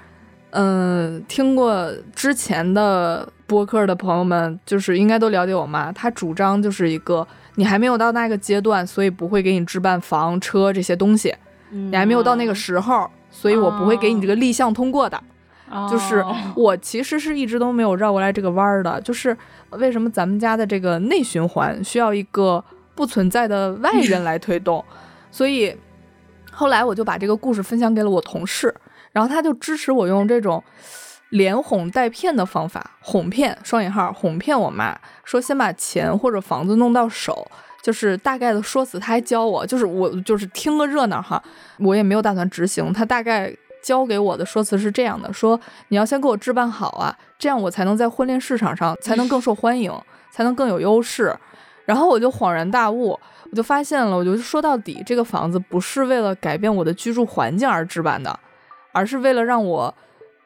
[0.51, 11.35] 嗯、听过之前的播客的朋友们，就是应该都了解我妈，她主张就是一个你还没有到那个阶段，所以不会给你置办房车这些东西，
[11.71, 15.21] 你你还没有到那个时候，所以我不会给你这个立项通过的。
[15.89, 19.35] 就是哦我其实是一直都没有绕过来这个弯儿的，就是
[19.71, 22.63] 为什么咱们家的这个内循环需要一个
[22.95, 24.83] 不存在的外人来推动，
[25.31, 25.75] 所以
[26.51, 28.73] 后来我就把这个故事分享给了我同事，
[29.11, 30.63] 然后他就支持我用这种
[31.29, 37.47] 连哄带骗的方法，哄骗双引号哄骗我妈，说先把钱或者房子弄到手。
[37.81, 41.43] 就是大概的说辞，他还教我，就是我就是听个热闹哈，
[41.79, 42.93] 我也没有打算执行。
[42.93, 45.59] 他大概教给我的说辞是这样的：说
[45.89, 49.91] 你要先给我置办好啊，这样我才能在婚恋市场上才能更受欢迎，
[50.31, 51.35] 才能更有优势。
[51.85, 53.19] 然后我就恍然大悟，
[53.51, 58.39] 我就发现了，我就说到底，这个房子不是为了改变我的居住环境而置办的，
[58.91, 59.93] 而是为了让我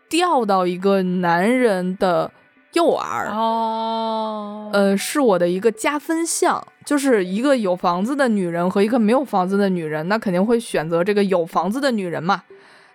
[0.10, 2.32] 掉到一个男人的
[2.74, 3.30] 诱饵。
[3.32, 12.44] 哦，呃，是我的一个加分项，就是一个有房子的女人和一个没有房子的女人，那肯定会选择这个有房子的女人嘛，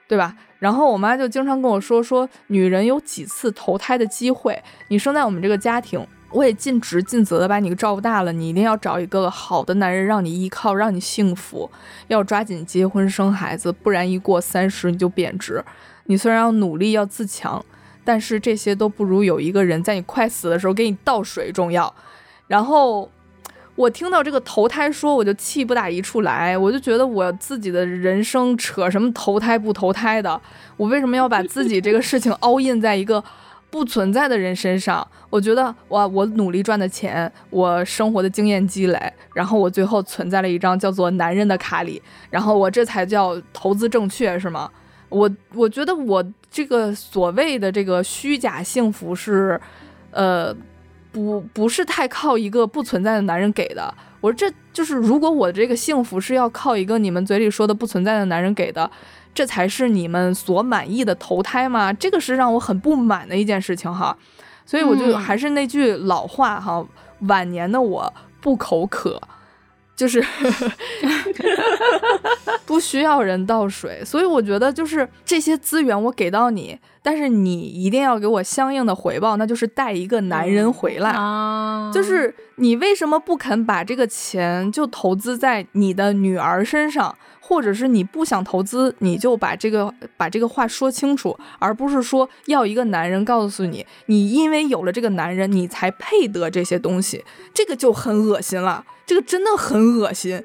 [0.08, 0.34] 对吧？
[0.58, 11.70] 然后我妈就经常跟我说，说女人有几次投胎的机会，你生在我们这个家庭，我也尽职尽责的把你照顾大了，你一定要找一个好的男人让你依靠，让你幸福，
[12.08, 15.62] 要抓紧结婚生孩子，不然一过三十你就贬值。
[16.06, 17.64] 你虽然要努力要自强，
[18.04, 21.94] 但是这些都不如有一个人在你快死的时候给你倒水重要。
[22.48, 23.10] 然后
[23.76, 30.40] 我听到这个投胎说，我就气不打一处来，我就觉得我自己的人生扯什么投胎不投胎的，
[30.76, 33.22] 我为什么要把自己这个事情凹印在一个
[33.72, 35.04] 不存在的人身上？
[35.30, 44.70] 我觉得哇，我努力赚的钱，我生活的经验积累，然后我最后存在了一张叫做男人的卡里，然后我这才叫投资正确，是吗？
[45.08, 49.58] 我我觉得我这个所谓的这个虚假幸福是，
[50.10, 50.54] 呃，
[51.10, 53.94] 不不是太靠一个不存在的男人给的。
[54.20, 58.88] 我说这就是如果我这个幸福是要靠一个你们嘴里说的不存在的男人给的，
[59.34, 61.92] 这才是你们所满意的投胎吗？
[61.92, 64.16] 这个是让我很不满的一件事情哈。
[64.64, 66.86] 所以我就嗯还是那句老话哈，
[67.28, 69.20] 晚年的我不口渴。
[69.94, 70.24] 就是
[72.64, 81.10] 不需要人倒水，所以我觉得就是这些资源我给到你，但是你一定要给我相应的回报，那就是带一个男人回来。
[81.10, 87.14] 啊，就是你为什么不肯把这个钱就投资在你的女儿身上，
[87.52, 97.22] 或者是你不想投资，你就把这个把这个话说清楚，而不是说要一个男人告诉你，你因为有了这个男人，你才配得这些东西，
[97.52, 100.42] 这个就很恶心了，这个真的很恶心。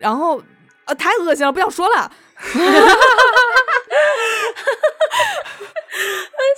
[0.00, 0.42] 然后
[0.86, 2.10] 啊，太恶心了，不想说了。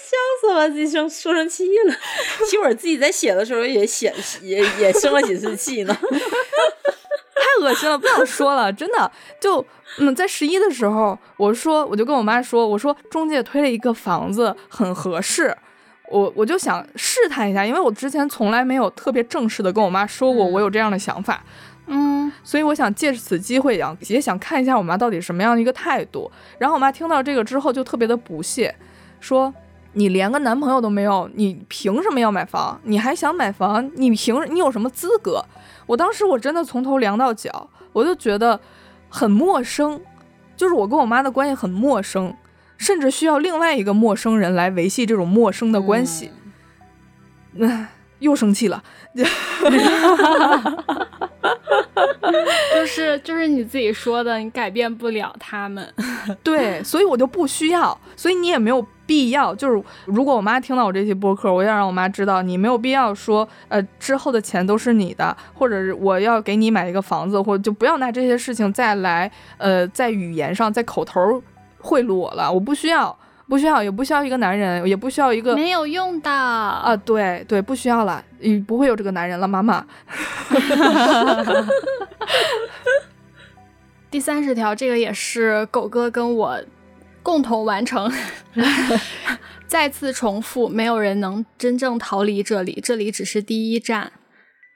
[0.02, 1.94] 笑死我了，自己生说生气了。
[2.46, 5.94] 其实我自己在写的时候也写也也生了几次气呢。
[7.34, 9.10] 太恶心了，不想说了，真的
[9.40, 9.64] 就
[9.98, 15.56] 嗯，在十一的时候，我说我就跟我妈说，我说中介推了一个房子很合适，
[16.10, 21.44] 我我就想试探一下，因为我之前从来没有特别正式的跟我妈说过我有这样的想法，
[21.86, 26.30] 嗯所以我想借此机会想也想看一下我妈到底什么样的一个态度。
[26.58, 28.74] 然后我妈听到这个之后就特别的不屑，
[29.20, 29.52] 说。
[29.94, 32.80] 你连个男朋友都没有，你凭什么要买房？
[32.84, 33.90] 你还想买房？
[33.96, 35.44] 你凭你有什么资格？
[35.84, 38.58] 我当时我真的从头凉到脚，我就觉得
[39.14, 40.00] 很陌生，
[40.56, 42.34] 就是我跟我妈的关系很陌生，
[42.78, 46.30] 甚至需要另外一个陌生人来维系这种陌生的关系。
[47.52, 47.88] 那
[48.20, 48.82] 又生气了
[52.74, 55.92] 就是就是你自己说的，你改变不了他们。
[56.42, 59.54] 对，所以我就不需要，所以你也没有必要。
[59.54, 71.42] 就是如果我妈听到我这期播客，我要让我妈知道，你没有必要说，呃，之后的钱都是你的，或者是我要给你买一个房子，或者就不要拿这些事情再来，呃，在语言上，在口头
[71.78, 73.14] 贿赂我了，我不需要。
[73.48, 76.96] 不需要，也不需要一个男人，也不需要一个没有用的啊！
[76.96, 79.84] 对对，不需要了，你不会有这个男人了，妈妈。
[84.10, 86.58] 第三十条，这个也是狗哥跟我
[87.22, 88.12] 共同完成。
[89.66, 94.12] 再次重复，没有人能真正逃离这里，这里只是第一站。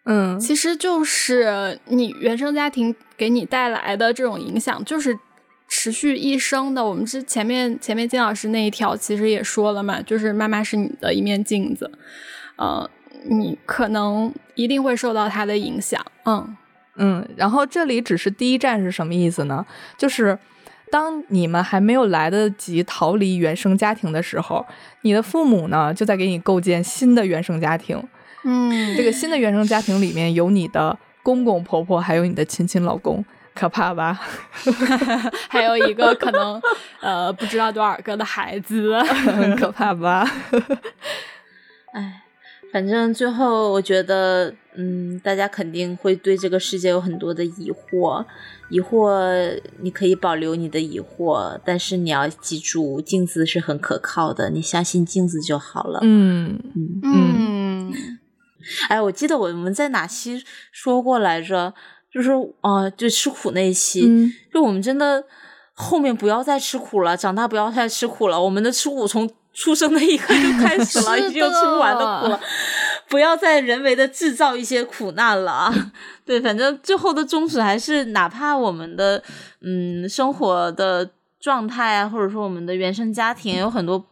[0.05, 5.19] 嗯，其实就是你原生家庭给你带来的这种影响，就是。
[5.69, 11.91] 持续一生的，我们之前面前面金老师那一条其实也说了嘛，就是妈妈是你的一面镜子，
[12.55, 12.89] 呃，
[13.25, 16.57] 你可能一定会受到她的影响，嗯
[16.95, 17.29] 嗯。
[17.37, 19.67] 然后这里只是第一站是什么意思呢？
[19.99, 20.39] 就是
[20.91, 24.65] 当你们还没有来得及逃离原生家庭的时候，
[25.03, 28.03] 你的父母呢就在给你构建新的原生家庭，
[28.45, 33.25] 嗯，这个新的原生家庭里面有你的公公婆婆，还有你的亲亲老公。
[33.55, 34.21] 可怕吧？
[35.49, 36.61] 还有一个可能，
[37.01, 40.31] 呃，不知道多少个的孩子，很 可怕吧？
[41.95, 42.23] 哎，
[42.71, 48.25] 反正最后我觉得，嗯，大家肯定会对这个世界有很多的疑惑。
[48.69, 56.01] 疑惑，你可以保留你的疑惑，但是你要记住，镜子是很可靠的，你相信镜子就好了。
[56.03, 57.93] 嗯嗯嗯。
[58.89, 60.43] 哎，我记得我们在哪期
[60.73, 61.73] 说过来着？
[62.13, 62.31] 就是
[62.63, 65.23] 啊，就吃苦那一期，就我们真的
[65.75, 68.41] 后面不要再吃苦了，长大不要再吃苦了。
[68.43, 72.41] 我们的吃苦从出生的一刻就开始了， 已经有吃不完的苦了，
[73.09, 75.93] 不要再人为的制造一些苦难了啊！
[76.25, 79.23] 对，反正最后的宗旨还是，哪怕我们的
[79.61, 84.05] 嗯生活的状态啊，或者说我们的原生家庭有很多。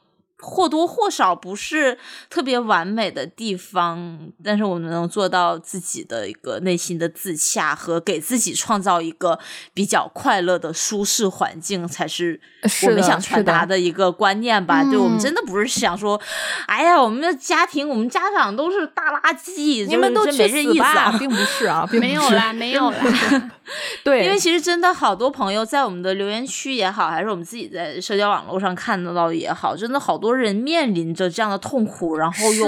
[0.45, 1.99] 或多或少不是
[2.29, 9.39] 特别完美的地方，但是我们能做到自己的一个内心的自洽和给自己创造一个
[9.73, 12.39] 比较快乐的舒适环境，才是
[12.83, 14.85] 我们想传达的一个观念吧。
[14.85, 16.21] 对我们真的不是想说，
[16.67, 23.51] 哎呀，我们的家庭，我们家长都是大垃圾，你们都去死吧，并不是啊， 没有啦，没有啦。
[24.05, 30.34] 对，因为其实真的好多朋友在我们的留言区也好，还是我们自己在社交网络上看得到也好，真的好多。
[30.35, 32.67] 人面临着这样的痛苦，然后又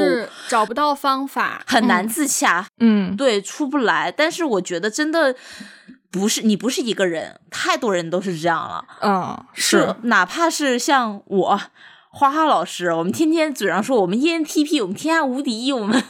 [0.49, 2.67] 找不到方法，很难自洽。
[2.79, 4.11] 嗯，对，出不来。
[4.11, 5.35] 但是我觉得真的
[6.11, 8.85] 不是你不是一个人，太多人都是这样了。
[9.03, 11.61] 嗯，是，哪怕是像我。
[12.19, 16.03] 花花老师，我们天天嘴上说我们 ENTP，我们天下无敌，我们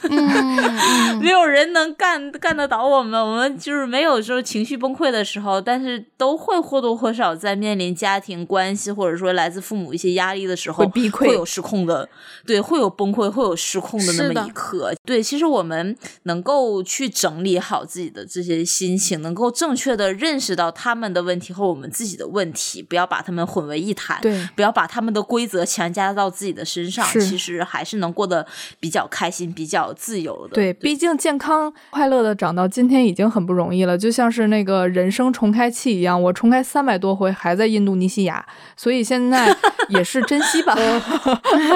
[1.21, 3.21] 没有人能干干得倒我们。
[3.21, 12.09] 我们就是没有说情绪崩溃的时候，但是都会或多或少在面临家庭关系或者说来自父母一些压力的时候，会有失控的，
[12.47, 14.95] 对，会有崩溃，会有失控的那么一刻。
[15.05, 25.93] 对，其实我们能够去整理好自己的这些心情，能够正确的认识到他们的问题和我们自己的问题，不要把他们混为一谈，对，不要把他们的规则强。
[25.97, 28.47] 加到自己的身上，其实还是能过得
[28.79, 30.55] 比较开心、比较自由的。
[30.55, 38.45] 对，毕竟健康快乐的长到今天已经很不容易了，就像是那个人生重开器一样，我重开三百多回还在印度尼西亚，
[38.77, 39.57] 所以现在
[39.89, 40.77] 也是珍惜吧。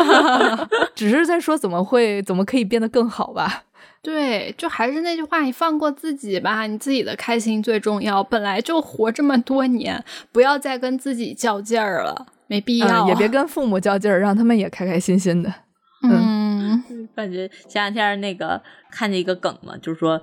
[0.94, 3.62] 只是在说怎么会怎么可以变得更好吧？
[4.02, 8.24] 对，就还是那句话，你放过自己吧，你自己的开心最重要。
[8.24, 10.02] 本来就活这么多年，
[10.32, 12.26] 不要再跟自己较劲儿了。
[12.50, 15.54] 没必要，也别跟父母较劲儿，让他们也开开心心的。
[16.02, 16.82] 嗯，
[17.14, 18.60] 感觉前两天那个
[18.90, 20.20] 看见一个梗嘛，就是说。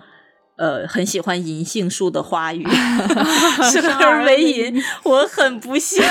[0.59, 2.65] 呃，很喜欢银杏树的花语，
[3.71, 6.03] 生而为银，我很不幸。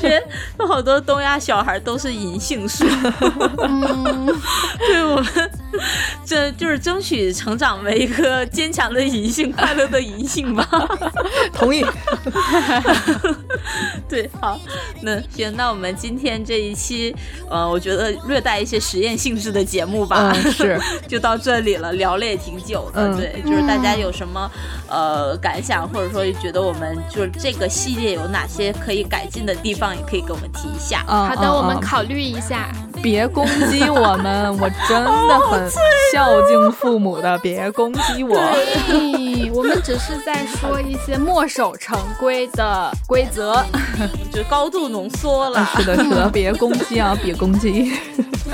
[0.00, 0.22] 觉
[0.56, 2.84] 得好多东亚小孩都是银杏树。
[4.78, 5.50] 对我们，
[6.24, 10.64] 这就是争取成长为一个坚强的银杏，快乐的银杏吧。
[11.52, 11.84] 同意。
[14.08, 14.58] 对，好，
[15.02, 17.14] 那行，那我们今天这一期，
[17.48, 21.36] 呃，我觉得略带一些实验性质的节目吧，是，就到。
[21.40, 24.50] 这里了，聊了也挺久的，对，就是大家有什么
[24.90, 31.04] 呃感想，或者说觉得我们就是这个系列有哪些可以改进的地方，也可以跟跟我们提一下。
[31.06, 32.68] 好的，我们考虑一下。
[33.02, 35.70] 别攻击我们，我真的很
[36.12, 38.34] 孝敬父母的，别攻击我。
[38.86, 43.64] 对，我们只是在说一些墨守成规的规则，
[44.32, 45.66] 就高度浓缩了。
[45.76, 47.92] 是的，是的， 别攻击啊，别攻击。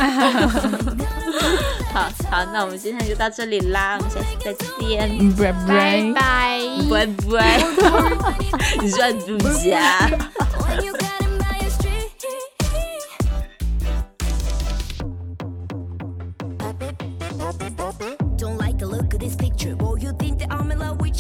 [1.93, 7.61] 好好，那我们今天就到这里啦，我们下次再见，拜拜拜拜拜，
[8.81, 10.09] 你算住家。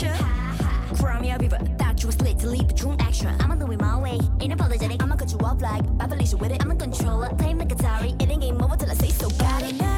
[0.02, 0.96] I'm in love with you?
[0.96, 3.34] Cry me a river, thought you was lit to the true action.
[3.40, 5.02] I'ma do it my way, ain't apologetic.
[5.02, 5.84] I'ma cut you off like
[6.18, 6.62] Lisa with it.
[6.62, 9.28] I'm a controller, play my guitar, it ain't game over till I say so.
[9.30, 9.95] Got it.